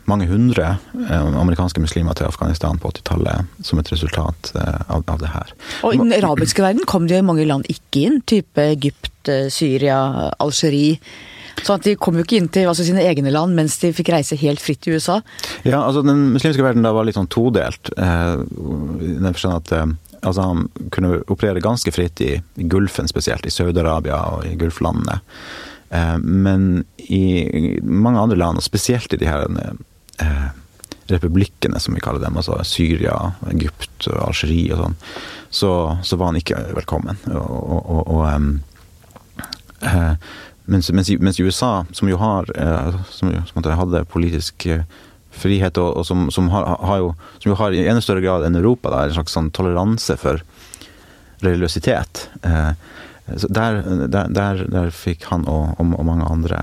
mange 0.09 0.27
hundre 0.29 0.75
eh, 0.75 1.39
amerikanske 1.41 1.81
muslimer 1.83 2.17
til 2.17 2.29
Afghanistan 2.29 2.79
på 2.81 2.91
80-tallet 2.95 3.65
som 3.65 3.81
et 3.81 3.91
resultat 3.93 4.53
eh, 4.57 4.79
av, 4.87 5.03
av, 5.05 5.19
det 5.21 5.31
her. 5.33 5.55
Og 5.85 5.95
i 5.95 6.01
den 6.01 6.15
arabiske 6.17 6.65
verden 6.65 6.87
kom 6.89 7.07
det 7.09 7.19
jo 7.19 7.27
mange 7.29 7.47
land 7.49 7.67
ikke 7.71 8.05
inn, 8.07 8.21
type 8.29 8.69
Egypt, 8.75 9.11
eh, 9.29 9.49
Syria, 9.53 9.99
Algerie. 10.41 10.99
Så 11.63 11.75
at 11.75 11.85
de 11.85 11.95
kom 11.99 12.17
jo 12.17 12.23
ikke 12.23 12.37
inn 12.39 12.49
til 12.51 12.69
altså, 12.69 12.85
sine 12.87 13.03
egne 13.05 13.31
land 13.33 13.57
mens 13.57 13.77
de 13.81 13.91
fikk 13.95 14.11
reise 14.13 14.37
helt 14.39 14.61
fritt 14.63 14.87
i 14.87 14.95
USA. 14.95 15.19
Ja, 15.67 15.81
altså 15.81 16.03
Den 16.05 16.29
muslimske 16.35 16.63
verden 16.63 16.85
da 16.85 16.93
var 16.95 17.07
litt 17.07 17.17
sånn 17.19 17.31
todelt. 17.31 17.91
Eh, 17.97 18.35
i 19.03 19.15
den 19.17 19.33
forstand 19.33 19.59
at 19.59 19.73
eh, 19.75 19.89
altså, 20.21 20.45
han 20.45 20.69
kunne 20.95 21.21
operere 21.27 21.63
ganske 21.63 21.93
fritt 21.95 22.23
i, 22.25 22.35
i 22.39 22.69
Gulfen, 22.71 23.09
spesielt 23.11 23.47
i 23.47 23.53
Saudi-Arabia 23.53 24.21
og 24.35 24.47
i 24.47 24.55
Gulflandene. 24.59 25.19
Eh, 25.89 26.17
men 26.23 26.85
i 27.09 27.79
mange 27.83 28.25
andre 28.25 28.39
land, 28.39 28.61
og 28.61 28.67
spesielt 28.67 29.13
i 29.13 29.21
de 29.21 29.29
her 29.29 29.47
eh, 30.23 30.49
republikkene, 31.09 31.79
som 31.79 31.95
vi 31.97 32.03
kaller 32.03 32.21
dem, 32.23 32.37
altså 32.37 32.59
Syria, 32.67 33.15
Egypt, 33.49 34.07
Algerie 34.07 34.73
og 34.75 34.83
sånn, 34.83 34.97
så, 35.49 35.71
så, 36.05 36.19
var 36.19 36.31
han 36.31 36.39
ikke 36.39 36.61
velkommen. 36.77 37.17
Og, 37.33 37.79
og, 37.79 38.01
og 38.13 38.23
eh, 39.81 40.15
mens, 40.69 40.91
mens, 40.93 41.09
mens, 41.17 41.39
USA, 41.41 41.85
som 41.97 42.11
jo 42.11 42.19
har 42.21 42.49
eh, 42.55 42.99
som, 43.09 43.33
som 43.49 43.69
hadde 43.81 44.05
politisk 44.11 44.67
eh, 44.69 44.85
frihet, 45.39 45.77
og, 45.81 46.01
og 46.01 46.05
som, 46.05 46.27
som, 46.33 46.49
har, 46.53 46.67
har 46.85 47.01
jo, 47.01 47.11
som, 47.39 47.51
jo, 47.51 47.57
har, 47.59 47.73
i 47.73 47.87
enda 47.87 48.03
større 48.03 48.23
grad 48.25 48.45
enn 48.45 48.59
Europa 48.59 48.93
da, 48.93 49.05
en 49.05 49.17
slags 49.17 49.35
sånn 49.37 49.51
toleranse 49.55 50.17
for 50.19 50.43
religiøsitet. 51.45 52.27
Eh, 52.43 52.71
der, 53.29 53.81
der, 54.09 54.29
der, 54.33 54.63
der, 54.65 54.91
fikk 54.93 55.27
han 55.29 55.45
og, 55.49 55.75
og 55.77 56.05
mange 56.05 56.25
andre 56.25 56.59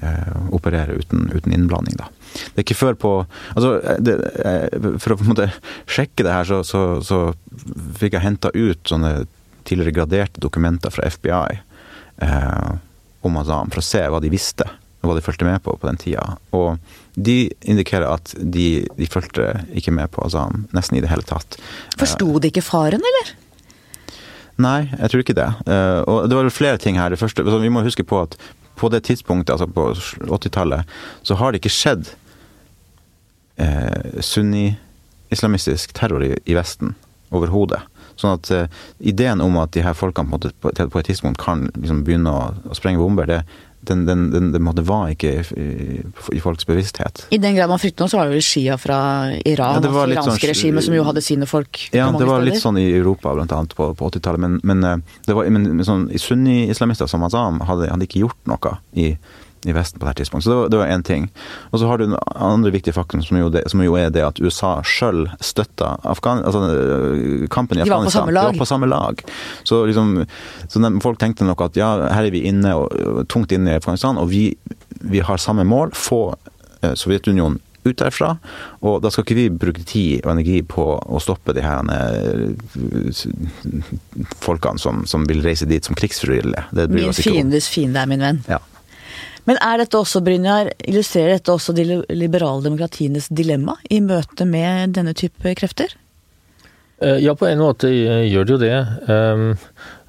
eh, 0.00 0.34
operere 0.52 0.98
uten, 1.00 1.30
uten 1.32 1.54
innblanding, 1.56 1.96
da. 2.00 2.10
Det 2.32 2.60
er 2.60 2.64
ikke 2.64 2.78
før 2.78 2.98
på 3.00 3.12
altså, 3.54 3.72
det, 3.98 4.16
eh, 4.44 4.66
For 5.02 5.14
å 5.14 5.18
på 5.18 5.26
en 5.26 5.32
måte 5.32 5.48
sjekke 5.90 6.26
det 6.26 6.34
her, 6.34 6.46
så, 6.48 6.60
så, 6.66 7.00
så 7.04 7.22
fikk 7.98 8.16
jeg 8.16 8.26
henta 8.26 8.52
ut 8.54 8.82
sånne 8.86 9.24
tidligere 9.68 10.00
graderte 10.00 10.42
dokumenter 10.42 10.92
fra 10.94 11.08
FBI 11.10 11.58
eh, 12.24 12.70
om 13.26 13.36
Azam, 13.40 13.72
for 13.72 13.82
å 13.82 13.84
se 13.84 14.00
hva 14.08 14.22
de 14.22 14.30
visste, 14.32 14.64
og 15.00 15.10
hva 15.10 15.18
de 15.18 15.24
fulgte 15.24 15.48
med 15.48 15.60
på 15.64 15.74
på 15.76 15.88
den 15.88 16.00
tida. 16.00 16.24
Og 16.56 16.78
de 17.14 17.50
indikerer 17.68 18.08
at 18.08 18.32
de, 18.38 18.86
de 18.96 19.10
fulgte 19.10 19.52
ikke 19.76 19.92
med 19.94 20.12
på 20.14 20.24
Azam 20.24 20.64
nesten 20.76 20.98
i 20.98 21.04
det 21.04 21.10
hele 21.12 21.26
tatt. 21.26 21.58
Forsto 22.00 22.38
de 22.40 22.52
ikke 22.52 22.64
faren, 22.64 23.04
eller? 23.12 23.34
Nei, 24.60 24.80
jeg 24.92 25.12
tror 25.12 25.22
ikke 25.24 25.36
det. 25.38 25.50
Eh, 25.72 26.00
og 26.04 26.28
det 26.28 26.36
var 26.36 26.50
flere 26.52 26.80
ting 26.80 26.98
her. 27.00 27.12
Det 27.12 27.20
første, 27.20 27.44
altså, 27.44 27.60
vi 27.62 27.72
må 27.72 27.84
huske 27.84 28.04
på 28.06 28.24
at 28.24 28.36
på 28.80 28.88
det 28.88 29.02
tidspunktet, 29.04 29.52
altså 29.52 29.66
på 29.68 29.90
80-tallet, 30.38 30.88
så 31.22 31.36
har 31.36 31.52
det 31.52 31.60
ikke 31.60 31.72
skjedd 31.74 32.14
eh, 33.60 34.20
sunni-islamistisk 34.24 35.94
terror 35.96 36.24
i, 36.26 36.34
i 36.44 36.58
Vesten 36.58 36.96
overhodet. 37.30 37.82
Sånn 38.20 38.36
at 38.36 38.50
eh, 38.52 38.68
ideen 39.12 39.40
om 39.44 39.56
at 39.62 39.72
de 39.76 39.84
her 39.84 39.96
folkene 39.96 40.32
på, 40.32 40.52
på, 40.60 40.72
på 40.72 41.00
et 41.00 41.10
tidspunkt 41.12 41.40
kan 41.40 41.68
liksom 41.76 42.04
begynne 42.06 42.32
å, 42.32 42.48
å 42.68 42.76
sprenge 42.76 43.00
bomber, 43.00 43.28
det, 43.30 43.42
den, 43.80 44.04
den, 44.04 44.26
den, 44.30 44.50
den 44.52 44.84
var 44.84 45.08
ikke 45.08 45.30
i, 45.56 46.02
i, 46.36 46.40
folks 46.42 46.66
bevissthet. 46.68 47.24
I 47.32 47.38
den 47.40 47.56
grad 47.56 47.70
man 47.70 47.80
frykter 47.80 48.04
noe, 48.04 48.12
så 48.12 48.20
var 48.20 48.28
det 48.28 48.36
vel 48.36 48.44
Shia 48.44 48.76
fra 48.80 48.98
Iran, 49.48 49.78
ja, 49.78 49.80
det 49.80 49.88
altså 49.88 50.04
iranske 50.12 50.34
sånn, 50.34 50.50
regimet, 50.52 50.86
som 50.86 50.96
jo 50.98 51.06
hadde 51.08 51.24
sine 51.24 51.48
folk 51.48 51.80
Ja, 51.88 52.10
det 52.12 52.26
var 52.28 52.42
steder. 52.42 52.48
litt 52.50 52.60
sånn 52.60 52.80
i 52.80 52.90
Europa, 52.92 53.32
blant 53.38 53.54
annet 53.56 53.76
på, 53.78 53.88
på 53.96 54.10
80-tallet. 54.12 54.44
Men, 54.44 54.58
men, 54.68 54.84
eh, 54.84 55.20
det 55.28 55.36
var, 55.38 55.48
men 55.48 55.84
sånn, 55.86 56.10
sunni-islamister 56.12 57.08
som 57.10 57.24
Azam 57.24 57.62
hadde, 57.64 57.88
hadde 57.92 58.08
ikke 58.08 58.26
gjort 58.26 58.52
noe 58.52 58.76
i 58.92 59.14
i 59.68 59.74
Vesten 59.76 60.00
på 60.00 60.08
det 60.08 60.16
tidspunktet. 60.20 60.48
Så 60.48 60.68
det 60.68 60.78
var 60.80 60.86
én 60.88 61.02
ting. 61.02 61.30
Og 61.70 61.78
så 61.78 61.86
har 61.86 61.98
du 61.98 62.06
den 62.06 62.16
andre 62.34 62.72
viktige 62.72 62.94
faktoren, 62.96 63.22
som 63.22 63.36
jo, 63.36 63.48
det, 63.52 63.64
som 63.70 63.82
jo 63.84 63.96
er 63.98 64.10
det 64.10 64.24
at 64.24 64.40
USA 64.40 64.78
sjøl 64.86 65.26
støtta 65.40 65.96
Afghan, 66.04 66.44
altså, 66.44 66.62
øh, 66.70 67.48
kampen 67.48 67.78
i 67.78 67.84
Afghanistan. 67.84 68.28
De 68.28 68.34
var 68.34 68.58
på 68.58 68.64
samme 68.64 68.88
lag. 68.88 69.24
Så, 69.64 69.84
liksom, 69.86 70.24
så 70.68 70.78
de, 70.80 71.00
folk 71.00 71.20
tenkte 71.20 71.44
nok 71.44 71.60
at 71.68 71.76
ja, 71.76 71.90
her 72.14 72.28
er 72.28 72.30
vi 72.30 72.46
inne, 72.48 72.74
og, 72.74 73.26
tungt 73.28 73.52
inne 73.52 73.74
i 73.74 73.80
Afghanistan, 73.80 74.18
og 74.18 74.30
vi, 74.30 74.54
vi 75.00 75.18
har 75.18 75.36
samme 75.36 75.64
mål. 75.64 75.92
Få 75.94 76.22
eh, 76.82 76.94
Sovjetunionen 76.94 77.60
ut 77.84 77.98
derfra. 77.98 78.34
Og 78.84 79.00
da 79.04 79.10
skal 79.12 79.24
ikke 79.24 79.38
vi 79.38 79.46
bruke 79.62 79.84
tid 79.88 80.24
og 80.24 80.34
energi 80.34 80.60
på 80.68 80.84
å 81.00 81.20
stoppe 81.22 81.54
de 81.56 81.64
her 81.64 81.84
øh, 81.88 82.50
folkene 84.44 84.80
som, 84.80 85.04
som 85.08 85.24
vil 85.28 85.40
reise 85.44 85.68
dit 85.68 85.84
som 85.84 85.96
krigsfrivillige. 85.96 86.66
Min 86.92 87.14
fiendes 87.16 87.70
fiende 87.72 88.02
er 88.02 88.10
min 88.10 88.24
venn. 88.24 88.42
Ja. 88.48 88.60
Men 89.50 89.58
er 89.66 89.80
dette 89.80 89.98
også, 89.98 90.20
Brynjar, 90.22 90.68
illustrerer 90.86 91.40
dette 91.40 91.50
også 91.50 91.74
de 91.74 91.82
liberale 92.14 92.62
demokratienes 92.62 93.26
dilemma 93.34 93.74
i 93.90 93.98
møte 94.04 94.46
med 94.46 94.94
denne 94.94 95.10
type 95.18 95.56
krefter? 95.58 95.90
Eh, 97.02 97.18
ja, 97.24 97.34
på 97.34 97.48
en 97.48 97.58
måte 97.58 97.90
gjør 97.90 98.46
det 98.46 98.54
jo 98.54 98.60
det. 98.62 98.76
Ehm, 99.10 99.48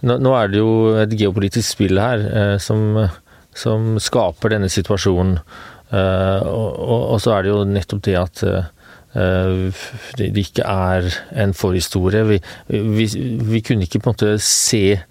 nå 0.05 0.35
er 0.37 0.51
det 0.51 0.61
jo 0.61 0.75
et 1.01 1.17
geopolitisk 1.17 1.73
spill 1.73 1.97
her 1.97 2.21
eh, 2.27 2.53
som, 2.61 2.99
som 3.57 3.95
skaper 3.97 4.53
denne 4.53 4.69
situasjonen. 4.69 5.39
Eh, 5.89 6.45
og, 6.45 7.17
så 7.23 7.33
er 7.39 7.47
det 7.47 7.53
jo 7.55 7.65
nettopp 7.65 8.05
det 8.05 8.17
at 8.21 8.45
det 9.11 10.29
ikke 10.39 10.63
er 10.63 11.09
en 11.41 11.51
forhistorie. 11.57 12.21
Vi, 12.29 12.37
vi, 12.69 13.07
vi 13.49 13.59
kunne 13.65 13.89
ikke 13.89 13.99
på 14.05 14.13
en 14.13 14.13
måte 14.13 14.35
se 14.45 15.01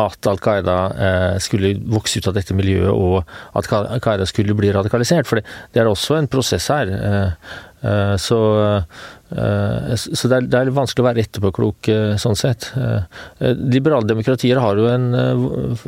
at 0.00 0.28
Al 0.28 0.38
Qaida 0.40 0.76
eh, 0.96 1.34
skulle 1.42 1.74
vokse 1.92 2.20
ut 2.20 2.30
av 2.30 2.36
dette 2.38 2.56
miljøet, 2.56 2.92
og 2.92 3.58
at 3.58 3.68
Al 3.76 4.00
Qaida 4.02 4.28
skulle 4.28 4.56
bli 4.56 4.72
radikalisert. 4.72 5.28
For 5.28 5.42
det, 5.42 5.82
er 5.82 5.90
også 5.90 6.16
en 6.16 6.30
prosess 6.32 6.70
her. 6.72 6.92
Eh, 6.92 7.50
eh, 7.82 8.14
så, 8.16 8.38
så 9.32 10.28
det, 10.28 10.36
er, 10.36 10.46
det, 10.48 10.58
er, 10.58 10.70
vanskelig 10.76 11.02
å 11.02 11.06
være 11.06 11.22
etterpåklok 11.24 11.88
sånn 12.20 12.36
sett. 12.36 12.66
Liberale 13.40 14.04
demokratier 14.04 14.60
har 14.60 14.76
jo 14.76 14.90
en 14.90 15.06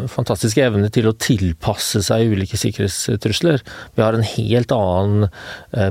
fantastisk 0.08 0.62
evne 0.64 0.88
til 0.92 1.10
å 1.10 1.12
tilpasse 1.12 2.00
seg 2.06 2.32
ulike 2.32 2.56
sikkerhetstrusler. 2.56 3.60
Vi 3.96 4.04
har 4.04 4.16
en 4.16 4.24
helt 4.24 4.72
annen 4.72 5.28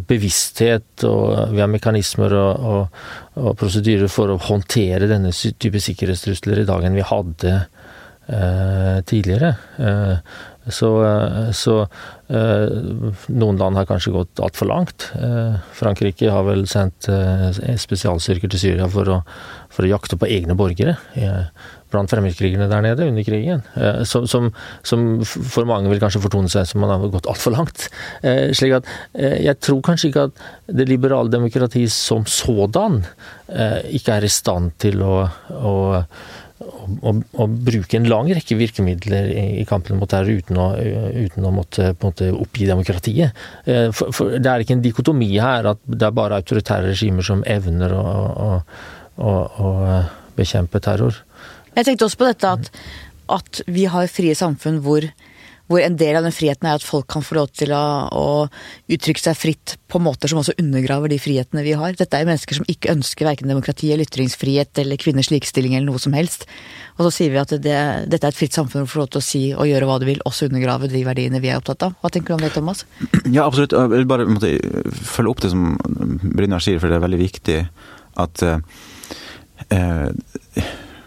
bevissthet, 0.10 1.06
og 1.06 1.54
vi 1.54 1.62
har 1.62 1.70
mekanismer 1.70 2.34
og, 2.42 2.66
og, 2.74 3.06
og 3.38 3.54
prosedyrer 3.62 4.10
for 4.10 4.34
å 4.34 4.42
håndtere 4.50 5.12
denne 5.14 5.30
type 5.34 5.82
sikkerhetstrusler 5.82 6.64
i 6.64 6.68
dag 6.74 6.90
enn 6.90 6.98
vi 6.98 7.06
hadde 7.06 7.60
tidligere. 9.06 9.56
Eh, 9.78 10.18
så, 10.72 10.90
eh, 11.06 11.52
så 11.52 11.88
noen 13.28 13.60
land 13.60 13.78
har 13.78 13.86
kanskje 13.86 14.14
gått 14.16 14.40
altfor 14.42 14.70
langt. 14.72 15.10
Frankrike 15.76 16.32
har 16.32 16.46
vel 16.48 16.64
sendt 16.72 17.06
spesialstyrker 17.84 18.50
til 18.50 18.62
Syria 18.62 18.88
for 18.90 19.12
å, 19.12 19.18
for 19.70 19.86
å 19.86 19.92
jakte 19.92 20.18
på 20.18 20.30
egne 20.32 20.56
borgere 20.58 20.96
blant 21.94 22.10
fremmedkrigerne 22.10 22.66
der 22.72 22.82
nede 22.82 23.06
under 23.06 23.28
krigen. 23.28 23.62
Som, 24.10 24.26
som, 24.26 24.48
som, 24.82 25.04
for 25.28 25.70
mange 25.70 25.92
vil 25.92 26.02
kanskje 26.02 26.24
fortone 26.24 26.50
seg 26.50 26.66
som 26.72 26.82
man 26.82 26.96
har 26.96 27.06
gått 27.14 27.30
altfor 27.30 27.54
langt. 27.54 27.86
Slik 28.58 28.80
at 28.80 28.90
jeg 29.14 29.60
tror 29.62 29.84
kanskje 29.86 30.10
ikke 30.10 30.26
at 30.32 30.42
det 30.74 30.88
liberale 30.90 31.30
demokratiet 31.30 31.94
som 31.94 32.26
sådan 32.26 33.04
ikke 33.94 34.16
er 34.16 34.26
i 34.26 34.32
stand 34.32 34.74
til 34.82 35.06
å, 35.06 35.20
å 35.54 35.76
å, 36.84 37.14
å, 37.40 37.48
bruke 37.48 37.98
en 37.98 38.08
lang 38.12 38.30
rekke 38.34 38.58
virkemidler 38.60 39.30
i, 39.32 39.66
kampen 39.70 40.00
mot 40.00 40.10
terror 40.10 40.42
uten 40.42 40.60
å, 40.60 40.68
uten 41.26 41.48
å 41.48 41.54
måtte, 41.56 41.94
måte, 42.04 42.32
oppgi 42.36 42.68
demokratiet. 42.70 43.44
Eh, 43.66 43.90
for, 43.96 44.14
for, 44.16 44.36
det 44.38 44.50
er 44.50 44.64
ikke 44.64 44.78
en 44.78 44.86
dikotomi 44.86 45.32
her 45.38 45.72
at 45.74 45.82
det 45.88 46.08
er 46.08 46.16
bare 46.16 46.42
autoritære 46.42 46.92
regimer 46.92 47.26
som 47.26 47.44
evner 47.50 47.96
å, 47.96 48.06
å, 49.18 49.34
å 49.34 49.74
bekjempe 50.38 50.82
terror. 50.84 51.24
Jeg 51.74 51.88
tenkte 51.88 52.08
også 52.08 52.22
på 52.22 52.30
dette 52.30 52.56
at, 52.58 52.72
at 53.34 53.64
vi 53.68 53.88
har 53.90 54.12
frie 54.12 54.36
samfunn 54.38 54.82
hvor 54.86 55.08
hvor 55.72 55.80
en 55.80 55.96
del 55.98 56.18
av 56.20 56.26
den 56.26 56.36
friheten 56.36 56.68
er 56.68 56.78
at 56.78 56.86
folk 56.86 57.08
kan 57.12 57.24
få 57.24 57.38
lov 57.38 57.52
til 57.56 57.72
å, 57.76 57.84
å, 58.12 58.26
uttrykke 58.92 59.22
seg 59.24 59.38
fritt 59.40 59.76
på 59.92 60.02
måter 60.04 60.30
som 60.30 60.42
også 60.42 60.58
undergraver 60.60 61.12
de 61.14 61.20
frihetene 61.22 61.64
vi 61.66 61.76
har. 61.80 61.96
Dette 61.98 62.18
er 62.18 62.26
jo 62.26 62.30
mennesker 62.30 62.60
som 62.60 62.68
ikke 62.70 62.92
ønsker 62.92 63.30
verken 63.30 63.52
demokrati 63.52 63.94
eller 63.94 64.10
ytringsfrihet 64.10 64.84
eller 64.84 65.00
kvinners 65.02 65.32
likestilling 65.32 65.78
eller 65.78 65.94
noe 65.94 66.04
som 66.04 66.16
helst. 66.18 66.46
Og 66.98 67.08
så 67.08 67.14
sier 67.16 67.34
vi 67.34 67.42
at 67.42 67.56
det, 67.64 67.78
dette 68.12 68.28
er 68.28 68.34
et 68.34 68.38
fritt 68.38 68.56
samfunn 68.56 68.84
hvor 68.84 68.90
du 68.90 68.94
får 68.94 69.04
lov 69.06 69.12
til 69.16 69.24
å 69.24 69.26
si 69.30 69.44
og 69.56 69.70
gjøre 69.70 69.90
hva 69.90 69.98
du 70.04 70.08
vil, 70.10 70.22
også 70.28 70.50
undergrave 70.52 70.92
de 70.92 71.06
verdiene 71.08 71.42
vi 71.44 71.54
er 71.54 71.62
opptatt 71.62 71.88
av. 71.88 71.98
Hva 72.04 72.12
tenker 72.14 72.34
du 72.34 72.38
om 72.38 72.46
det, 72.46 72.54
Thomas? 72.58 72.84
Ja, 73.24 73.48
absolutt. 73.48 73.74
Jeg 73.74 73.94
vil 73.96 74.10
bare 74.10 74.28
måtte, 74.30 74.52
følge 75.16 75.34
opp 75.34 75.44
det 75.46 75.54
som 75.56 75.74
Brynjar 76.24 76.68
sier, 76.68 76.84
for 76.84 76.92
det 76.92 77.00
er 77.00 77.08
veldig 77.08 77.22
viktig 77.24 77.60
at 78.24 78.44
eh, 78.46 78.60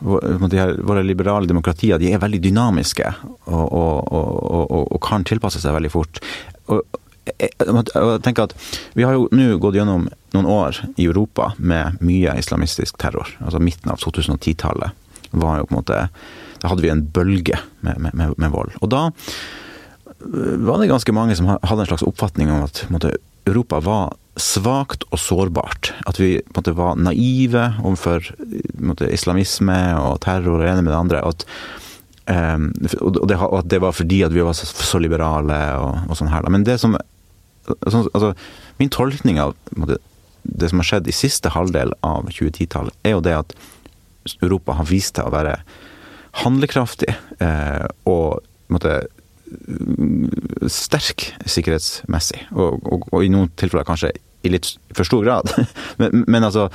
våre 0.01 1.03
liberale 1.03 1.49
demokratier 1.49 1.99
de 1.99 2.13
er 2.13 2.21
veldig 2.23 2.43
dynamiske 2.45 3.09
og, 3.47 3.65
og, 3.65 4.13
og, 4.13 4.93
og 4.93 5.01
kan 5.05 5.25
tilpasse 5.27 5.63
seg 5.63 5.77
veldig 5.77 5.93
fort. 5.93 6.21
Og, 6.73 6.85
jeg, 7.27 7.51
jeg 7.59 8.21
tenker 8.23 8.47
at 8.47 8.55
Vi 8.95 9.05
har 9.07 9.17
jo 9.17 9.27
nå 9.35 9.57
gått 9.63 9.79
gjennom 9.79 10.07
noen 10.37 10.49
år 10.51 10.83
i 10.95 11.09
Europa 11.09 11.53
med 11.59 11.99
mye 12.05 12.37
islamistisk 12.39 12.99
terror. 13.03 13.33
altså 13.43 13.59
Midten 13.63 13.91
av 13.91 14.01
2010-tallet 14.03 14.95
var 15.37 15.59
jo 15.59 15.67
på 15.67 15.75
en 15.75 15.81
måte 15.81 16.03
Da 16.63 16.71
hadde 16.71 16.85
vi 16.85 16.93
en 16.93 17.05
bølge 17.05 17.59
med, 17.81 17.99
med, 18.15 18.35
med, 18.37 18.51
vold. 18.53 18.77
Og 18.81 18.91
da 18.93 19.09
var 20.17 20.81
det 20.81 20.89
ganske 20.91 21.13
mange 21.13 21.37
som 21.37 21.51
hadde 21.51 21.83
en 21.83 21.91
slags 21.91 22.07
oppfatning 22.07 22.51
om 22.51 22.65
at 22.65 22.87
måte, 22.91 23.13
Europa 23.47 23.83
var 23.85 24.15
svakt 24.37 25.07
og 25.11 25.21
sårbart. 25.21 25.93
At 26.07 26.21
vi 26.21 26.37
på 26.45 26.53
en 26.53 26.61
måte 26.61 26.77
var 26.77 27.01
naive 27.01 27.65
overfor 27.83 28.29
islamisme 29.09 29.79
og 30.01 30.21
terror 30.25 30.59
og 30.59 30.65
det 30.65 30.71
ene 30.73 30.85
med 30.85 30.93
det 30.93 30.99
andre. 30.99 31.23
At, 31.25 31.47
um, 32.29 32.69
og, 33.01 33.23
det, 33.29 33.39
og, 33.39 33.59
at 33.63 33.71
det 33.73 33.81
var 33.85 33.97
fordi 33.97 34.23
at 34.27 34.35
vi 34.37 34.45
var 34.45 34.57
så, 34.59 34.69
så 34.69 35.01
liberale 35.01 35.61
og, 35.81 36.05
og, 36.07 36.19
sånn 36.19 36.33
her. 36.33 36.49
Men 36.53 36.67
det 36.69 36.79
som 36.83 36.99
altså, 36.99 38.07
altså, 38.13 38.35
Min 38.77 38.93
tolkning 38.93 39.41
av 39.41 39.55
måte, 39.73 39.97
det 40.45 40.69
som 40.69 40.83
har 40.83 40.87
skjedd 40.91 41.09
i 41.09 41.17
siste 41.17 41.49
halvdel 41.55 41.95
av 42.05 42.29
2010-tallet, 42.29 42.93
er 43.09 43.17
jo 43.17 43.23
det 43.25 43.39
at 43.39 43.55
Europa 44.45 44.77
har 44.77 44.89
vist 44.91 45.17
seg 45.17 45.25
å 45.25 45.33
være 45.33 45.55
handlekraftig 46.43 47.09
eh, 47.41 47.87
og 48.05 48.45
måte, 48.69 48.99
sterk 50.69 51.31
sikkerhetsmessig, 51.49 52.43
og, 52.53 52.83
og, 52.85 53.07
og, 53.13 53.21
i 53.25 53.31
noen 53.33 53.49
tilfeller 53.59 53.87
kanskje 53.87 54.13
i 54.47 54.53
litt 54.55 54.73
for 54.97 55.09
stor 55.09 55.25
grad. 55.27 55.51
Men, 56.01 56.25
men 56.29 56.45
altså, 56.45 56.69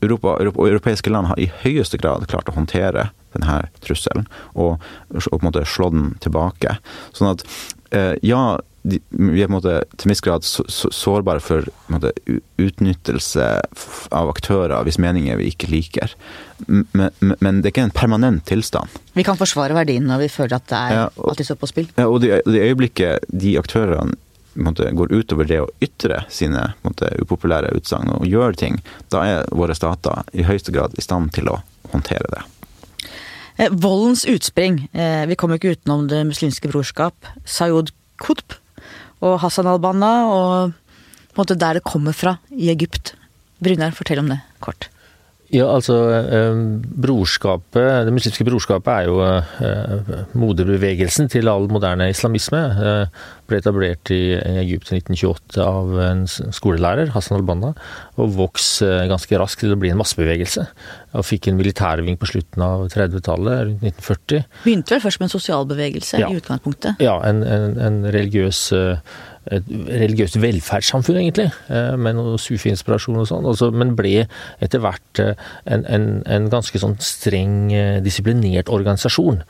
Europa, 0.00 0.36
Europa, 0.40 0.64
europeiske 0.64 1.10
land 1.12 1.28
har 1.28 1.40
i 1.40 1.50
høyeste 1.62 1.98
grad 2.00 2.24
klart 2.30 2.48
å 2.48 2.54
håndtere 2.56 3.10
denne 3.36 3.58
trusselen, 3.84 4.26
og, 4.52 4.82
og 5.12 5.26
på 5.28 5.40
en 5.40 5.46
måte 5.46 5.64
slå 5.68 5.90
den 5.92 6.12
tilbake. 6.24 6.78
Sånn 7.16 7.34
at 7.34 7.44
eh, 7.92 8.14
ja, 8.24 8.56
de, 8.82 8.98
vi 9.08 9.42
er 9.42 9.46
på 9.46 9.52
en 9.52 9.56
måte 9.58 9.74
til 9.94 10.08
en 10.08 10.12
viss 10.12 10.24
grad 10.24 10.46
så, 10.46 10.64
så, 10.72 10.90
sårbare 10.94 11.42
for 11.42 11.68
måte, 11.92 12.10
utnyttelse 12.60 13.46
av 14.10 14.32
aktører 14.32 14.82
hvis 14.86 14.98
meninger 15.02 15.38
vi 15.38 15.52
ikke 15.52 15.70
liker. 15.70 16.16
Men, 16.66 17.12
men, 17.20 17.60
det 17.60 17.70
er 17.70 17.74
ikke 17.74 17.86
en 17.86 17.94
permanent 17.94 18.44
tilstand. 18.50 18.90
Vi 19.14 19.26
kan 19.26 19.38
forsvare 19.38 19.76
verdiene 19.76 20.10
når 20.10 20.24
vi 20.24 20.32
føler 20.34 20.58
at 20.58 20.68
det 20.72 20.80
er 20.80 20.98
ja, 20.98 21.06
og, 21.14 21.30
alltid 21.32 21.52
så 21.52 21.58
på 21.60 21.70
spill. 21.70 21.88
Ja, 21.94 22.08
og 22.08 22.22
det, 22.24 22.42
det 22.48 22.66
øyeblikket 22.66 23.30
de 23.30 23.56
aktørene 23.60 24.18
måte, 24.54 24.90
går 24.92 25.12
utover 25.12 25.48
det 25.48 25.60
å 25.62 25.70
ytre 25.84 26.22
sine 26.32 26.72
måte, 26.82 27.10
upopulære 27.22 27.72
utsagn 27.76 28.12
og 28.14 28.26
gjøre 28.28 28.58
ting, 28.58 28.80
da 29.12 29.24
er 29.26 29.52
våre 29.54 29.76
stater 29.76 30.24
i 30.32 30.46
høyeste 30.46 30.74
grad 30.74 30.96
i 30.98 31.04
stand 31.04 31.32
til 31.36 31.50
å 31.52 31.60
håndtere 31.92 32.28
det. 32.32 32.42
Eh, 33.56 33.72
voldens 33.72 34.24
utspring. 34.28 34.88
Eh, 34.92 35.24
vi 35.26 35.36
kommer 35.36 35.58
ikke 35.58 35.76
utenom 35.76 36.08
Det 36.08 36.22
muslimske 36.26 36.68
brorskap. 36.68 37.14
Sayud 37.44 37.92
Qutb 38.22 38.56
og 39.22 39.38
Hassan 39.42 39.68
al-Banna, 39.70 40.12
og 40.26 41.36
måte 41.38 41.58
der 41.58 41.78
det 41.78 41.84
kommer 41.86 42.16
fra 42.16 42.38
i 42.50 42.72
Egypt. 42.72 43.14
Brynjar, 43.62 43.94
fortell 43.94 44.18
om 44.18 44.32
det 44.32 44.40
kort. 44.62 44.88
Ja, 45.52 45.66
altså 45.68 45.96
eh, 46.16 46.58
brorskapet, 47.04 48.06
Det 48.06 48.12
muslimske 48.14 48.44
brorskapet 48.48 48.92
er 48.92 49.08
jo 49.10 49.18
eh, 49.20 50.22
moderbevegelsen 50.32 51.28
til 51.32 51.50
all 51.52 51.68
moderne 51.68 52.08
islamisme. 52.08 52.60
Eh, 52.72 53.26
ble 53.50 53.58
etablert 53.60 54.08
i 54.14 54.32
Egypt 54.62 54.94
i 54.94 55.02
1928 55.02 55.60
av 55.60 55.92
en 56.06 56.22
skolelærer, 56.56 57.12
Hassan 57.12 57.36
al-Banna, 57.36 57.74
og 58.16 58.32
vokste 58.38 59.02
ganske 59.10 59.40
raskt 59.42 59.60
til 59.60 59.74
å 59.74 59.80
bli 59.80 59.92
en 59.92 60.00
massebevegelse. 60.00 60.64
Og 61.20 61.26
fikk 61.28 61.50
en 61.50 61.60
militærving 61.60 62.16
på 62.16 62.30
slutten 62.32 62.64
av 62.64 62.86
30-tallet, 62.94 63.66
rundt 63.68 63.84
1940. 63.84 64.46
Begynte 64.64 64.96
vel 64.96 65.04
først 65.04 65.20
med 65.20 65.28
en 65.28 65.34
sosialbevegelse 65.34 66.22
ja. 66.22 66.32
i 66.32 66.40
utgangspunktet? 66.40 67.04
Ja, 67.04 67.18
en, 67.28 67.44
en, 67.44 67.76
en 67.76 68.00
religiøs 68.08 68.70
et 68.72 69.02
religiøst 69.50 70.38
velferdssamfunn, 70.38 71.18
egentlig, 71.18 71.50
eh, 71.68 71.96
med 71.98 72.16
noe 72.18 72.38
sufi-inspirasjon 72.38 73.18
og 73.18 73.28
sånn, 73.28 73.74
men 73.74 73.96
ble 73.98 74.26
etter 74.62 74.82
hvert 74.82 75.22
eh, 75.22 75.34
en, 75.66 75.84
en, 75.86 76.08
en 76.30 76.50
ganske 76.52 76.78
sånn 76.78 76.98
streng, 77.02 77.72
eh, 77.74 78.00
disiplinert 78.04 78.70
organisasjon. 78.72 79.42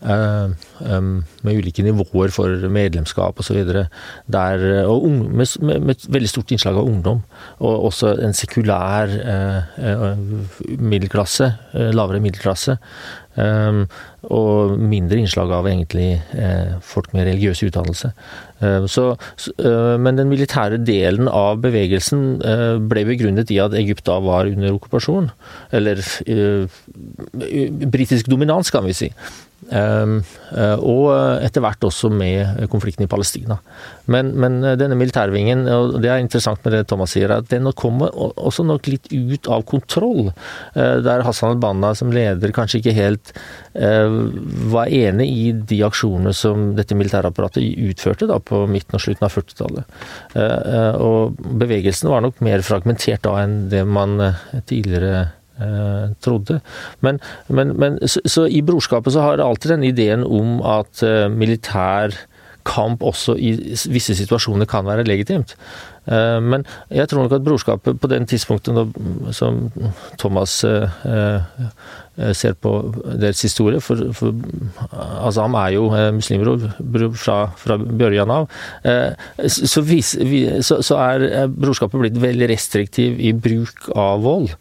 Med 0.00 1.44
ulike 1.44 1.82
nivåer 1.84 2.30
for 2.32 2.62
medlemskap 2.72 3.42
osv. 3.42 3.58
Og, 3.60 3.90
og 4.32 5.02
med, 5.10 5.50
med, 5.60 5.82
med, 5.84 5.90
et 5.92 6.06
veldig 6.08 6.30
stort 6.30 6.54
innslag 6.54 6.78
av 6.80 6.88
ungdom. 6.88 7.20
Og 7.60 7.84
også 7.90 8.14
en 8.24 8.32
sekulær 8.32 9.12
middelklasse, 10.80 11.50
lavere 11.92 12.22
middelklasse. 12.24 12.78
Um, 13.38 13.84
og 14.26 14.74
mindre 14.82 15.20
innslag 15.20 15.52
av 15.54 15.68
egentlig 15.70 16.16
eh, 16.34 16.72
folk 16.82 17.12
med 17.14 17.28
religiøs 17.28 17.62
utdannelse. 17.68 18.10
Uh, 18.58 18.86
så, 18.90 19.04
uh, 19.62 19.94
men 20.02 20.18
den 20.18 20.28
militære 20.32 20.80
delen 20.82 21.30
av 21.30 21.62
bevegelsen 21.62 22.24
uh, 22.42 22.76
ble 22.90 23.06
begrunnet 23.08 23.52
i 23.54 23.60
at 23.62 23.76
Egypt 23.78 24.04
da 24.10 24.18
var 24.24 24.50
under 24.50 24.74
okkupasjon. 24.74 25.30
Eller 25.70 26.02
britisk 27.94 28.28
dominans, 28.30 28.72
kan 28.74 28.84
vi 28.84 28.98
si. 28.98 29.12
Ehm, 29.68 30.20
eh, 30.56 30.80
og 30.80 31.10
etter 31.44 31.60
hvert 31.60 31.84
også 31.84 32.08
med 32.12 32.62
konflikten 32.72 33.04
i 33.04 33.10
Palestina. 33.10 33.58
Men, 34.10 34.32
men, 34.40 34.58
denne 34.80 34.96
militærvingen, 34.98 35.66
og 35.68 35.98
det 36.00 36.10
er 36.10 36.22
interessant 36.22 36.64
med 36.64 36.74
det 36.74 36.86
Thomas 36.90 37.12
sier, 37.14 37.32
at 37.34 37.50
den 37.52 37.68
kommer 37.76 38.14
også 38.16 38.64
nok 38.66 38.88
litt 38.88 39.10
ut 39.12 39.50
av 39.52 39.66
kontroll. 39.68 40.30
Eh, 40.74 40.96
der 41.04 41.24
Hassan 41.26 41.54
al-Banna 41.54 41.92
som 41.98 42.12
leder 42.14 42.54
kanskje 42.56 42.80
ikke 42.80 42.96
helt 42.96 43.34
eh, 43.74 44.08
var 44.72 44.88
enig 44.88 45.28
i 45.28 45.44
de 45.52 45.82
aksjonene 45.86 46.32
som 46.36 46.70
dette 46.78 46.96
militærapparatet 46.96 47.66
utførte 47.90 48.30
da 48.30 48.40
på 48.40 48.64
midten 48.70 48.96
og 48.96 49.04
slutten 49.04 49.26
av 49.26 49.34
40-tallet. 49.34 49.98
Og 51.00 51.36
bevegelsen 51.60 52.10
var 52.10 52.22
nok 52.24 52.40
mer 52.44 52.62
fragmentert 52.64 53.22
da 53.24 53.36
enn 53.42 53.56
det 53.72 53.82
man 53.88 54.16
tidligere 54.68 55.28
eh, 55.60 56.16
trodde. 56.24 56.60
Men, 57.00 57.20
men, 57.48 57.76
men 57.80 58.00
så, 58.06 58.22
så, 58.24 58.46
i 58.46 58.62
brorskapet 58.62 59.14
så 59.14 59.24
har 59.24 59.44
alltid 59.44 59.76
den 59.76 59.86
ideen 59.90 60.26
om 60.26 60.60
at 60.66 61.02
eh, 61.06 61.28
militær 61.28 62.16
kamp 62.66 63.02
også 63.02 63.38
i 63.40 63.54
visse 63.90 64.14
situasjoner 64.18 64.68
kan 64.68 64.84
være 64.86 65.06
legitimt. 65.08 65.54
Eh, 66.10 66.38
men 66.44 66.66
jeg 66.92 67.08
tror 67.08 67.24
nok 67.24 67.36
at 67.38 67.44
brorskapet 67.44 68.00
på 68.00 68.10
den 68.10 68.26
tidspunktet 68.28 68.92
som 69.36 69.62
Thomas 70.20 70.60
eh, 70.64 71.40
ser 72.36 72.56
på 72.60 72.72
deres 73.16 73.40
historie 73.40 73.80
For, 73.80 74.10
for 74.12 74.34
Azam 75.24 75.54
er 75.56 75.70
jo 75.76 75.86
muslimbror 76.12 76.66
fra, 77.16 77.38
fra 77.56 77.78
børjan 77.80 78.32
av. 78.34 78.48
Så, 79.48 79.80
vis, 79.86 80.12
så, 80.66 80.82
så 80.84 80.98
er 81.00 81.48
brorskapet 81.48 82.02
blitt 82.02 82.20
veldig 82.20 82.50
restriktiv 82.50 83.20
i 83.24 83.32
bruk 83.32 83.88
av 83.96 84.20
vold. 84.26 84.52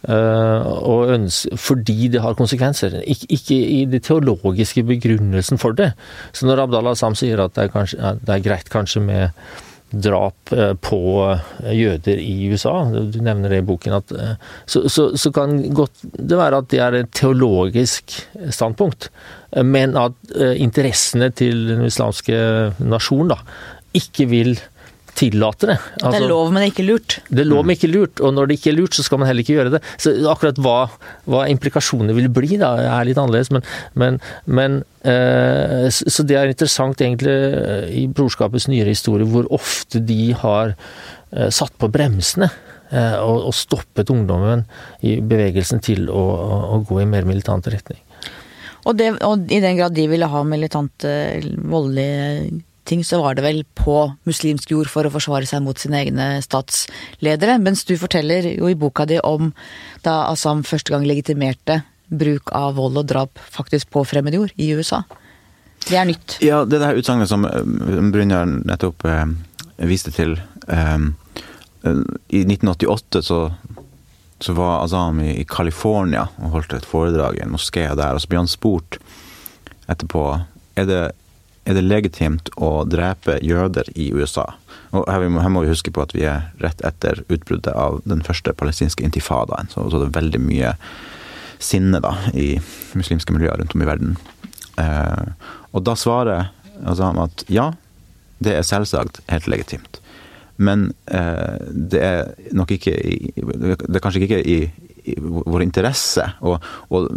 Uh, 0.00 1.10
ønsker, 1.12 1.58
fordi 1.60 2.08
det 2.14 2.22
har 2.24 2.38
konsekvenser. 2.38 3.02
Ikke, 3.04 3.26
ikke 3.36 3.56
i 3.60 3.80
det 3.84 4.02
teologiske 4.06 4.86
begrunnelsen 4.88 5.60
for 5.60 5.76
det. 5.76 5.90
Så 6.32 6.48
når 6.48 6.64
Abdallah 6.64 6.96
Sam 6.96 7.18
sier 7.18 7.42
at 7.44 7.52
det 7.56 7.66
er, 7.66 7.74
kanskje, 7.74 8.14
det 8.24 8.36
er 8.36 8.46
greit 8.46 8.72
kanskje 8.72 9.04
med, 9.04 9.42
drap 9.90 10.52
eh, 10.52 10.72
på 10.78 11.00
eh, 11.26 11.72
jøder 11.74 12.20
i 12.22 12.50
USA. 12.50 12.74
Du 12.90 13.18
nevner 13.22 13.52
det 13.52 13.60
i 13.62 13.66
boken. 13.66 13.96
At, 13.98 14.12
eh, 14.14 14.34
så, 14.66 14.84
så, 14.88 15.10
så, 15.18 15.32
kan 15.34 15.58
godt 15.74 16.04
det 16.14 16.38
være 16.38 16.62
at 16.62 16.70
det 16.72 16.82
er 16.84 16.98
et 17.00 17.12
teologisk 17.16 18.14
standpunkt, 18.54 19.10
men 19.66 19.96
at 19.98 20.14
interessene 20.62 21.30
til 21.34 21.64
den 21.72 21.82
islamske 21.88 22.36
nasjonen 22.78 23.32
da, 23.32 23.40
ikke 23.98 24.28
vil 24.30 24.52
tillate 25.18 25.68
det. 25.70 25.76
Altså, 25.76 26.04
det 26.04 26.08
er 26.08 26.24
altså, 26.24 26.30
lov, 26.30 26.52
men 26.54 26.66
ikke 26.68 26.86
lurt. 26.86 27.16
Det 27.28 27.42
er 27.42 27.48
lov, 27.50 27.64
men 27.66 27.76
ikke 27.76 27.90
lurt, 27.90 28.22
og 28.22 28.34
når 28.36 28.50
det 28.50 28.58
ikke 28.58 28.72
er 28.72 28.78
lurt, 28.78 28.96
så 28.96 29.04
skal 29.06 29.20
man 29.20 29.30
heller 29.30 29.44
ikke 29.44 29.56
gjøre 29.56 29.74
det. 29.76 29.82
Så 30.00 30.14
akkurat 30.30 30.60
hva, 30.62 30.78
hva 31.30 31.44
implikasjonene 31.52 32.16
vil 32.16 32.30
bli, 32.32 32.56
da, 32.60 32.72
er 32.98 33.08
litt 33.08 33.20
annerledes, 33.20 33.52
men, 33.54 33.66
men, 33.98 34.18
men 34.46 34.80
eh, 35.08 35.86
Så 35.90 36.26
det 36.26 36.38
er 36.38 36.52
interessant 36.52 37.00
egentlig 37.00 37.34
eh, 37.34 37.86
i 38.02 38.06
Brorskapets 38.10 38.68
nyere 38.70 38.94
historie 38.94 39.28
hvor 39.28 39.48
ofte 39.54 40.02
de 40.04 40.32
har 40.40 40.74
eh, 40.74 41.50
satt 41.54 41.76
på 41.80 41.90
bremsene. 41.92 42.50
Eh, 42.90 43.16
og, 43.22 43.44
og, 43.46 43.54
stoppet 43.54 44.10
ungdommen 44.10 44.64
i 45.06 45.20
bevegelsen 45.22 45.78
til 45.84 46.08
å, 46.10 46.20
å, 46.20 46.56
å 46.74 46.80
gå 46.88 47.04
i 47.04 47.10
mer 47.10 47.28
militant 47.28 47.68
retning. 47.70 48.00
Og, 48.88 48.96
det, 48.96 49.12
og, 49.26 49.44
i 49.52 49.60
den 49.62 49.76
grad 49.78 49.94
de 49.94 50.08
ville 50.10 50.26
ha 50.32 50.40
militante, 50.46 51.12
voldelige 51.70 52.64
ting, 52.90 53.04
så 53.06 53.20
var 53.22 53.38
det 53.38 53.44
vel 53.44 53.62
på 53.78 53.96
muslimsk 54.28 54.72
jord 54.74 54.90
for 54.90 55.06
å 55.06 55.12
forsvare 55.14 55.48
seg 55.48 55.62
mot 55.64 55.78
sine 55.78 56.02
egne 56.02 56.26
statsledere. 56.44 57.58
Mens 57.62 57.86
du 57.88 57.94
forteller 58.00 58.50
jo 58.52 58.70
i 58.70 58.78
boka 58.78 59.06
di 59.08 59.20
om 59.24 59.52
da 60.04 60.24
Assam 60.28 60.64
første 60.66 60.92
gang 60.94 61.06
legitimerte 61.08 61.80
bruk 62.10 62.50
av 62.56 62.74
vold 62.78 62.98
og 62.98 63.08
drap 63.10 63.40
faktisk 63.54 63.92
på 63.94 64.02
fremmed 64.08 64.34
jord 64.34 64.54
i 64.58 64.72
USA. 64.74 65.04
Det 65.86 65.96
er 65.96 66.08
nytt. 66.08 66.38
Ja, 66.44 66.64
det 66.68 66.82
der 66.82 66.98
utsagnet 66.98 67.30
som 67.30 67.46
eh, 67.48 67.62
Brynjar 68.12 68.48
nettopp 68.50 69.06
eh, 69.08 69.24
viste 69.88 70.12
til. 70.12 70.36
Eh, 70.68 70.98
I 71.86 72.42
1988 72.44 73.22
så, 73.24 73.40
så 74.42 74.56
var 74.58 74.82
Azam 74.82 75.22
i, 75.24 75.38
i 75.40 75.46
California 75.48 76.26
og 76.42 76.58
holdt 76.58 76.76
et 76.76 76.88
foredrag 76.88 77.38
i 77.38 77.44
en 77.46 77.54
moské 77.54 77.86
der, 77.88 78.12
og 78.12 78.20
så 78.20 78.28
ble 78.28 78.42
han 78.42 78.50
spurt 78.50 79.00
etterpå 79.90 80.24
er 80.78 80.86
det 80.86 81.00
er 81.70 81.78
det 81.78 81.86
legitimt 81.86 82.50
å 82.58 82.82
drepe 82.88 83.38
jøder 83.44 83.88
i 83.94 84.10
USA. 84.16 84.46
Og 84.90 85.06
her, 85.06 85.26
må, 85.30 85.42
her 85.44 85.52
må 85.52 85.62
vi 85.64 85.70
huske 85.70 85.92
på 85.94 86.02
at 86.02 86.14
vi 86.16 86.24
er 86.26 86.48
rett 86.62 86.82
etter 86.86 87.22
utbruddet 87.28 87.72
av 87.72 88.00
den 88.08 88.24
første 88.26 88.54
palestinske 88.56 89.04
intifadaen. 89.06 89.70
Så, 89.70 89.86
så 89.90 90.02
det 90.02 90.10
er 90.10 90.18
veldig 90.18 90.42
mye 90.42 90.74
sinne 91.60 92.00
da, 92.02 92.14
i 92.34 92.54
muslimske 92.98 93.34
miljøer 93.36 93.60
rundt 93.60 93.76
om 93.76 93.84
i 93.84 93.88
verden. 93.88 94.16
Eh, 94.80 95.50
og 95.70 95.84
da 95.86 95.96
svarer 95.98 96.50
han 96.80 97.20
at 97.20 97.44
ja, 97.52 97.70
det 98.40 98.56
er 98.56 98.66
selvsagt 98.66 99.20
helt 99.30 99.48
legitimt. 99.52 100.00
Men 100.60 100.90
eh, 101.12 101.56
det 101.70 102.00
er 102.04 102.32
nok 102.56 102.72
ikke 102.74 102.92
i, 102.92 103.32
Det 103.36 103.96
er 103.96 104.02
kanskje 104.02 104.24
ikke 104.26 104.40
i, 104.44 104.58
i 105.08 105.14
vår 105.20 105.64
interesse, 105.64 106.26
og, 106.44 106.64
og 106.92 107.08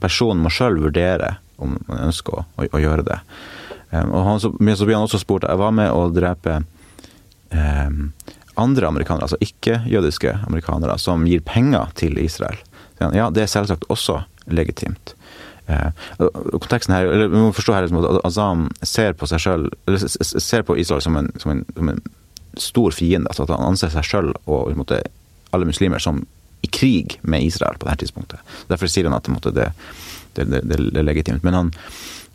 personen 0.00 0.42
må 0.42 0.50
sjøl 0.54 0.80
vurdere 0.82 1.36
om 1.62 1.76
man 1.86 2.08
ønsker 2.08 2.40
å, 2.40 2.46
å, 2.56 2.66
å 2.66 2.82
gjøre 2.82 3.06
det. 3.06 3.20
Og 3.90 4.22
han, 4.26 4.40
så, 4.42 4.50
så 4.50 4.86
blir 4.86 4.96
han 4.96 5.06
også 5.06 5.20
spurt 5.22 5.44
Jeg 5.46 5.60
var 5.60 5.74
med 5.74 5.92
å 5.94 6.08
drepe 6.10 6.56
eh, 7.54 7.90
andre 8.56 8.88
amerikanere, 8.88 9.28
altså 9.28 9.38
ikke-jødiske 9.44 10.32
amerikanere, 10.46 10.96
som 10.98 11.26
gir 11.28 11.44
penger 11.46 11.92
til 11.98 12.18
Israel. 12.18 12.58
Ja, 12.98 13.28
det 13.30 13.44
er 13.44 13.52
selvsagt 13.52 13.84
også 13.92 14.22
legitimt. 14.48 15.14
Eh, 15.66 15.90
konteksten 16.62 16.94
her, 16.94 17.06
eller 17.06 17.28
Vi 17.28 17.42
må 17.42 17.52
forstå 17.52 17.74
her 17.74 17.86
liksom 17.86 18.00
at 18.00 18.24
Azam 18.24 18.68
ser 18.82 19.12
på 19.18 19.28
seg 19.28 19.42
selv, 19.42 19.74
eller 19.86 20.08
ser 20.40 20.62
på 20.62 20.78
Israel 20.78 21.02
som 21.04 21.16
en, 21.20 21.32
som 21.42 21.52
en, 21.52 21.64
som 21.74 21.92
en 21.92 22.02
stor 22.56 22.90
fiende. 22.90 23.28
altså 23.28 23.42
at 23.42 23.52
Han 23.54 23.72
anser 23.72 23.92
seg 23.92 24.06
sjøl 24.06 24.32
og 24.46 24.72
måte, 24.78 25.02
alle 25.52 25.68
muslimer 25.68 26.02
som 26.02 26.24
i 26.62 26.70
krig 26.72 27.18
med 27.22 27.44
Israel 27.44 27.76
på 27.78 27.88
dette 27.88 28.04
tidspunktet. 28.04 28.40
Derfor 28.70 28.90
sier 28.90 29.04
han 29.04 29.16
at 29.16 29.28
måte, 29.28 29.52
det, 29.54 29.72
det, 30.34 30.46
det, 30.48 30.62
det, 30.64 30.96
er 30.96 31.06
legitimt. 31.06 31.44
Men 31.44 31.54
han, 31.54 31.72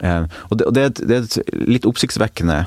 og 0.02 0.58
det, 0.58 0.66
og 0.66 0.74
det, 0.74 0.82
er, 0.82 0.94
et, 0.94 1.02
det 1.08 1.18
er 1.18 1.28
et 1.28 1.68
litt 1.70 1.86
oppsiktsvekkende 1.86 2.64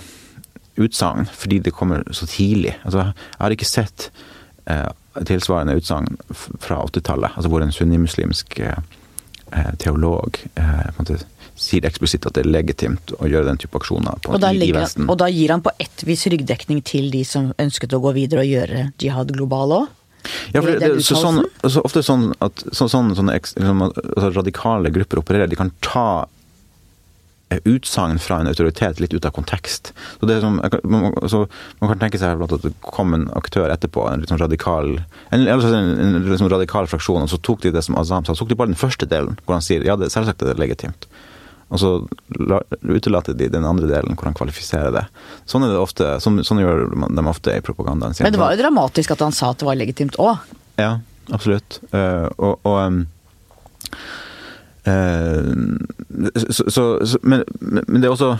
utsagn, 0.76 1.26
fordi 1.30 1.59
det 1.59 1.74
kommer 1.74 2.03
så 2.14 2.26
tidlig. 2.30 2.74
Altså, 2.85 3.11
jeg 3.11 3.43
har 3.43 3.55
ikke 3.55 3.68
sett 3.68 4.09
eh, 4.70 4.91
tilsvarende 5.26 5.76
utsagn 5.78 6.16
fra 6.35 6.80
80-tallet, 6.82 7.37
altså 7.37 7.51
hvor 7.53 7.62
en 7.62 7.74
sunnimuslimsk 7.74 8.59
eh, 8.61 8.82
eh, 9.53 9.72
teolog 9.82 10.41
eh, 10.55 10.82
på 10.91 10.99
en 10.99 11.01
måte 11.03 11.20
sier 11.55 11.87
eksplisitt 11.87 12.26
at 12.26 12.35
det 12.35 12.43
er 12.43 12.51
legitimt 12.51 13.12
å 13.22 13.28
gjøre 13.30 13.47
den 13.47 13.61
type 13.62 13.78
aksjoner 13.78 14.18
på, 14.24 14.32
og, 14.35 14.47
i, 14.51 14.64
i 14.66 14.72
Vesten. 14.74 15.07
og 15.07 15.20
da 15.22 15.28
gir 15.30 15.53
han 15.55 15.62
på 15.62 15.70
ett 15.78 16.03
vis 16.03 16.26
ryggdekning 16.26 16.80
til 16.82 17.12
de 17.12 17.22
som 17.28 17.53
ønsket 17.62 17.95
å 17.95 18.01
gå 18.03 18.11
videre 18.16 18.43
og 18.43 18.51
gjøre 18.51 18.89
jihad 18.99 19.30
global 19.37 19.76
òg? 19.78 19.93
Ja, 20.55 20.62
for 20.64 20.72
det, 20.80 20.89
så 21.05 21.18
sånn, 21.20 21.43
så 21.68 21.82
ofte 21.85 22.01
sånn 22.03 22.30
at 22.43 22.64
så, 22.72 22.89
sånn, 22.89 23.12
sånne, 23.14 23.37
liksom, 23.37 23.82
altså 23.85 24.30
radikale 24.32 24.91
grupper 24.95 25.20
opererer. 25.20 25.51
De 25.53 25.59
kan 25.61 25.70
ta 25.85 26.24
utsagn 27.64 28.18
fra 28.22 28.40
en 28.40 28.48
autoritet 28.50 29.00
litt 29.02 29.14
ut 29.14 29.26
av 29.26 29.34
kontekst. 29.36 29.92
Så 30.20 30.28
det 30.28 30.40
som, 30.42 30.61
så 31.28 31.44
Man 31.80 31.90
kan 31.90 32.00
tenke 32.00 32.18
seg 32.20 32.42
at 32.42 32.55
det 32.62 32.72
kom 32.84 33.14
en 33.16 33.28
aktør 33.36 33.72
etterpå, 33.72 34.07
en 34.11 34.24
sånn 34.28 34.40
radikal 34.40 34.96
en, 35.30 35.46
en, 35.46 35.48
en, 35.48 35.92
en 36.05 36.18
liksom 36.28 36.50
radikal 36.52 36.88
fraksjon, 36.90 37.26
og 37.26 37.30
så 37.30 37.38
tok 37.38 37.62
de 37.64 37.74
det 37.74 37.84
som 37.84 37.98
Azam 38.00 38.24
sa, 38.24 38.34
så 38.34 38.44
tok 38.44 38.52
de 38.52 38.59
bare 38.61 38.72
den 38.72 38.80
første 38.80 39.09
delen, 39.11 39.38
hvor 39.44 39.59
han 39.59 39.64
sier 39.64 39.84
ja, 39.86 39.96
det, 40.00 40.11
selvsagt 40.14 40.42
er 40.42 40.52
det 40.52 40.62
legitimt. 40.62 41.09
Og 41.72 41.80
så 41.80 41.90
utelater 42.84 43.34
de 43.34 43.48
den 43.50 43.64
andre 43.66 43.88
delen 43.90 44.14
hvor 44.14 44.28
han 44.28 44.36
kvalifiserer 44.36 44.92
det. 44.94 45.07
Sånn, 45.50 45.64
det 45.66 45.80
ofte, 45.80 46.16
sånn, 46.22 46.42
sånn 46.46 46.61
gjør 46.62 46.86
de 46.92 47.26
ofte 47.26 47.57
i 47.57 47.64
propagandaen 47.64 48.14
sin. 48.14 48.26
Men 48.28 48.36
det 48.36 48.42
var 48.42 48.55
jo 48.55 48.62
dramatisk 48.62 49.16
at 49.16 49.24
han 49.24 49.34
sa 49.34 49.50
at 49.55 49.62
det 49.62 49.68
var 49.68 49.80
legitimt 49.80 50.18
òg. 50.22 50.44
Ja, 50.78 50.98
absolutt. 51.34 51.80
Uh, 51.90 52.28
og, 52.36 52.61
og 52.68 52.76
Eh, 53.94 54.34
så, 54.85 56.70
så, 56.70 57.07
så, 57.07 57.18
men, 57.22 57.45
men, 57.59 58.03
det 58.03 58.09
er 58.09 58.12
også 58.12 58.35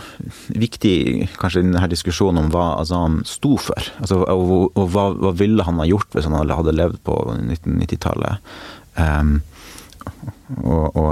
viktig 0.53 0.95
kanskje 1.39 1.63
i 1.63 1.65
denne 1.65 1.89
diskusjonen 1.89 2.43
om 2.43 2.51
hva 2.53 2.67
Azam 2.81 3.21
sto 3.25 3.55
for. 3.61 3.89
Altså, 4.03 4.21
og, 4.21 4.69
og 4.77 4.91
hva, 4.93 5.09
hva, 5.17 5.33
ville 5.37 5.65
han 5.65 5.81
ha 5.81 5.87
gjort 5.89 6.13
hvis 6.13 6.29
han 6.29 6.37
hadde 6.37 6.75
levd 6.77 7.01
på 7.07 7.17
1990-tallet? 7.33 8.53
Um, 8.95 9.39
og, 10.61 10.93
og 10.93 11.07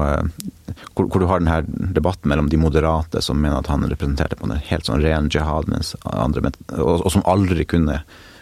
hvor, 0.94 1.08
hvor, 1.08 1.18
du 1.20 1.26
har 1.32 1.42
denne 1.42 1.90
debatten 1.98 2.30
mellom 2.30 2.52
de 2.52 2.60
moderate 2.62 3.24
som 3.26 3.42
mener 3.42 3.58
at 3.58 3.72
han 3.74 3.88
representerte 3.90 4.38
på 4.38 4.46
en 4.48 4.62
helt 4.70 4.86
sånn 4.86 5.02
ren 5.02 5.32
jihad, 5.34 5.66
mens 5.72 5.96
andre, 6.06 6.54
og, 6.78 7.02
og 7.02 7.10
som 7.16 7.26
aldri 7.26 7.66
kunne 7.66 8.04
Eh, 8.04 8.33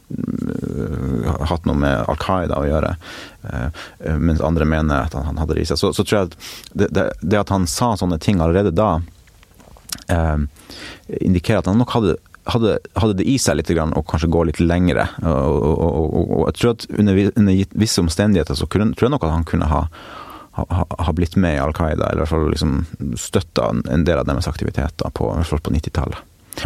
hatt 1.50 1.68
noe 1.70 1.78
med 1.78 2.06
Al 2.10 2.20
Qaida 2.22 2.60
å 2.60 2.68
gjøre, 2.68 2.96
eh, 3.50 3.84
mens 4.20 4.44
andre 4.46 4.68
mener 4.70 5.08
at 5.08 5.16
han 5.18 5.40
hadde 5.42 5.58
det 5.58 5.66
i 5.66 5.70
seg. 5.72 5.80
Så, 5.82 5.92
så 5.96 6.06
tror 6.06 6.18
jeg 6.18 6.30
at 6.30 6.38
det, 6.74 6.90
det, 6.96 7.06
det, 7.22 7.40
at 7.40 7.54
han 7.54 7.68
sa 7.70 7.94
sånne 8.00 8.20
ting 8.22 8.42
allerede 8.42 8.74
da, 8.76 8.94
eh, 10.08 10.38
indikerer 11.22 11.64
at 11.64 11.72
han 11.72 11.80
nok 11.82 11.96
hadde, 11.98 12.18
hadde, 12.52 12.80
hadde 12.98 13.20
det 13.22 13.28
i 13.30 13.38
seg 13.42 13.60
litt 13.60 13.72
grann, 13.74 13.94
og 13.98 14.08
kanskje 14.10 14.32
gå 14.34 14.48
litt 14.50 14.64
lengre. 14.64 15.08
Og, 15.22 15.60
og, 15.60 15.86
og, 15.86 16.26
og 16.26 16.44
jeg 16.50 16.60
tror 16.60 16.76
at 16.76 16.90
under, 16.98 17.24
under, 17.36 17.78
visse 17.86 18.04
omstendigheter 18.04 18.58
så 18.58 18.70
kunne, 18.72 18.96
tror 18.96 19.10
jeg 19.10 19.18
nok 19.18 19.30
at 19.30 19.38
han 19.38 19.48
kunne 19.48 19.72
ha 19.72 19.86
ha, 20.52 20.66
ha 21.00 21.14
blitt 21.16 21.38
med 21.40 21.56
i 21.56 21.60
Al 21.64 21.72
Qaida, 21.72 22.10
eller 22.10 22.20
i 22.20 22.24
hvert 22.26 22.32
fall 22.34 22.50
liksom 22.52 23.16
støtta 23.16 23.70
en 23.88 24.02
del 24.04 24.20
av 24.20 24.28
deres 24.28 24.50
aktiviteter 24.52 25.14
på, 25.16 25.30
på 25.32 25.72
90-tallet. 25.78 26.20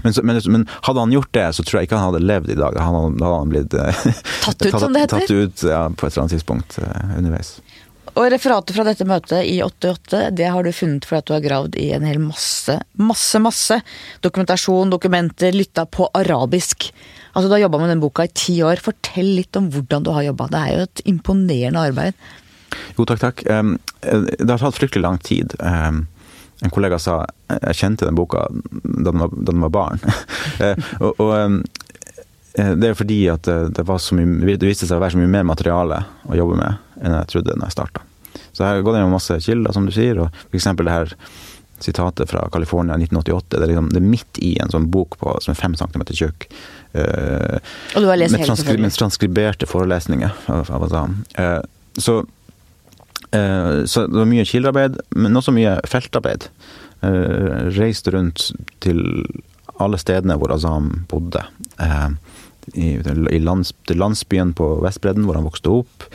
Men, 0.04 0.14
men, 0.24 0.42
men, 0.52 0.68
hadde 0.82 1.00
han 1.00 1.14
gjort 1.14 1.32
det, 1.38 1.48
så 1.58 1.64
tror 1.64 1.80
jeg 1.80 1.90
ikke 1.90 2.00
han 2.00 2.10
hadde 2.10 2.26
levd 2.26 2.52
i 2.54 2.60
dag. 2.60 2.78
Han 2.82 2.98
hadde, 2.98 3.24
hadde 3.24 3.40
han 3.40 3.54
blitt 3.54 3.78
eh, 3.80 4.04
tatt 4.46 4.60
ut, 4.60 4.72
tatt, 4.72 4.82
som 4.82 4.96
det 4.96 5.06
heter. 5.06 5.26
Tatt 5.26 5.32
ut 5.32 5.66
ja, 5.70 5.82
på 5.90 6.08
et 6.08 6.12
eller 6.12 6.24
annet 6.26 6.36
tidspunkt 6.38 6.80
uh, 6.82 7.18
underveis. 7.18 7.56
Og 8.16 8.30
referatet 8.32 8.72
fra 8.78 8.86
dette 8.88 9.08
møtet 9.08 9.44
i 9.44 9.58
88, 9.64 10.30
det 10.40 10.48
har 10.48 10.64
du 10.64 10.72
funnet 10.76 11.04
fordi 11.08 11.20
at 11.20 11.28
du 11.28 11.34
har 11.36 11.44
gravd 11.44 11.76
i 11.82 11.90
en 11.98 12.06
hel 12.08 12.22
masse, 12.24 12.78
masse, 12.96 13.42
masse 13.44 13.80
dokumentasjon, 14.24 14.94
dokumenter, 14.94 15.52
lytta 15.56 15.84
på 15.86 16.08
arabisk. 16.16 16.88
Altså 17.34 17.50
Du 17.50 17.58
har 17.58 17.66
jobba 17.66 17.82
med 17.82 17.92
den 17.92 18.04
boka 18.04 18.24
i 18.24 18.32
ti 18.32 18.62
år. 18.64 18.80
Fortell 18.80 19.34
litt 19.42 19.60
om 19.60 19.68
hvordan 19.74 20.08
du 20.08 20.14
har 20.16 20.24
jobba. 20.30 20.48
Det 20.54 20.62
er 20.62 20.72
jo 20.72 20.88
et 20.88 21.04
imponerende 21.12 21.84
arbeid. 21.92 22.16
Jo, 22.96 23.04
takk, 23.04 23.20
takk. 23.20 23.44
Um, 23.52 23.76
det 24.00 24.48
har 24.48 24.64
tatt 24.64 24.80
fryktelig 24.80 25.04
lang 25.04 25.20
tid. 25.20 25.58
Um, 25.60 26.06
en 26.64 26.72
kollega 26.72 27.00
sa 27.02 27.22
jeg 27.50 27.78
kjente 27.80 28.08
den 28.08 28.16
boka 28.16 28.46
da 28.50 29.12
den 29.12 29.24
var, 29.24 29.32
da 29.34 29.52
den 29.52 29.66
var 29.66 29.74
barn. 29.76 30.04
Eh, 30.62 30.78
og, 31.02 31.18
og, 31.20 31.32
eh, 32.56 32.70
det 32.80 32.92
er 32.92 32.94
fordi 32.96 33.18
at 33.28 33.48
det, 33.76 33.84
var 33.84 33.98
så 34.00 34.16
mye, 34.16 34.56
det 34.56 34.68
viste 34.70 34.88
seg 34.88 34.96
å 34.96 35.02
være 35.04 35.16
så 35.16 35.20
mye 35.20 35.32
mer 35.34 35.44
materiale 35.48 35.98
å 36.30 36.38
jobbe 36.38 36.60
med 36.62 37.02
enn 37.02 37.16
jeg 37.18 37.32
trodde 37.34 37.58
da 37.58 37.68
jeg 37.68 37.76
starta. 37.76 38.06
Så 38.56 38.64
jeg 38.64 38.70
har 38.70 38.86
gått 38.86 38.96
gjennom 38.96 39.12
masse 39.18 39.36
kilder, 39.44 39.76
som 39.76 39.90
du 39.90 39.92
sier, 39.92 40.22
og 40.22 40.38
f.eks. 40.48 40.70
det 40.80 40.94
her 40.94 41.12
sitatet 41.84 42.32
fra 42.32 42.46
California 42.54 42.96
1988. 42.96 43.58
Det 43.58 43.60
er, 43.60 43.74
liksom, 43.74 43.90
det 43.92 44.00
er 44.00 44.08
midt 44.14 44.40
i 44.40 44.54
en 44.64 44.72
sånn 44.72 44.88
bok 44.94 45.18
på, 45.20 45.36
som 45.44 45.52
er 45.52 45.60
fem 45.60 45.76
centimeter 45.76 46.16
tjukk. 46.16 46.48
Uh, 46.96 47.60
og 47.98 48.06
du 48.06 48.08
har 48.08 48.22
lest 48.22 48.38
med, 48.38 48.46
transkri 48.48 48.78
med 48.80 48.96
transkriberte 48.96 49.68
forelesninger. 49.68 50.32
Uh, 50.48 51.60
så 52.00 52.22
Eh, 52.24 52.32
så 53.90 54.06
det 54.08 54.18
var 54.20 54.28
mye 54.30 54.46
kildearbeid, 54.48 55.00
men 55.16 55.38
også 55.40 55.54
mye 55.56 55.78
feltarbeid. 55.90 56.48
Reiste 57.02 57.76
reist 57.76 58.08
rundt 58.14 58.46
til 58.84 59.02
alle 59.82 60.00
stedene 60.00 60.38
hvor 60.40 60.54
Azam 60.56 60.92
bodde. 61.12 61.44
Eh, 61.82 62.10
i, 62.74 63.40
landsbyen 63.96 64.54
på 64.58 64.70
Vestbredden, 64.84 65.26
hvor 65.28 65.38
han 65.38 65.48
vokste 65.48 65.74
opp. 65.82 66.08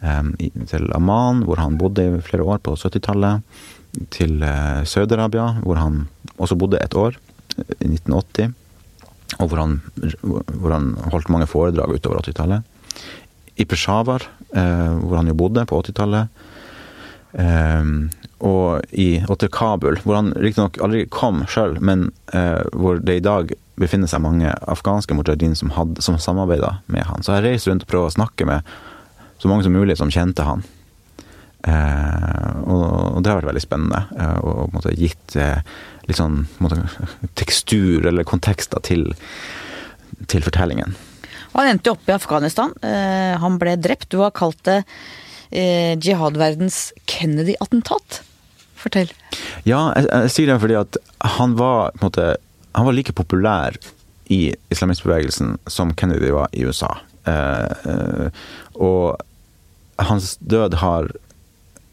Eh, 0.00 0.22
til 0.70 0.88
Amman, 0.96 1.44
hvor 1.48 1.60
han 1.60 1.78
bodde 1.80 2.06
i 2.06 2.22
flere 2.24 2.46
år 2.46 2.62
på 2.64 2.76
70-tallet. 2.78 3.44
Til 4.14 4.42
eh, 4.44 4.84
Saudi-Arabia, 4.88 5.50
hvor 5.64 5.80
han 5.80 6.06
også 6.38 6.58
bodde 6.58 6.80
et 6.82 6.96
år, 6.96 7.18
eh, 7.58 7.74
i 7.82 7.92
1980. 7.98 8.54
Og 9.38 9.50
hvor 9.50 9.60
han, 9.60 9.78
hvor 10.00 10.72
han 10.72 10.92
holdt 11.12 11.32
mange 11.32 11.48
foredrag 11.50 11.98
utover 11.98 12.22
80-tallet. 12.24 12.62
I 13.58 13.66
Peshawar, 13.66 14.24
eh, 14.54 14.94
hvor 15.02 15.18
han 15.18 15.28
jo 15.28 15.38
bodde 15.38 15.66
på 15.68 15.82
80-tallet. 15.82 16.44
Eh, 17.32 17.92
og, 18.38 18.84
i, 18.94 19.08
og 19.26 19.40
til 19.42 19.50
Kabul, 19.50 19.98
hvor 20.04 20.20
han 20.20 20.30
riktignok 20.38 20.78
aldri 20.84 21.06
kom 21.10 21.42
sjøl, 21.50 21.78
men 21.82 22.10
eh, 22.32 22.62
hvor 22.72 23.02
det 23.02 23.18
i 23.18 23.24
dag 23.24 23.50
befinner 23.78 24.10
seg 24.10 24.22
mange 24.22 24.52
afghanske 24.70 25.14
mujahedin 25.14 25.56
som, 25.58 25.72
hadde, 25.74 26.02
som 26.02 26.18
samarbeida 26.22 26.78
med 26.86 27.06
han. 27.08 27.22
Så 27.22 27.36
jeg 27.36 27.46
reiste 27.46 27.70
rundt 27.70 27.86
og 27.86 27.90
prøvde 27.90 28.12
å 28.12 28.16
snakke 28.18 28.46
med 28.48 28.76
så 29.38 29.50
mange 29.50 29.66
som 29.66 29.74
mulig 29.74 29.98
som 29.98 30.10
kjente 30.10 30.46
han. 30.46 30.64
Eh, 31.66 32.50
og, 32.70 32.84
og, 33.16 33.20
det 33.22 33.30
har 33.30 33.40
vært 33.40 33.50
veldig 33.50 33.64
spennende. 33.64 34.02
Eh, 34.14 34.38
og 34.42 34.64
og 34.64 34.74
måte 34.76 34.94
gitt 34.98 35.36
eh, 35.38 35.60
litt 36.08 36.18
sånn 36.18 36.44
måte, 36.62 36.80
tekstur 37.38 38.06
eller 38.08 38.26
kontekster 38.26 38.82
til, 38.86 39.10
til 40.30 40.46
fortellingen. 40.46 40.94
Han 41.54 41.70
endte 41.72 41.90
opp 41.90 42.06
i 42.06 42.14
Afghanistan. 42.14 42.70
Han 43.42 43.56
ble 43.58 43.72
drept. 43.80 44.10
Du 44.12 44.20
har 44.20 44.34
kalt 44.36 44.60
det 44.68 44.82
eh, 45.50 45.94
jihadverdens 45.98 46.92
Kennedy-attentat. 47.10 48.22
Fortell. 48.78 49.10
Ja, 49.66 49.92
jeg, 49.96 50.06
jeg, 50.06 50.32
sier 50.34 50.52
det 50.52 50.58
fordi 50.62 50.78
at 50.78 50.98
han 51.38 51.56
var, 51.58 51.94
måte, 52.02 52.34
han 52.76 52.86
var 52.86 52.94
like 52.94 53.14
populær 53.16 53.78
i 54.30 54.52
islamistbevegelsen 54.70 55.56
som 55.66 55.94
Kennedy 55.98 56.30
var 56.34 56.52
i 56.52 56.66
USA. 56.68 56.92
Eh, 57.26 57.90
eh, 57.92 58.44
og 58.78 59.18
hans 59.98 60.36
død 60.40 60.78
har 60.82 61.10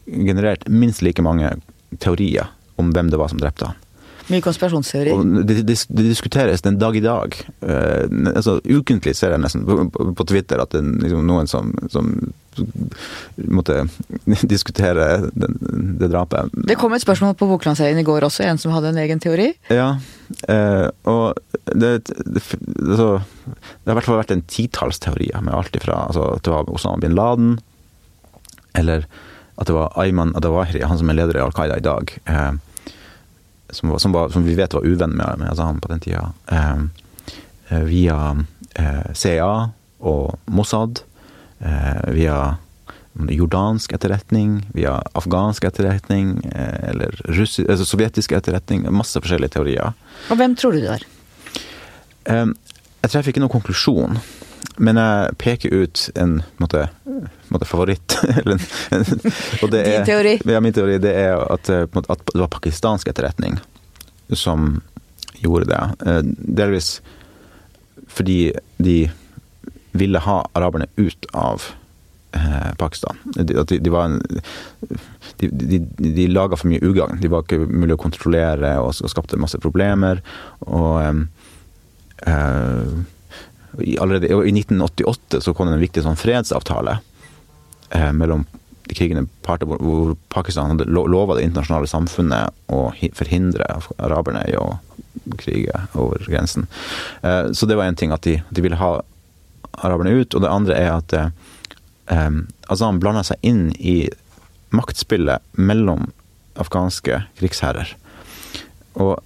generert 0.06 0.68
minst 0.68 1.02
like 1.02 1.22
mange 1.24 1.50
teorier 1.98 2.52
om 2.76 2.92
hvem 2.94 3.10
det 3.10 3.18
var 3.18 3.32
som 3.32 3.40
drepte 3.40 3.72
han. 3.72 3.82
Mye 4.26 4.42
konspirasjonsteori. 4.42 5.12
Det, 5.46 5.54
det, 5.62 5.76
det, 5.88 6.04
diskuteres 6.04 6.62
den 6.62 6.78
dag 6.78 6.96
i 6.98 7.02
dag. 7.02 7.34
Uh, 7.62 8.06
altså, 8.34 8.58
ukentlig 8.64 9.14
ser 9.14 9.34
jeg 9.34 9.42
nesten 9.42 9.62
på, 9.66 9.86
på 10.18 10.26
Twitter 10.26 10.62
at 10.62 10.74
det 10.74 10.82
er 10.82 10.88
liksom 11.04 11.28
noen 11.28 11.50
som, 11.50 11.70
som 11.92 12.10
måtte 13.36 13.86
diskutere 14.52 15.06
det, 15.32 15.50
det, 16.00 16.08
drapet. 16.08 16.52
Det 16.68 16.78
kom 16.80 16.94
et 16.96 17.04
spørsmål 17.04 17.36
på 17.38 17.48
boklanseringen 17.50 18.02
i 18.02 18.06
går 18.06 18.28
også, 18.28 18.46
en 18.46 18.60
som 18.60 18.74
hadde 18.74 18.92
en 18.94 19.00
egen 19.04 19.22
teori? 19.22 19.52
Ja, 19.72 19.96
eh, 20.48 20.88
og 21.08 21.38
det, 21.72 21.92
altså, 22.08 23.08
det 23.22 23.88
har 23.88 23.94
i 23.94 23.98
hvert 24.00 24.08
fall 24.08 24.20
vært 24.22 24.34
en 24.36 24.44
titalls 24.50 25.00
teorier, 25.02 25.40
med 25.44 25.56
alt 25.56 25.76
ifra 25.78 26.06
altså, 26.08 26.32
at 26.36 26.46
det 26.46 26.54
var 26.54 26.70
Osama 26.72 27.02
bin 27.04 27.16
Laden, 27.16 27.56
eller 28.76 29.08
at 29.56 29.68
det 29.70 29.76
var 29.76 29.94
Ayman 29.96 30.34
Adawahri, 30.36 30.82
han 30.84 31.00
som 31.00 31.10
er 31.10 31.16
leder 31.16 31.38
i 31.38 31.44
Al 31.44 31.54
Qaida 31.56 31.78
i 31.80 31.84
dag. 31.84 32.12
eh, 32.28 32.54
som, 33.70 33.90
var, 33.90 33.98
som, 33.98 34.12
var, 34.12 34.28
som, 34.30 34.44
vi 34.44 34.54
vet 34.54 34.74
var 34.74 34.86
uvenn 34.86 35.16
med, 35.16 35.40
med 35.40 35.50
Azam 35.50 35.80
på 35.80 35.90
den 35.90 36.00
tida, 36.00 36.28
eh, 36.46 37.82
via 37.88 38.18
eh, 38.74 39.12
CIA 39.14 39.70
og 39.98 40.38
Mossad, 40.46 41.02
via 42.12 42.36
jordansk 43.30 43.92
etterretning, 43.92 44.66
via 44.74 45.02
afghansk 45.12 45.64
etterretning, 45.64 46.44
eh, 46.54 46.88
eller 46.90 47.20
russi, 47.24 47.64
altså 47.68 47.84
sovjetisk 47.84 48.32
etterretning. 48.32 48.86
Masse 48.92 49.20
forskjellige 49.20 49.56
teorier. 49.56 49.94
Og 50.30 50.36
hvem 50.36 50.56
tror 50.56 50.76
du 50.76 50.82
det? 50.84 50.98
Eh, 52.26 52.46
jeg 53.02 53.10
treffer 53.10 53.32
ikke 53.32 53.44
noen 53.44 53.54
konklusjon. 53.56 54.20
Men 54.76 54.98
jeg 55.00 55.36
peker 55.40 55.72
ut 55.72 56.00
en 56.20 56.42
måte, 56.60 56.82
måte 57.48 57.64
favoritt. 57.64 58.18
og 59.62 59.70
det 59.72 59.80
er, 59.80 60.02
Din 60.02 60.08
teori? 60.10 60.34
Ja, 60.44 60.60
min 60.60 60.74
teori 60.76 60.98
det 61.00 61.14
er 61.16 61.40
at, 61.40 61.70
at, 61.70 62.26
det 62.34 62.42
var 62.42 62.52
pakistansk 62.52 63.08
etterretning 63.08 63.56
som 64.36 64.82
gjorde 65.40 65.70
det. 65.70 65.80
Eh, 66.04 66.20
delvis 66.60 66.98
fordi 68.12 68.52
de 68.76 69.06
ville 70.00 70.22
ha 70.22 70.38
araberne 70.56 70.88
ut 70.96 71.26
av 71.32 71.62
eh, 72.36 72.72
Pakistan. 72.78 73.18
De, 73.34 73.44
de, 73.44 73.78
de, 73.78 73.90
var 73.90 74.04
en, 74.10 74.20
de, 75.36 75.48
de, 75.48 75.80
de 75.96 76.28
laga 76.28 76.58
for 76.58 76.70
mye 76.70 76.84
ugagn. 76.84 77.20
De 77.22 77.30
var 77.32 77.44
ikke 77.44 77.64
mulig 77.66 77.96
å 77.96 78.02
kontrollere 78.06 78.76
og, 78.82 78.94
og 79.00 79.12
skapte 79.12 79.40
masse 79.40 79.60
problemer. 79.62 80.22
Og 80.66 81.26
eh, 82.26 82.92
allerede 84.00 84.30
i 84.30 84.54
1988 84.54 85.42
så 85.44 85.54
kom 85.54 85.70
det 85.70 85.78
en 85.78 85.84
viktig 85.84 86.04
sånn 86.06 86.20
fredsavtale 86.20 86.98
eh, 87.90 88.12
mellom 88.16 88.46
de 88.86 88.94
krigende 88.94 89.26
parter, 89.42 89.66
hvor 89.66 90.14
Pakistan 90.30 90.70
hadde 90.70 90.86
lova 90.86 91.34
det 91.34 91.46
internasjonale 91.48 91.88
samfunnet 91.90 92.54
å 92.70 92.92
forhindre 93.18 93.66
araberne 93.98 94.44
i 94.46 94.54
å 94.58 94.76
krige 95.40 95.80
over 95.98 96.22
grensen. 96.30 96.68
Eh, 97.22 97.52
så 97.52 97.66
det 97.66 97.78
var 97.78 97.90
én 97.90 97.98
ting, 97.98 98.14
at 98.14 98.22
de, 98.22 98.38
de, 98.48 98.62
ville 98.62 98.78
ha 98.78 99.00
araberne 99.84 100.16
ut. 100.20 100.34
Og 100.34 100.42
det 100.44 100.52
andre 100.52 100.78
er 100.78 100.92
at 100.96 101.16
eh, 101.16 101.30
eh 102.12 102.42
Azam 102.68 102.98
blanda 102.98 103.22
seg 103.22 103.38
inn 103.46 103.70
i 103.78 104.08
maktspillet 104.74 105.42
mellom 105.54 106.08
afghanske 106.58 107.20
krigsherrer. 107.38 107.92
Og 108.98 109.20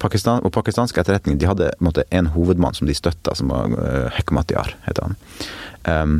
Pakistan, 0.00 0.40
og 0.40 0.52
pakistanske 0.54 1.00
etterretning 1.02 1.36
de 1.40 1.48
hadde 1.48 1.72
en, 2.10 2.30
hovedmann 2.32 2.72
som 2.72 2.88
de 2.88 2.94
støtta, 2.96 3.34
som 3.36 3.50
var 3.52 3.74
uh, 3.74 4.08
Hekmatyar, 4.16 4.76
heter 4.86 5.08
han. 5.08 5.16
Um, 5.84 6.14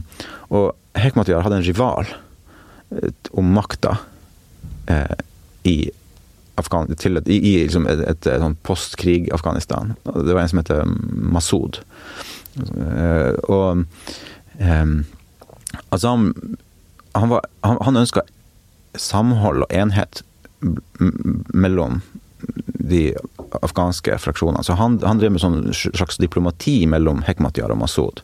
og 0.52 0.74
Hekmatyar 0.98 1.44
hadde 1.46 1.60
en 1.60 1.64
rival 1.64 2.10
uh, 2.10 3.08
om 3.32 3.52
makta 3.54 3.96
uh, 4.90 5.16
i 5.64 5.76
Afghan, 6.60 6.90
til 7.00 7.16
et, 7.16 7.30
i, 7.32 7.38
i 7.38 7.52
liksom 7.64 7.86
et, 7.88 8.02
et, 8.04 8.28
et 8.28 8.44
et 8.44 8.58
postkrig-Afghanistan. 8.68 9.94
Det 10.04 10.34
var 10.34 10.42
en 10.42 10.52
som 10.52 10.60
heter 10.60 10.84
Masud. 11.32 11.80
Uh, 12.52 13.32
og 13.48 13.84
Azam 15.94 16.26
han, 17.16 17.28
var, 17.28 17.46
han, 17.64 17.78
han 17.80 17.96
ønska 18.02 18.24
samhold 18.98 19.64
og 19.64 19.72
enhet 19.72 20.22
mellom 21.54 22.00
de 22.92 23.12
afghanske 23.62 24.16
fraksjonene. 24.18 24.64
Så 24.64 24.76
han, 24.78 24.98
han 25.04 25.20
drev 25.20 25.34
med 25.34 25.42
sånn 25.42 25.60
slags 25.74 26.18
diplomati 26.20 26.82
mellom 26.90 27.22
Hekmatyar 27.26 27.72
og 27.72 27.80
Masud. 27.82 28.22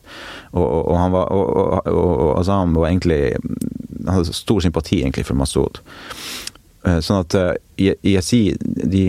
Og, 0.51 0.63
og, 0.63 0.81
og, 0.81 0.95
han 0.99 1.13
var, 1.15 1.31
og, 1.31 1.89
og, 1.93 2.33
Azam 2.39 2.75
var 2.77 2.89
egentlig 2.89 3.21
Han 3.39 4.15
hadde 4.15 4.35
stor 4.35 4.61
sympati 4.63 5.01
egentlig 5.03 5.25
for 5.27 5.37
Masud. 5.39 5.81
Eh, 6.87 6.99
sånn 7.03 7.25
at 7.25 7.35
ISI, 7.77 8.39
eh, 8.53 8.85
de 8.89 9.03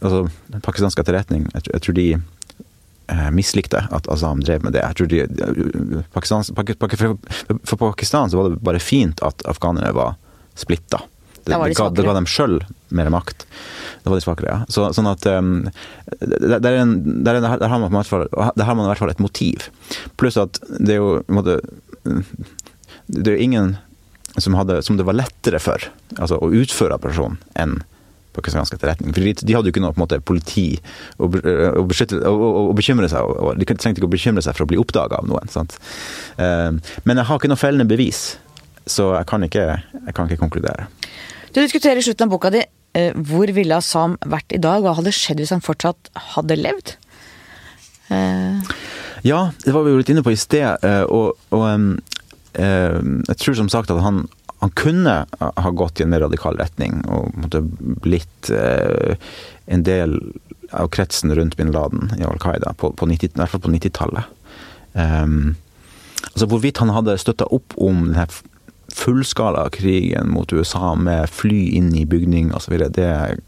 altså 0.00 0.24
pakistansk 0.64 1.02
etterretning, 1.02 1.44
jeg, 1.52 1.68
jeg 1.68 1.84
tror 1.84 1.98
de 1.98 2.06
eh, 2.16 2.22
mislikte 3.34 3.82
at 3.90 4.08
Azam 4.12 4.42
drev 4.44 4.62
med 4.64 4.76
det. 4.76 4.82
Jeg 4.84 4.98
tror 4.98 5.08
de, 5.10 6.02
Pakistan, 6.14 6.44
for 6.46 7.80
Pakistan 7.80 8.30
så 8.30 8.38
var 8.38 8.50
det 8.50 8.62
bare 8.64 8.82
fint 8.82 9.22
at 9.26 9.44
afghanerne 9.48 9.92
var 9.96 10.14
splitta. 10.58 11.02
Det, 11.44 11.56
det, 11.58 11.74
ga, 11.74 11.88
det 11.90 12.04
ga 12.06 12.14
dem 12.14 12.28
sjøl 12.30 12.60
mer 12.94 13.08
makt. 13.10 13.46
Det 14.02 14.10
var 14.10 14.18
de 14.18 14.24
svakere, 14.24 14.52
ja. 14.52 14.58
Så, 14.70 14.84
sånn 14.94 15.08
at 15.10 15.26
um, 15.26 15.64
der, 16.20 16.60
der, 16.62 16.76
en, 16.84 16.92
der, 17.26 17.40
der, 17.42 17.66
har 17.66 17.82
man, 17.82 17.96
der 17.98 18.66
har 18.68 18.76
man 18.78 18.86
i 18.86 18.90
hvert 18.92 19.02
fall 19.02 19.10
et 19.10 19.22
motiv. 19.22 19.66
Pluss 20.20 20.38
at 20.38 20.60
det 20.78 20.96
er 20.96 21.00
jo 21.00 21.16
måte, 21.34 21.58
Det 23.06 23.26
er 23.26 23.34
jo 23.34 23.48
ingen 23.48 23.74
som, 24.38 24.54
hadde, 24.54 24.80
som 24.86 24.96
det 24.96 25.06
var 25.08 25.18
lettere 25.18 25.58
for 25.62 25.82
altså, 26.16 26.38
å 26.38 26.52
utføre 26.62 26.96
operasjonen 26.96 27.40
enn 27.58 27.80
pakistansk 28.36 28.76
etterretning. 28.76 29.14
For 29.14 29.24
de, 29.24 29.34
de, 29.40 29.56
hadde 29.56 29.70
jo 29.70 29.74
ikke 29.74 29.84
noe 29.84 29.94
på 29.94 30.00
en 30.00 30.04
måte, 30.04 30.20
politi 30.24 30.66
å, 31.18 31.28
å, 31.28 31.86
beskytte, 31.88 32.20
å, 32.28 32.52
å 32.66 32.76
bekymre 32.76 33.10
seg 33.12 33.24
over. 33.28 33.58
De 33.58 33.68
trengte 33.68 33.94
ikke 34.00 34.10
å 34.10 34.12
bekymre 34.12 34.44
seg 34.44 34.56
for 34.58 34.66
å 34.66 34.70
bli 34.72 34.80
oppdaga 34.82 35.22
av 35.22 35.30
noen. 35.30 35.50
Sant? 35.52 35.78
Uh, 36.38 36.76
men 37.08 37.20
jeg 37.20 37.28
har 37.28 37.40
ikke 37.40 37.52
noe 37.52 37.60
fellende 37.60 37.88
bevis, 37.88 38.36
så 38.88 39.12
jeg 39.16 39.28
kan 39.30 39.48
ikke, 39.48 39.66
jeg 39.98 40.14
kan 40.16 40.30
ikke 40.30 40.42
konkludere. 40.42 40.88
Du 41.52 41.60
diskuterer 41.60 42.00
i 42.00 42.06
slutten 42.06 42.28
av 42.28 42.32
boka 42.32 42.52
di 42.52 42.62
Eh, 42.92 43.14
hvor 43.16 43.48
ville 43.56 43.76
Assam 43.76 44.18
vært 44.28 44.52
i 44.52 44.60
dag? 44.60 44.82
Hva 44.84 44.92
hadde 44.98 45.14
skjedd 45.16 45.40
hvis 45.40 45.52
han 45.54 45.64
fortsatt 45.64 46.10
hadde 46.34 46.58
levd? 46.60 46.96
Eh. 48.12 48.72
Ja, 49.24 49.46
det 49.64 49.72
var 49.72 49.86
vi 49.86 49.94
jo 49.94 50.00
litt 50.02 50.12
inne 50.12 50.24
på 50.24 50.34
i 50.34 50.40
sted. 50.40 50.84
Eh, 50.84 51.04
og, 51.08 51.38
og 51.54 51.64
jeg 52.52 53.36
tror 53.40 53.56
som 53.56 53.70
sagt 53.72 53.90
at 53.94 54.02
han, 54.04 54.26
han, 54.62 54.70
kunne 54.78 55.14
ha 55.38 55.70
gått 55.74 56.00
i 56.00 56.06
en 56.06 56.12
mer 56.12 56.22
radikal 56.24 56.56
retning 56.60 57.02
og 57.10 57.34
blitt 58.04 58.50
en 58.52 59.82
del 59.86 60.16
av 60.72 60.88
kretsen 60.94 61.34
rundt 61.34 61.56
bin 61.58 61.72
Laden 61.74 62.12
i 62.18 62.24
Al 62.24 62.38
Qaida, 62.40 62.72
på, 62.78 62.92
på 62.96 63.08
90, 63.10 63.34
i 63.34 63.40
hvert 63.40 63.52
fall 63.52 63.64
på 63.64 63.72
90-tallet. 63.74 64.30
Um, 64.94 65.54
altså 66.30 66.48
Hvorvidt 66.48 66.80
han 66.80 66.92
hadde 66.94 67.18
støtta 67.20 67.48
opp 67.52 67.76
om 67.76 68.06
denne 68.08 68.28
fullskala 68.92 69.68
krigen 69.72 70.28
mot 70.32 70.52
USA 70.52 70.94
med 70.94 71.30
fly 71.32 71.62
inn 71.78 71.94
i 71.96 72.04
bygning 72.08 72.52
osv., 72.56 72.76
det 72.92 73.06
er 73.06 73.32
jeg 73.32 73.42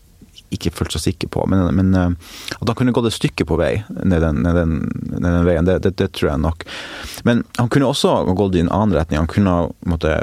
ikke 0.55 0.71
fullt 0.71 0.95
så 0.95 1.01
sikker 1.03 1.29
på. 1.35 1.45
Men, 1.51 1.67
men 1.75 1.95
at 1.97 2.69
han 2.69 2.77
kunne 2.79 2.95
gått 2.95 3.09
et 3.11 3.17
stykke 3.17 3.47
på 3.49 3.59
vei 3.59 3.73
ned 3.91 4.23
den, 4.23 4.43
ned 4.45 4.57
den, 4.59 4.75
ned 5.11 5.27
den 5.27 5.47
veien, 5.49 5.69
det, 5.69 5.81
det, 5.85 5.97
det, 5.99 6.12
tror 6.15 6.31
jeg 6.31 6.45
nok. 6.45 6.65
Men 7.27 7.43
han 7.59 7.71
kunne 7.73 7.91
også 7.91 8.15
gått 8.39 8.59
i 8.59 8.62
en 8.65 8.73
annen 8.73 8.95
retning. 8.97 9.21
Han 9.25 9.31
kunne 9.31 9.57
måtte, 9.89 10.15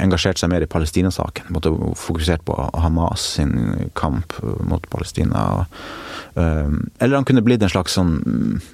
engasjert 0.00 0.40
seg 0.40 0.50
mer 0.52 0.64
i 0.64 0.70
Palestina-saken. 0.70 1.54
Fokusert 1.98 2.44
på 2.46 2.56
Hamas 2.72 3.24
sin 3.36 3.90
kamp 3.98 4.34
mot 4.64 4.84
Palestina. 4.90 5.66
Eller 6.34 7.14
han 7.14 7.26
kunne 7.28 7.44
blitt 7.46 7.62
en 7.62 7.70
slags 7.70 7.94
sånn, 7.94 8.16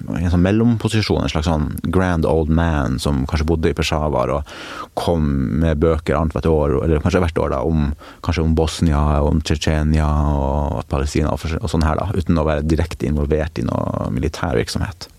en 0.09 0.31
sånn 0.33 0.43
mellomposisjon, 0.45 1.21
en 1.23 1.33
slags 1.33 1.49
sånn 1.49 1.69
grand 1.93 2.25
old 2.25 2.49
man 2.49 2.97
som 3.01 3.23
kanskje 3.29 3.47
bodde 3.51 3.71
i 3.71 3.77
Peshawar 3.77 4.33
og 4.33 4.55
kom 4.97 5.27
med 5.61 5.81
bøker 5.83 6.17
annethvert 6.17 6.49
år, 6.49 6.77
eller 6.81 7.03
kanskje 7.03 7.21
hvert 7.23 7.41
år, 7.43 7.53
da, 7.53 7.61
om, 7.67 7.91
kanskje 8.25 8.45
om 8.47 8.57
Bosnia, 8.57 9.05
om 9.25 9.43
Tsjetsjenia 9.45 10.09
og 10.35 10.85
Palestina 10.91 11.33
og, 11.35 11.45
og 11.61 11.71
sånn 11.71 11.85
her, 11.85 12.01
da, 12.01 12.09
uten 12.17 12.41
å 12.41 12.47
være 12.47 12.65
direkte 12.65 13.09
involvert 13.09 13.61
i 13.61 13.67
noe 13.67 14.09
militær 14.13 14.57
virksomhet. 14.57 15.09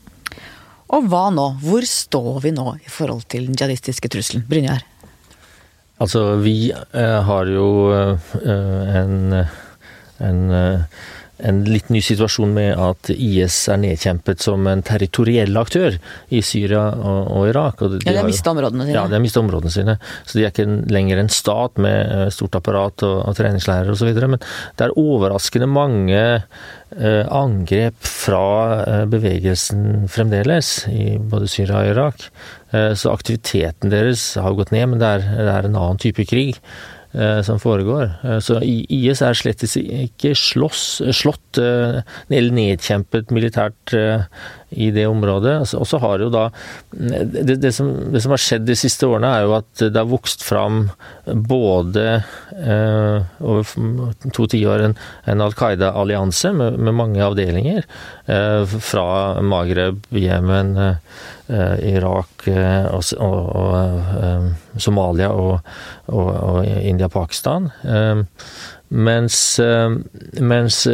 Og 0.92 1.06
hva 1.08 1.28
nå? 1.32 1.46
Hvor 1.62 1.84
står 1.88 2.42
vi 2.44 2.52
nå 2.52 2.74
i 2.82 2.90
forhold 2.92 3.24
til 3.32 3.46
den 3.48 3.56
jihadistiske 3.56 4.10
trusselen? 4.12 4.44
Brynjar? 4.48 4.84
Altså, 6.02 6.36
vi 6.42 6.72
eh, 6.72 7.18
har 7.22 7.46
jo 7.46 7.66
eh, 7.94 8.32
en, 8.98 9.44
en 10.18 10.40
eh, 10.50 10.80
en 11.48 11.62
litt 11.66 11.90
ny 11.92 12.00
situasjon 12.04 12.52
med 12.54 12.78
at 12.80 13.10
IS 13.12 13.56
er 13.72 13.80
nedkjempet 13.82 14.42
som 14.44 14.66
en 14.70 14.82
territoriell 14.86 15.56
aktør 15.58 15.98
i 16.32 16.42
Syria 16.46 16.84
og, 16.94 17.32
og 17.34 17.48
Irak. 17.50 17.82
Og 17.82 17.96
de, 17.96 18.02
ja, 18.06 18.14
de 18.14 18.22
har 18.22 18.28
mista 18.28 18.52
områdene 18.54 18.86
sine. 18.86 18.96
Ja, 18.96 19.06
de 19.10 19.18
har 19.18 19.24
mista 19.24 19.42
områdene 19.42 19.74
sine. 19.74 19.96
Så 20.26 20.38
de 20.38 20.46
er 20.46 20.54
ikke 20.54 20.68
lenger 20.92 21.22
en 21.22 21.32
stat 21.32 21.82
med 21.82 21.98
eh, 22.14 22.28
stort 22.34 22.58
apparat 22.58 23.04
og, 23.08 23.16
og 23.28 23.36
treningsleirer 23.38 23.92
osv. 23.94 24.12
Men 24.22 24.40
det 24.40 24.86
er 24.86 24.96
overraskende 25.00 25.70
mange 25.70 26.22
eh, 26.22 27.24
angrep 27.26 27.98
fra 28.06 28.46
eh, 28.86 29.04
bevegelsen 29.10 30.08
fremdeles, 30.12 30.74
i 30.92 31.16
både 31.18 31.50
Syria 31.50 31.82
og 31.82 31.92
Irak. 31.94 32.26
Eh, 32.72 32.92
så 32.98 33.12
aktiviteten 33.12 33.92
deres 33.92 34.32
har 34.40 34.58
gått 34.58 34.74
ned, 34.74 34.92
men 34.92 35.02
det 35.02 35.14
er, 35.18 35.30
det 35.36 35.52
er 35.52 35.68
en 35.68 35.78
annen 35.78 36.02
type 36.02 36.26
krig. 36.28 36.60
Eh, 37.14 37.42
som 37.42 37.60
foregår. 37.60 38.10
Eh, 38.24 38.38
så 38.40 38.56
IS 38.64 39.20
er 39.20 39.36
slett 39.36 39.60
ikke 39.68 40.30
slåss, 40.32 41.02
slått 41.12 41.58
eh, 41.60 41.98
eller 42.32 42.54
nedkjempet 42.56 43.34
militært 43.36 43.92
i 44.72 44.90
det 44.94 45.06
området. 45.06 45.54
Altså, 45.62 45.80
og 45.82 45.88
så 45.88 46.00
har 46.02 46.22
jo 46.22 46.30
da 46.32 46.46
det, 46.92 47.56
det, 47.62 47.72
som, 47.76 47.90
det, 48.12 48.22
som, 48.22 48.34
har 48.34 48.42
skjedd 48.42 48.66
de 48.68 48.76
siste 48.78 49.08
årene, 49.08 49.30
er 49.30 49.46
jo 49.46 49.56
at 49.58 49.84
det 49.84 49.98
har 49.98 50.10
vokst 50.10 50.44
fram 50.46 50.86
både 51.26 52.06
eh, 52.56 53.28
over 53.42 54.32
to 54.34 54.48
tiår 54.50 54.86
en, 54.88 54.96
en 55.30 55.44
Al 55.44 55.56
Qaida-allianse 55.58 56.52
med, 56.56 56.78
med, 56.78 56.96
mange 56.98 57.22
avdelinger. 57.24 57.86
Eh, 58.26 58.76
fra 58.82 59.06
Magreb, 59.44 60.04
Jemen, 60.16 60.76
eh, 60.78 61.76
Irak 61.92 62.46
og, 62.48 63.02
og, 63.20 63.40
og 63.62 64.80
Somalia 64.80 65.32
og, 65.36 65.72
og 66.12 66.64
India-Pakistan. 66.64 67.70
Eh, 67.84 68.22
mens 68.92 69.60
mens, 70.40 70.88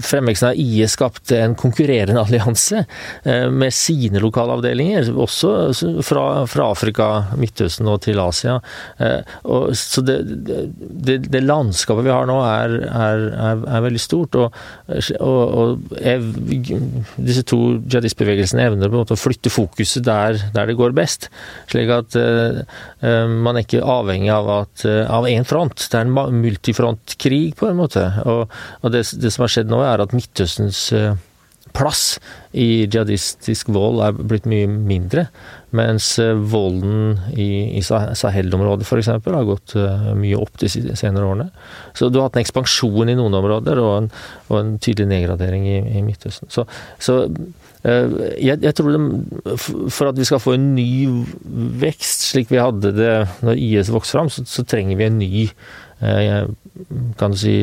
fremveksten 0.00 0.48
av 0.48 0.54
IE 0.56 0.88
skapte 0.88 1.38
en 1.40 1.54
konkurrerende 1.58 2.20
allianse 2.20 2.84
eh, 3.24 3.46
med 3.50 3.74
sine 3.74 4.20
lokalavdelinger, 4.22 5.10
også 5.20 5.52
fra, 6.06 6.24
fra 6.50 6.70
Afrika, 6.72 7.08
Midtøsten 7.40 7.88
og 7.90 8.02
til 8.06 8.20
Asia. 8.22 8.58
Og, 9.44 9.70
så 9.76 10.02
det, 10.04 10.18
det, 10.26 11.16
det, 11.28 11.42
landskapet 11.44 12.06
vi 12.06 12.12
har 12.12 12.28
nå, 12.28 12.38
er, 12.44 12.76
er, 12.88 13.24
er, 13.30 13.64
er 13.76 13.84
veldig 13.86 14.02
stort. 14.02 14.38
Og, 14.38 14.56
og, 15.20 15.40
og 15.60 15.96
ev, 16.00 16.26
disse 16.50 17.44
to 17.48 17.60
jihadistbevegelsene 17.80 18.66
evner 18.68 18.90
på 18.90 18.98
en 18.98 19.04
måte 19.04 19.16
å 19.16 19.20
flytte 19.20 19.52
fokuset 19.52 20.04
der, 20.06 20.40
der 20.54 20.70
det 20.70 20.78
går 20.78 20.96
best. 20.96 21.30
Slik 21.70 21.92
at 21.94 22.16
uh, 22.18 22.62
man 23.30 23.56
er 23.56 23.64
ikke 23.64 23.84
avhengig 23.84 24.32
av, 24.34 24.50
at, 24.60 24.86
av 25.08 25.28
én 25.30 25.46
front. 25.48 25.88
Det 25.90 25.98
er 25.98 26.08
en 26.08 26.40
multifront 26.40 27.09
krig, 27.18 27.56
på 27.58 27.70
en 27.70 27.80
måte. 27.80 28.04
Og, 28.28 28.52
og 28.80 28.94
det, 28.94 29.06
det, 29.22 29.32
som 29.32 29.46
har 29.46 29.52
skjedd 29.54 29.72
nå, 29.72 29.82
er 29.86 30.04
at 30.04 30.14
Midtøstens 30.16 30.86
eh, 30.96 31.18
plass 31.76 32.18
i 32.56 32.84
jihadistisk 32.84 33.70
vold 33.74 34.00
er 34.02 34.16
blitt 34.16 34.48
mye 34.50 34.66
mindre. 34.68 35.26
Mens 35.76 36.12
eh, 36.22 36.34
volden 36.34 37.20
i, 37.36 37.78
i 37.78 37.82
Sahel-området 37.84 38.86
f.eks. 38.86 39.12
har 39.12 39.48
gått 39.48 39.76
uh, 39.78 40.10
mye 40.18 40.38
opp 40.40 40.58
de 40.60 40.70
senere 40.70 41.26
årene. 41.26 41.50
Så 41.94 42.10
du 42.10 42.18
har 42.18 42.28
hatt 42.28 42.40
en 42.40 42.44
ekspansjon 42.44 43.12
i 43.12 43.18
noen 43.18 43.38
områder 43.38 43.82
og 43.82 43.92
en, 44.00 44.12
og 44.48 44.56
en 44.58 44.76
tydelig 44.82 45.10
nedgradering 45.12 45.68
i, 45.68 45.80
i 46.00 46.04
Midtøsten. 46.06 46.50
Så, 46.50 46.66
så 46.98 47.22
jeg, 47.80 48.58
jeg, 48.60 48.74
tror 48.76 48.90
det, 48.92 49.54
for 49.88 50.10
at 50.10 50.18
vi 50.18 50.26
skal 50.28 50.42
få 50.42 50.52
en 50.52 50.66
ny 50.76 51.06
vekst, 51.80 52.26
slik 52.28 52.50
vi 52.52 52.60
hadde 52.60 52.90
det 52.92 53.14
når 53.46 53.56
IS 53.56 53.92
vokste 53.94 54.18
fram, 54.18 54.28
så, 54.32 54.44
så 54.44 54.66
trenger 54.68 54.98
vi 55.00 55.06
en 55.06 55.16
ny 55.22 55.46
uh, 55.46 55.54
kan 56.00 57.34
du 57.34 57.38
si, 57.38 57.56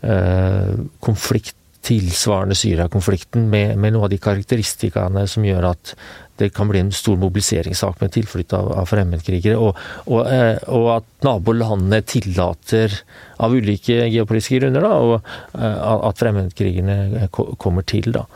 eh, 0.00 0.72
konflikt 1.00 1.56
tilsvarende 1.82 2.54
Syria-konflikten, 2.54 3.48
med, 3.50 3.76
med 3.76 3.92
noen 3.92 4.06
av 4.06 4.12
de 4.12 4.20
karakteristikkene 4.22 5.24
som 5.28 5.44
gjør 5.44 5.72
at 5.72 5.94
det 6.40 6.52
kan 6.54 6.70
bli 6.70 6.80
en 6.80 6.92
stor 6.94 7.18
mobiliseringssak 7.20 8.00
med 8.00 8.14
tilflytt 8.14 8.54
av, 8.56 8.70
av 8.80 8.88
fremmedkrigere, 8.90 9.58
og, 9.58 9.76
og, 10.06 10.22
eh, 10.30 10.56
og, 10.72 10.88
at 10.96 11.26
nabolandene 11.26 12.00
tillater, 12.08 12.94
av 13.42 13.54
ulike 13.54 14.06
geopolitiske 14.06 14.62
grunner, 14.62 14.86
da, 14.86 14.94
og, 15.02 15.30
eh, 15.58 15.92
at 16.08 16.22
fremmedkrigerne 16.22 17.28
kommer 17.32 17.86
til. 17.86 18.12
da. 18.14 18.26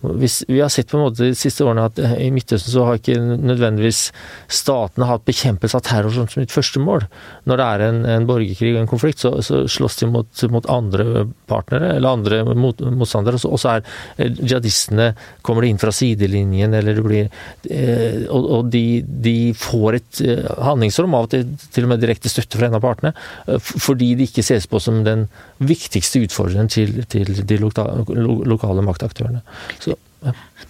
Hvis, 0.00 0.40
vi 0.48 0.60
har 0.62 0.70
sett 0.72 0.88
på 0.88 0.96
en 0.96 1.04
måte 1.04 1.26
de 1.28 1.36
siste 1.36 1.64
årene 1.66 1.84
at 1.90 1.98
eh, 2.00 2.14
i 2.26 2.30
Midtøsten 2.32 2.72
så 2.72 2.86
har 2.88 3.00
ikke 3.00 3.18
nødvendigvis 3.20 4.06
statene 4.48 5.08
hatt 5.10 5.26
bekjempelse 5.28 5.76
av 5.76 5.84
terror 5.84 6.14
som 6.14 6.28
sitt 6.30 6.54
første 6.54 6.80
mål. 6.80 7.04
Når 7.50 7.60
det 7.60 7.66
er 7.66 7.84
en, 7.84 8.00
en 8.14 8.28
borgerkrig 8.28 8.72
og 8.74 8.80
en 8.82 8.90
konflikt, 8.90 9.20
så, 9.20 9.34
så 9.44 9.62
slåss 9.68 10.00
de 10.00 10.10
mot, 10.10 10.44
mot, 10.54 10.68
andre 10.70 11.26
partnere 11.50 11.94
eller 11.98 12.16
andre 12.16 12.40
mot, 12.56 12.80
motstandere. 12.80 13.40
Og 13.44 13.60
så 13.60 13.76
er 13.76 13.84
eh, 14.16 14.32
jihadistene 14.40 15.12
Kommer 15.44 15.64
de 15.64 15.70
inn 15.72 15.80
fra 15.80 15.92
sidelinjen, 15.94 16.74
eller 16.76 16.96
det 16.96 17.02
blir 17.04 17.28
eh, 17.72 18.26
Og, 18.30 18.46
og 18.56 18.68
de, 18.72 19.02
de, 19.04 19.36
får 19.56 19.98
et 19.98 20.20
eh, 20.24 20.48
handlingsrom, 20.64 21.16
av 21.16 21.28
og 21.28 21.32
til 21.34 21.46
til 21.70 21.86
og 21.86 21.92
med 21.92 22.02
direkte 22.02 22.30
støtte 22.30 22.58
fra 22.58 22.68
en 22.68 22.76
av 22.76 22.82
partene, 22.82 23.12
fordi 23.60 24.12
de 24.18 24.26
ikke 24.28 24.44
ses 24.44 24.66
på 24.70 24.80
som 24.82 25.00
den 25.06 25.26
viktigste 25.62 26.22
utfordreren 26.24 26.70
til, 26.72 27.02
til 27.10 27.30
de 27.46 27.58
lokale, 27.60 28.04
lokale 28.48 28.84
maktaktørene. 28.86 29.42
Så 29.82 29.89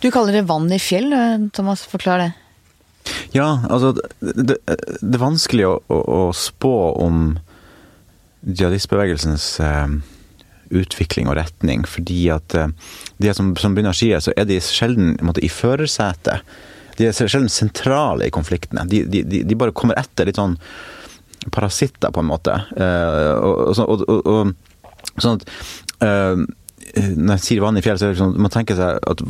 Du 0.00 0.10
kaller 0.14 0.36
det 0.36 0.46
vann 0.48 0.70
i 0.72 0.78
fjell, 0.78 1.10
Thomas. 1.56 1.82
Forklar 1.90 2.22
det. 2.22 2.30
Ja, 3.32 3.62
altså 3.70 3.92
Det, 4.20 4.58
det 4.66 5.14
er 5.16 5.22
vanskelig 5.22 5.66
å, 5.68 5.74
å, 5.88 6.00
å, 6.00 6.22
spå 6.36 6.74
om 7.00 7.38
jihadistbevegelsens 8.46 9.46
eh, 9.64 9.94
utvikling 10.80 11.28
og 11.28 11.36
retning, 11.38 11.84
fordi 11.88 12.22
at 12.32 12.56
eh, 12.56 12.72
de 13.20 13.34
som, 13.36 13.52
som 13.60 13.76
begynner 13.76 13.96
Shia, 13.96 14.20
så 14.22 14.34
er 14.36 14.48
de 14.48 14.60
sjelden 14.64 15.16
måte, 15.26 15.42
i 15.44 15.50
førersetet. 15.52 16.46
De 16.98 17.08
er 17.08 17.16
sjelden 17.16 17.52
sentrale 17.52 18.28
i 18.28 18.34
konfliktene. 18.34 18.86
De, 18.88 19.04
de, 19.08 19.24
de, 19.44 19.58
bare 19.58 19.76
kommer 19.76 19.98
etter, 20.00 20.28
litt 20.28 20.40
sånn 20.40 20.58
parasitter, 21.52 22.12
på 22.12 22.22
en 22.22 22.30
måte. 22.30 22.56
Eh, 22.76 23.34
og, 23.40 23.76
og, 23.84 24.06
og, 24.20 25.14
sånn 25.20 25.40
at 25.40 25.46
eh, 26.06 26.42
når 26.96 27.36
jeg 27.36 27.44
sier 27.44 27.62
vann 27.62 27.78
i 27.78 27.82
fjellet, 27.84 28.00
så 28.00 28.08
er 28.08 28.14
det 28.14 28.20
sånn, 28.20 28.36
man 28.40 28.52
tenker 28.52 28.78
seg 28.78 28.98
at 29.10 29.22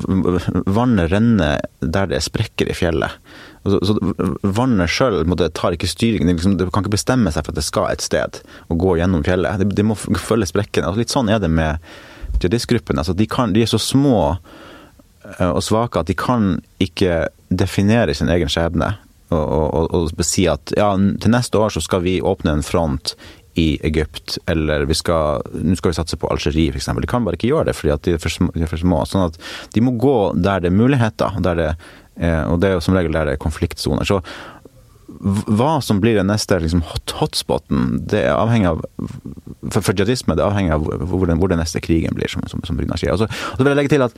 vannet 0.70 1.10
renner 1.12 1.60
der 1.80 2.10
det 2.10 2.18
er 2.18 2.24
sprekker 2.24 2.70
i 2.70 2.76
fjellet. 2.76 3.16
Så, 3.68 3.80
så 3.84 3.96
vannet 4.56 4.92
sjøl 4.92 5.20
tar 5.56 5.76
ikke 5.76 5.90
styring. 5.90 6.24
Det, 6.26 6.38
liksom, 6.38 6.56
det, 6.60 6.70
kan 6.72 6.84
ikke 6.84 6.96
bestemme 6.96 7.32
seg 7.32 7.44
for 7.44 7.52
at 7.52 7.60
det 7.60 7.66
skal 7.66 7.90
et 7.90 8.04
sted 8.04 8.40
og 8.68 8.80
gå 8.80 8.96
gjennom 9.00 9.24
fjellet. 9.26 9.60
Det, 9.60 9.76
det 9.76 9.86
må 9.86 9.98
følge 9.98 10.48
sprekkene. 10.48 10.88
Altså, 10.88 11.02
litt 11.02 11.12
sånn 11.12 11.32
er 11.32 11.42
det 11.42 11.52
med 11.52 11.82
jihadistgruppene. 12.38 13.04
Altså, 13.04 13.16
de, 13.16 13.28
de, 13.28 13.62
er 13.62 13.70
så 13.70 13.82
små 13.82 14.16
eh, 15.36 15.50
og 15.50 15.62
svake 15.66 16.00
at 16.00 16.08
de 16.08 16.16
kan 16.16 16.56
ikke 16.80 17.26
definere 17.50 18.16
sin 18.16 18.32
egen 18.32 18.50
skjebne. 18.50 18.94
Og, 19.30 19.44
og, 19.44 19.92
og, 19.94 20.08
og 20.10 20.24
si 20.26 20.48
at 20.50 20.72
ja, 20.74 20.88
til 21.22 21.30
neste 21.30 21.60
år 21.60 21.70
så 21.70 21.82
skal 21.84 22.02
vi 22.02 22.16
åpne 22.18 22.56
en 22.56 22.66
front 22.66 23.12
i 23.58 23.80
Egypt, 23.86 24.38
eller 24.46 24.84
vi 24.86 24.94
skal, 24.94 25.42
nå 25.54 25.74
skal 25.78 25.92
vi 25.92 25.98
satse 25.98 26.18
på 26.20 26.28
Algerie 26.30 26.70
f.eks. 26.70 26.86
De 26.86 27.10
kan 27.10 27.26
bare 27.26 27.38
ikke 27.38 27.50
gjøre 27.50 27.70
det 27.70 27.76
fordi 27.78 27.94
at 27.94 28.06
de 28.06 28.14
er 28.14 28.22
for 28.22 28.32
små. 28.32 28.52
De 28.54 28.62
er 28.62 28.70
for 28.70 28.82
små. 28.82 29.02
Sånn 29.08 29.26
at 29.26 29.40
de 29.74 29.82
må 29.84 29.96
gå 30.00 30.16
der 30.38 30.62
det 30.62 30.70
er 30.70 30.78
muligheter, 30.78 31.40
der 31.42 31.58
det, 31.58 31.68
eh, 32.22 32.44
og 32.46 32.60
det 32.62 32.70
er 32.70 32.78
jo 32.78 32.84
som 32.86 32.96
regel 32.96 33.16
der 33.16 33.30
det 33.30 33.36
er 33.36 33.42
konfliktsoner. 33.42 34.06
Så 34.06 34.20
hva 35.20 35.80
som 35.82 35.98
blir 36.00 36.14
den 36.16 36.30
neste 36.30 36.60
liksom, 36.62 36.84
hot, 36.86 37.16
hotspoten, 37.18 37.98
det 38.08 38.22
er 38.28 38.36
avhengig 38.36 38.70
av 38.70 38.84
For, 39.70 39.82
for 39.82 39.92
jihadisme 39.92 40.36
det 40.36 40.44
er 40.44 40.48
avhengig 40.48 40.72
av 40.76 40.86
hvor 41.10 41.26
den, 41.28 41.40
hvor 41.40 41.50
den 41.50 41.60
neste 41.60 41.82
krigen 41.84 42.14
blir, 42.16 42.30
som, 42.30 42.44
som, 42.48 42.62
som 42.66 42.78
Brygna 42.78 42.96
sier. 43.00 43.12
Og 43.16 43.24
så, 43.24 43.28
vil 43.58 43.72
jeg 43.72 43.80
legge 43.80 43.92
til 43.92 44.06
at, 44.06 44.14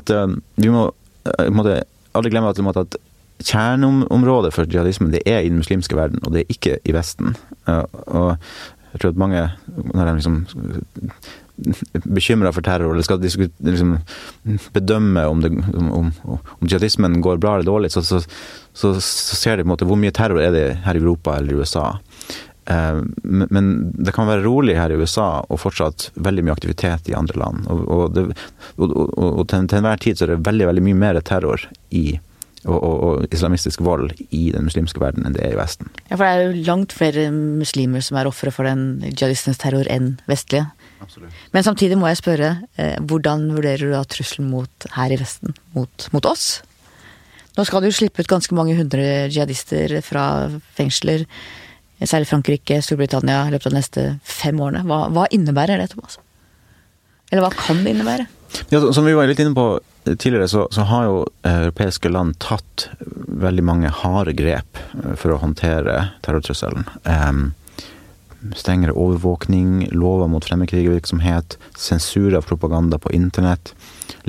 at 0.00 0.12
uh, 0.14 0.36
vi 0.60 0.70
må 0.72 0.86
uh, 0.92 1.48
måtte 1.54 1.80
aldri 2.14 2.30
glemme 2.30 2.52
at, 2.52 2.78
at 2.84 2.98
kjerneområdet 3.44 4.52
for 4.54 4.70
jihadismen 4.70 5.12
det 5.14 5.22
er 5.28 5.42
i 5.42 5.50
den 5.52 5.60
muslimske 5.60 5.96
verden, 5.98 6.22
og 6.24 6.34
det 6.34 6.44
er 6.44 6.56
ikke 6.56 6.78
i 6.84 6.96
Vesten. 6.96 7.36
Uh, 7.68 7.84
og 8.06 8.36
Jeg 8.94 9.00
tror 9.02 9.10
at 9.10 9.16
mange, 9.18 9.40
når 9.90 10.06
de 10.06 10.12
liksom 10.14 10.34
bekymra 12.14 12.52
for 12.54 12.62
terror, 12.62 12.92
eller 12.92 13.02
skal 13.02 13.18
liksom 13.18 13.96
bedømme 14.72 15.26
om, 15.26 15.40
det, 15.42 15.50
om, 15.74 16.12
om 16.22 16.68
jihadismen 16.68 17.20
går 17.22 17.40
bra 17.42 17.56
eller 17.56 17.66
dårlig, 17.66 17.90
så, 17.90 18.02
så, 18.02 18.20
så, 18.72 18.94
så 19.00 19.36
ser 19.36 19.56
de 19.56 19.64
på 19.64 19.66
en 19.66 19.72
måte 19.74 19.88
hvor 19.88 19.98
mye 19.98 20.14
terror 20.14 20.38
er 20.42 20.54
det 20.54 20.66
her 20.86 20.94
i 20.94 21.02
Europa 21.02 21.36
eller 21.38 21.52
i 21.52 21.58
USA. 21.58 21.88
Eh, 22.66 23.00
men 23.24 23.92
det 23.94 24.14
kan 24.16 24.28
være 24.28 24.44
rolig 24.44 24.76
her 24.78 24.92
i 24.92 24.96
USA 24.96 25.44
og 25.48 25.60
fortsatt 25.60 26.08
veldig 26.14 26.46
mye 26.46 26.56
aktivitet 26.56 27.10
i 27.10 27.16
andre 27.16 27.38
land. 27.40 27.66
Og, 27.72 27.82
og, 27.88 28.04
det, 28.14 28.26
og, 28.78 28.94
og 28.94 29.42
til, 29.50 29.66
til, 29.68 29.80
enhver 29.80 30.00
tid 30.00 30.18
så 30.18 30.26
er 30.26 30.34
det 30.34 30.44
veldig 30.46 30.70
veldig 30.70 30.86
mye 30.86 31.00
mer 31.02 31.20
terror 31.24 31.66
i 31.90 32.06
og, 32.64 32.80
og, 32.80 33.24
islamistisk 33.34 33.82
vold 33.84 34.12
i 34.30 34.48
den 34.54 34.66
muslimske 34.66 35.00
verden 35.02 35.26
enn 35.26 35.36
det 35.36 35.44
er 35.44 35.54
i 35.54 35.58
Vesten. 35.58 35.90
Ja, 36.08 36.16
For 36.16 36.24
det 36.24 36.30
er 36.32 36.44
jo 36.44 36.66
langt 36.68 36.94
flere 36.96 37.26
muslimer 37.34 38.04
som 38.04 38.18
er 38.20 38.30
ofre 38.30 38.52
for 38.54 38.68
den 38.68 39.02
jihadistens 39.10 39.60
terror 39.60 39.88
enn 39.92 40.14
vestlige. 40.30 40.66
Absolutt. 41.04 41.42
Men 41.52 41.66
samtidig 41.66 41.98
må 42.00 42.08
jeg 42.08 42.22
spørre, 42.22 42.52
eh, 42.80 42.94
hvordan 43.00 43.50
vurderer 43.52 43.84
du 43.84 43.92
da 43.92 44.04
trusselen 44.08 44.48
mot 44.52 44.88
her 44.96 45.12
i 45.12 45.18
Vesten, 45.20 45.56
mot, 45.76 46.08
mot 46.16 46.30
oss? 46.30 46.62
Nå 47.54 47.66
skal 47.68 47.84
du 47.84 47.92
slippe 47.94 48.24
ut 48.24 48.30
ganske 48.30 48.56
mange 48.56 48.74
hundre 48.78 49.28
jihadister 49.28 50.00
fra 50.02 50.48
fengsler, 50.74 51.26
særlig 52.02 52.26
Frankrike, 52.26 52.80
Storbritannia, 52.82 53.44
i 53.46 53.54
løpet 53.54 53.68
av 53.68 53.74
de 53.74 53.78
neste 53.78 54.06
fem 54.26 54.58
årene. 54.60 54.82
Hva, 54.88 55.04
hva 55.14 55.28
innebærer 55.30 55.78
det, 55.78 55.92
Thomas? 55.92 56.18
Eller 57.30 57.44
hva 57.44 57.52
kan 57.54 57.84
det 57.84 57.94
innebære? 57.94 58.26
Ja, 58.68 58.92
som 58.92 59.04
vi 59.04 59.14
var 59.14 59.26
litt 59.26 59.40
inne 59.42 59.54
på 59.54 59.80
tidligere, 60.04 60.48
så, 60.48 60.68
så 60.70 60.86
har 60.88 61.08
jo 61.08 61.20
europeiske 61.48 62.10
land 62.12 62.38
tatt 62.44 62.88
veldig 63.44 63.64
mange 63.64 63.92
harde 64.02 64.34
grep 64.36 64.80
eh, 65.00 65.14
for 65.16 65.34
å 65.34 65.40
håndtere 65.42 66.10
terrortrusselen. 66.26 66.88
Um, 67.08 67.52
strengere 68.52 68.92
overvåkning, 68.92 69.88
lover 69.96 70.28
mot 70.28 70.44
fremmedkrigervirksomhet, 70.44 71.56
sensur 71.80 72.36
av 72.36 72.44
propaganda 72.44 72.98
på 73.00 73.12
internett, 73.16 73.72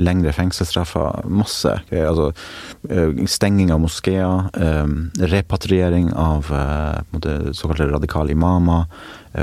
lengre 0.00 0.32
fengselsstraffer, 0.32 1.26
masse 1.28 1.74
greier. 1.90 2.08
Altså 2.08 2.30
eh, 2.88 3.26
stenging 3.28 3.72
av 3.74 3.82
moskeer, 3.84 4.48
um, 4.56 5.10
repatriering 5.20 6.12
av 6.16 6.48
uh, 6.52 7.52
såkalte 7.52 7.90
radikale 7.92 8.32
imamer, 8.32 8.88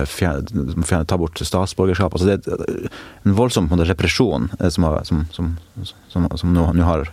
fjerne, 0.10 1.06
ta 1.06 1.18
bort 1.22 1.40
statsborgerskap. 1.40 2.16
Altså 2.16 2.30
det 2.30 2.54
er 2.54 2.88
en 3.28 3.38
voldsom 3.38 3.68
en 3.68 3.76
måte, 3.76 3.90
represjon 3.90 4.50
som, 4.74 4.88
har, 4.88 5.04
som, 5.06 5.26
som, 5.34 5.52
som 6.10 6.54
nå, 6.54 6.70
nå, 6.78 6.86
har 6.88 7.12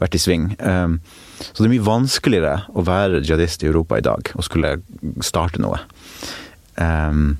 vært 0.00 0.16
i 0.16 0.22
sving. 0.22 0.50
Så 0.56 1.62
det 1.62 1.68
er 1.68 1.74
mye 1.74 1.86
vanskeligere 1.86 2.54
å 2.76 2.84
være 2.84 3.22
jihadist 3.22 3.64
i 3.64 3.70
Europa 3.70 4.00
i 4.00 4.04
dag 4.04 4.32
og 4.34 4.46
skulle 4.46 4.78
starte 5.24 5.60
noe. 5.62 5.80
Um, 6.76 7.38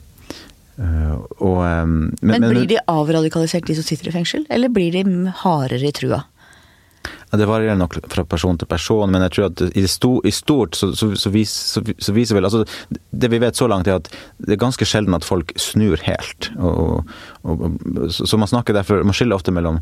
og, 0.80 1.58
um, 1.60 1.96
men, 2.22 2.40
men, 2.40 2.48
blir 2.48 2.68
de 2.70 2.78
avradikalisert, 2.88 3.66
de 3.68 3.76
som 3.76 3.84
sitter 3.84 4.08
i 4.08 4.14
fengsel, 4.14 4.46
eller 4.52 4.72
blir 4.72 4.94
de 4.94 5.32
hardere 5.42 5.90
i 5.90 5.96
trua? 5.96 6.22
Det 7.30 7.46
varierer 7.46 7.78
nok 7.78 7.96
fra 8.10 8.24
person 8.26 8.58
til 8.58 8.66
person, 8.70 9.10
men 9.10 9.22
jeg 9.26 9.34
tror 9.36 9.48
at 9.50 9.62
i, 9.78 9.84
sto, 9.86 10.16
i 10.26 10.32
stort 10.34 10.74
så, 10.78 10.90
så, 10.98 11.12
så, 11.14 11.30
vis, 11.30 11.52
så, 11.78 12.14
viser 12.16 12.34
vel 12.34 12.48
altså, 12.48 12.64
Det 12.90 13.30
vi 13.30 13.38
vet 13.42 13.58
så 13.58 13.68
langt, 13.70 13.86
er 13.86 14.00
at 14.00 14.10
det 14.38 14.56
er 14.56 14.62
ganske 14.64 14.86
sjelden 14.88 15.14
at 15.14 15.26
folk 15.26 15.54
snur 15.60 16.02
helt. 16.06 16.50
Og, 16.58 17.06
og, 17.46 17.68
så 18.10 18.40
man 18.40 18.50
snakker 18.50 18.74
derfor 18.74 19.04
Man 19.06 19.14
skiller 19.14 19.38
ofte 19.38 19.54
mellom 19.54 19.78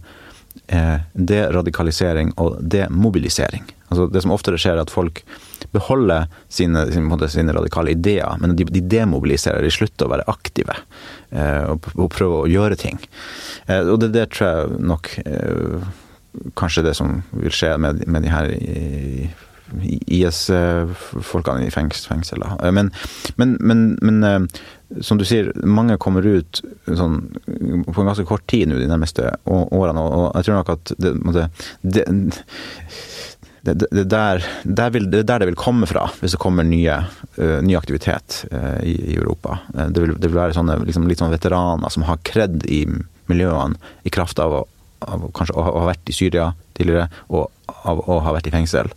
eh, 0.66 1.00
deradikalisering 1.12 2.34
og 2.36 2.58
demobilisering. 2.60 3.64
Altså 3.88 4.06
det 4.12 4.22
som 4.22 4.34
oftere 4.34 4.60
skjer, 4.60 4.76
er 4.76 4.84
at 4.84 4.92
folk 4.92 5.22
beholder 5.72 6.28
sine, 6.52 6.84
sine, 6.92 7.28
sine 7.32 7.54
radikale 7.56 7.94
ideer, 7.96 8.36
men 8.40 8.56
de, 8.56 8.66
de, 8.68 8.82
demobiliserer. 8.84 9.64
De 9.64 9.72
slutter 9.72 10.06
å 10.06 10.12
være 10.12 10.26
aktive 10.30 10.76
eh, 11.30 11.64
og, 11.64 11.88
og 11.96 12.12
prøver 12.12 12.42
å 12.42 12.52
gjøre 12.52 12.78
ting. 12.80 13.00
Eh, 13.66 13.80
og 13.86 14.02
det, 14.02 14.12
det 14.16 14.28
tror 14.34 14.48
jeg 14.50 14.84
nok 14.92 15.10
eh, 15.24 15.88
kanskje 16.58 16.86
det 16.86 16.96
som 16.98 17.20
vil 17.32 17.54
skje 17.54 17.74
med, 17.80 18.04
med 18.06 18.26
de 18.26 18.32
her 18.32 18.54
IS-folkene 20.06 21.66
i 21.66 21.70
fengsel. 21.70 22.42
Eh, 22.42 22.72
men, 22.72 22.90
men, 23.36 23.56
men, 23.60 23.98
men, 24.02 24.24
eh, 24.24 25.00
som 25.04 25.18
du 25.20 25.24
sier, 25.28 25.52
mange 25.64 25.98
kommer 26.00 26.26
ut 26.26 26.62
sånn, 26.86 27.20
på 27.44 28.00
en 28.00 28.08
ganske 28.08 28.26
kort 28.28 28.46
tid 28.48 28.70
nå 28.70 28.78
de 28.80 28.88
nærmeste 28.88 29.34
årene, 29.44 30.00
og 30.00 30.30
jeg 30.38 30.48
tror 30.48 30.60
nok 30.60 30.72
at 30.76 30.94
det, 30.96 31.12
det, 31.82 32.04
det, 33.68 33.74
det, 33.84 34.06
der, 34.08 34.46
der 34.64 34.94
vil, 34.94 35.10
er 35.12 35.26
der 35.28 35.42
det 35.42 35.50
vil 35.50 35.60
komme 35.60 35.88
fra, 35.90 36.06
hvis 36.22 36.32
det 36.32 36.40
kommer 36.40 36.64
nye, 36.64 37.02
uh, 37.36 37.58
ny 37.60 37.76
aktivitet 37.76 38.46
i, 38.48 38.94
i, 38.94 39.18
Europa. 39.18 39.58
Vil, 39.74 40.14
det, 40.14 40.30
vil, 40.30 40.38
være 40.38 40.56
sånne, 40.56 40.78
liksom, 40.88 41.04
litt 41.10 41.20
sånn 41.20 41.34
veteraner 41.34 41.92
som 41.92 42.06
har 42.08 42.22
kred 42.24 42.64
i 42.64 42.86
miljøene 43.28 43.76
i 44.08 44.14
kraft 44.14 44.40
av 44.40 44.56
å, 44.56 44.64
av 45.06 45.28
kanskje 45.36 45.56
å 45.58 45.64
ha 45.66 45.86
vært 45.88 46.10
i 46.10 46.16
Syria 46.16 46.50
tidligere, 46.78 47.08
og 47.28 47.48
av 47.88 48.02
å 48.08 48.18
ha 48.24 48.34
vært 48.34 48.50
i 48.50 48.54
fengsel. 48.54 48.90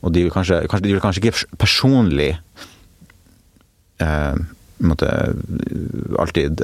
Og 0.00 0.12
de 0.14 0.26
vil 0.26 0.34
kanskje, 0.34 0.62
kanskje, 0.68 0.86
de 0.88 0.94
vil 0.96 1.04
kanskje 1.04 1.24
ikke 1.24 1.60
personlig 1.60 2.32
måtte, 4.80 5.10
alltid 6.16 6.62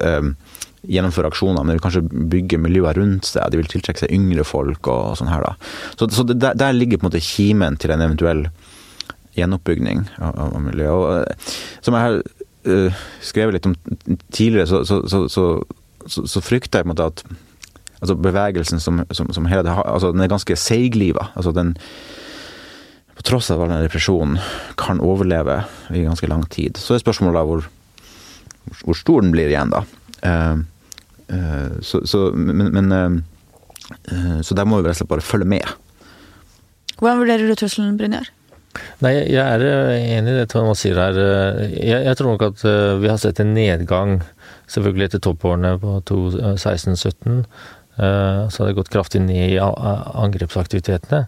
gjennomføre 0.86 1.30
aksjoner, 1.32 1.62
men 1.62 1.72
de 1.72 1.76
vil 1.78 1.84
kanskje 1.84 2.28
bygge 2.32 2.60
miljøer 2.62 2.98
rundt 2.98 3.28
seg. 3.28 3.50
De 3.50 3.60
vil 3.60 3.70
tiltrekke 3.70 4.04
seg 4.04 4.14
yngre 4.14 4.46
folk 4.46 4.88
og 4.92 5.16
sånn 5.18 5.30
her, 5.32 5.44
da. 5.44 5.72
Så, 5.98 6.08
så 6.14 6.24
det, 6.28 6.38
der, 6.42 6.58
der, 6.58 6.76
ligger 6.76 7.00
på 7.00 7.06
en 7.06 7.10
måte 7.10 7.24
kimen 7.24 7.78
til 7.80 7.94
en 7.94 8.04
eventuell 8.06 8.46
gjenoppbygging 9.36 10.06
av, 10.22 10.38
av 10.46 10.60
miljøet. 10.64 10.92
Og, 10.94 11.08
eh, 11.24 11.56
som 11.84 11.96
jeg 11.96 12.06
har 12.06 12.20
uh, 12.70 13.02
skrevet 13.24 13.58
litt 13.58 13.68
om 13.68 13.74
tidligere, 14.30 14.68
så, 14.70 15.02
så, 15.10 15.48
så, 16.06 16.44
frykter 16.44 16.80
jeg 16.80 16.86
på 16.86 16.90
en 16.90 16.94
måte 16.94 17.10
at 17.10 17.24
altså 18.06 18.16
bevegelsen 18.22 18.80
som, 18.80 19.02
som, 19.10 19.28
som 19.34 19.48
hele 19.50 19.66
altså 19.66 20.12
Den 20.14 20.22
er 20.24 20.30
ganske 20.30 20.56
seigliva. 20.56 21.28
Altså 21.34 21.52
den 21.56 21.74
på 23.16 23.24
tross 23.24 23.50
av 23.50 23.62
all 23.62 23.72
den 23.72 23.84
depresjonen 23.86 24.36
kan 24.76 25.00
overleve 25.00 25.62
i 25.88 26.04
ganske 26.04 26.28
lang 26.28 26.44
tid. 26.52 26.76
Så 26.76 26.94
er 26.94 27.02
spørsmålet 27.02 27.38
da 27.38 27.44
hvor, 27.48 27.68
hvor 28.82 28.98
stor 28.98 29.24
den 29.24 29.32
blir 29.32 29.48
igjen, 29.48 29.72
da. 29.72 29.82
Uh, 30.20 30.60
uh, 31.32 31.78
så, 31.80 32.02
så, 32.08 32.26
men, 32.36 32.68
men, 32.76 32.92
uh, 34.12 34.40
så 34.44 34.56
der 34.56 34.68
må 34.68 34.82
vi 34.82 34.90
rett 34.90 34.98
og 34.98 35.00
slett 35.00 35.12
bare 35.14 35.24
følge 35.24 35.48
med. 35.48 35.76
Hvordan 37.00 37.22
vurderer 37.22 37.48
du 37.48 37.56
trusselen, 37.56 37.96
Brynjar? 37.96 38.28
Nei, 39.00 39.14
jeg 39.32 39.40
er 39.40 39.62
enig 39.96 40.34
i 40.34 40.38
det 40.42 40.50
Thomas 40.52 40.82
sier 40.84 40.98
her. 41.00 41.16
Jeg, 41.72 42.02
jeg, 42.04 42.16
tror 42.18 42.34
nok 42.34 42.44
at 42.50 42.64
vi 43.00 43.08
har 43.08 43.16
sett 43.20 43.40
en 43.40 43.54
nedgang, 43.56 44.18
selvfølgelig 44.68 45.08
etter 45.08 45.22
toppårene 45.24 45.72
på 45.80 45.96
2016-2017. 46.12 47.46
Så 47.96 48.60
har 48.60 48.68
det 48.68 48.76
gått 48.76 48.90
kraftig 48.92 49.22
ned 49.24 49.54
i 49.54 49.60
angrepsaktivitetene. 49.60 51.22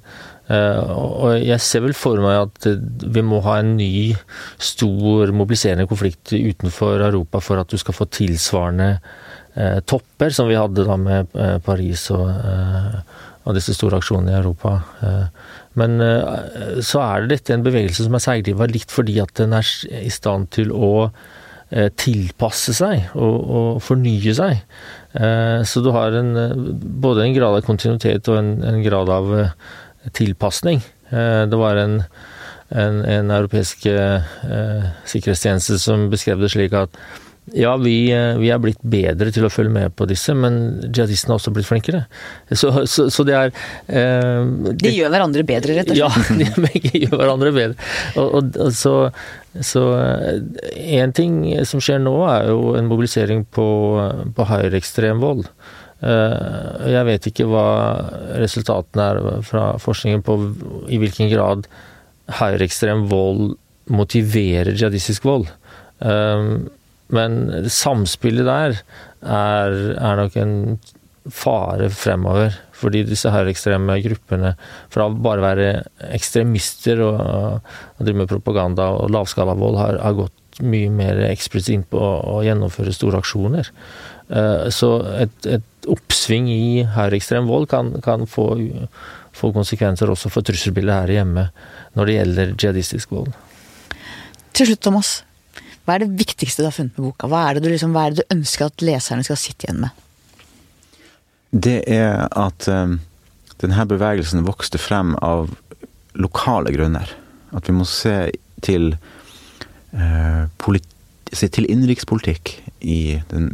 Og 0.52 1.38
jeg 1.40 1.60
ser 1.64 1.80
vel 1.86 1.96
for 1.96 2.20
meg 2.20 2.42
at 2.42 2.68
vi 3.08 3.22
må 3.24 3.38
ha 3.46 3.54
en 3.62 3.70
ny, 3.78 4.12
stor 4.60 5.32
mobiliserende 5.32 5.88
konflikt 5.88 6.34
utenfor 6.36 7.06
Europa 7.06 7.40
for 7.44 7.62
at 7.62 7.72
du 7.72 7.80
skal 7.80 7.96
få 7.96 8.08
tilsvarende 8.12 8.90
eh, 9.58 9.80
topper, 9.86 10.30
som 10.34 10.48
vi 10.48 10.58
hadde 10.58 10.86
da 10.86 10.98
med 11.00 11.34
eh, 11.36 11.56
Paris 11.64 12.08
og, 12.14 12.28
eh, 12.28 13.00
og, 13.44 13.54
disse 13.56 13.74
store 13.76 14.00
aksjonene 14.00 14.34
i 14.34 14.38
Europa. 14.38 14.76
Eh, 15.04 15.26
men 15.80 15.98
eh, 16.04 16.78
så 16.84 17.02
er 17.04 17.24
det 17.24 17.38
dette 17.38 17.56
en 17.56 17.66
bevegelse 17.66 18.06
som 18.06 18.16
er 18.16 18.24
seigliva 18.24 18.68
litt 18.70 18.92
fordi 18.94 19.18
at 19.22 19.34
den 19.40 19.56
er 19.56 19.74
i 20.00 20.12
stand 20.12 20.50
til 20.56 20.72
å 20.74 20.92
eh, 21.08 21.90
tilpasse 21.98 22.76
seg 22.78 23.12
og, 23.14 23.36
og 23.60 23.82
fornye 23.84 24.36
seg. 24.38 24.62
Så 25.18 25.80
du 25.82 25.88
har 25.90 26.14
en, 26.14 26.28
både 27.02 27.24
en 27.24 27.32
grad 27.34 27.56
av 27.58 27.64
kontinuitet 27.66 28.28
og 28.30 28.36
en, 28.38 28.50
en 28.62 28.82
grad 28.84 29.08
av 29.10 29.32
tilpasning. 30.14 30.78
Det 31.10 31.58
var 31.58 31.80
en, 31.80 31.96
en, 32.70 33.00
en 33.02 33.32
europeisk 33.34 33.82
sikkerhetstjeneste 33.82 35.80
som 35.82 36.06
beskrev 36.12 36.38
det 36.44 36.52
slik 36.54 36.76
at 36.78 36.94
ja, 37.56 37.72
vi, 37.80 38.10
eh, 38.12 38.36
vi, 38.40 38.50
er 38.52 38.60
blitt 38.62 38.80
bedre 38.82 39.32
til 39.34 39.46
å 39.46 39.52
følge 39.52 39.72
med 39.74 39.94
på 39.98 40.06
disse, 40.10 40.34
men 40.36 40.58
jihadistene 40.86 41.34
har 41.34 41.40
også 41.40 41.52
blitt 41.56 41.68
flinkere. 41.68 42.04
Så, 42.50 42.72
så, 42.90 43.08
så 43.12 43.26
det 43.28 43.36
er 43.38 43.52
eh, 43.52 44.72
De 44.82 44.92
gjør 44.92 45.12
hverandre 45.14 45.44
bedre, 45.48 45.78
rett 45.78 45.92
og 45.92 45.98
slett? 45.98 46.30
Ja, 46.30 46.38
de 46.42 46.68
begge 46.68 47.04
gjør 47.06 47.16
hverandre 47.16 47.52
bedre. 47.56 47.90
Og, 48.16 48.38
og, 48.40 48.62
og 48.68 48.72
så, 48.76 48.94
så 49.64 49.84
en 49.98 51.16
ting 51.16 51.42
som 51.68 51.82
skjer 51.84 52.02
nå, 52.04 52.16
er 52.30 52.52
jo 52.52 52.74
en 52.78 52.90
mobilisering 52.90 53.44
på, 53.54 53.68
på 54.36 54.48
høyreekstrem 54.52 55.22
vold. 55.24 55.46
Eh, 55.98 56.90
jeg 56.94 57.06
vet 57.08 57.30
ikke 57.30 57.46
hva 57.50 57.68
resultatene 58.38 59.06
er 59.10 59.46
fra 59.46 59.72
forskningen 59.82 60.22
på 60.26 60.36
i 60.94 61.00
hvilken 61.02 61.30
grad 61.32 61.66
høyreekstrem 62.38 63.08
vold 63.10 63.56
motiverer 63.88 64.76
jihadistisk 64.76 65.24
vold. 65.26 65.48
Um, 65.98 66.68
men 67.14 67.68
samspillet 67.72 68.46
der 68.48 68.80
er, 69.22 69.76
er 69.96 70.18
nok 70.20 70.36
en 70.40 70.56
fare 71.32 71.90
fremover. 71.92 72.56
Fordi 72.78 73.02
disse 73.08 73.30
høyreekstreme 73.32 73.98
gruppene, 74.04 74.54
fra 74.92 75.08
å 75.08 75.14
bare 75.14 75.44
være 75.44 75.70
ekstremister 76.14 77.02
og, 77.04 77.64
og 77.98 78.04
drive 78.04 78.22
med 78.22 78.30
propaganda 78.30 78.90
og 78.94 79.10
lavskalavold, 79.14 79.80
har, 79.80 79.98
har 80.04 80.18
gått 80.18 80.62
mye 80.64 80.90
mer 80.90 81.20
eksplisitt 81.28 81.74
inn 81.74 81.84
på 81.86 81.98
å 81.98 82.40
gjennomføre 82.46 82.94
store 82.94 83.20
aksjoner. 83.22 83.70
Eh, 84.28 84.68
så 84.74 84.90
et, 85.24 85.36
et 85.46 85.90
oppsving 85.90 86.50
i 86.52 86.84
høyreekstrem 86.96 87.48
vold 87.50 87.68
kan, 87.70 87.94
kan 88.04 88.26
få, 88.28 88.50
få, 89.32 89.52
konsekvenser 89.54 90.10
også 90.12 90.32
for 90.32 90.46
trusselbildet 90.46 90.94
her 90.94 91.14
hjemme 91.20 91.48
når 91.96 92.10
det 92.10 92.18
gjelder 92.18 92.52
jihadistisk 92.56 93.14
vold. 93.14 93.32
Til 94.52 94.70
slutt, 94.70 94.82
Thomas. 94.84 95.14
Hva 95.88 95.94
er 95.96 96.04
det 96.04 96.18
viktigste 96.20 96.60
du 96.60 96.66
har 96.68 96.74
funnet 96.76 96.98
med 96.98 97.06
boka? 97.06 97.30
Hva 97.32 97.46
er 97.48 97.56
du, 97.56 97.70
liksom, 97.72 97.94
hva 97.96 98.02
er 98.04 98.12
det 98.12 98.20
du 98.20 98.34
ønsker 98.34 98.66
at 98.66 98.82
leserne 98.84 99.24
skal 99.24 99.38
sitte 99.40 99.64
igjen 99.64 99.86
med? 99.86 100.02
Det 101.48 101.78
er 101.88 102.26
at 102.28 102.66
um, 102.68 102.98
denne 103.62 103.86
bevegelsen 103.88 104.44
vokste 104.44 104.76
frem 104.76 105.14
av 105.24 105.48
lokale 106.12 106.74
grunner. 106.74 107.08
At 107.56 107.70
vi 107.70 107.76
må 107.78 107.86
se 107.88 108.18
til, 108.60 108.98
uh, 109.96 110.76
se 111.32 111.48
til 111.56 111.70
innenrikspolitikk 111.72 112.52
i, 112.84 113.00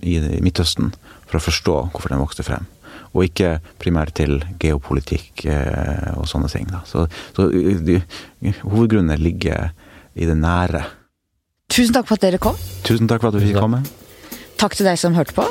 i, 0.03 0.16
Midtøsten 0.43 0.91
for 1.28 1.39
å 1.39 1.45
forstå 1.47 1.76
hvorfor 1.93 2.16
den 2.16 2.24
vokste 2.24 2.49
frem. 2.51 2.66
Og 3.14 3.28
ikke 3.28 3.61
primært 3.78 4.16
til 4.18 4.41
geopolitikk 4.59 5.47
uh, 5.47 6.18
og 6.18 6.26
sånne 6.35 6.51
ting. 6.51 6.66
Da. 6.74 6.82
Så, 6.91 7.07
så 7.39 7.47
de, 7.55 8.01
hovedgrunnen 8.66 9.22
ligger 9.22 9.70
i 10.18 10.26
det 10.26 10.39
nære. 10.43 10.82
Tusen 11.74 11.90
takk 11.90 12.06
for 12.06 12.14
at 12.14 12.22
dere 12.22 12.38
kom. 12.38 12.54
Tusen 12.86 13.08
takk 13.10 13.24
for 13.24 13.32
at 13.32 13.34
du 13.34 13.42
fikk 13.42 13.56
komme. 13.58 13.80
Takk 14.60 14.76
til 14.78 14.86
deg 14.86 15.00
som 15.00 15.16
hørte 15.18 15.34
på. 15.34 15.48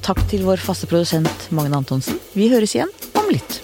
Takk 0.00 0.22
til 0.30 0.46
vår 0.46 0.62
faste 0.64 0.88
produsent 0.88 1.50
Magne 1.52 1.76
Antonsen. 1.76 2.16
Vi 2.32 2.48
høres 2.48 2.72
igjen 2.72 2.88
om 3.20 3.28
litt. 3.28 3.58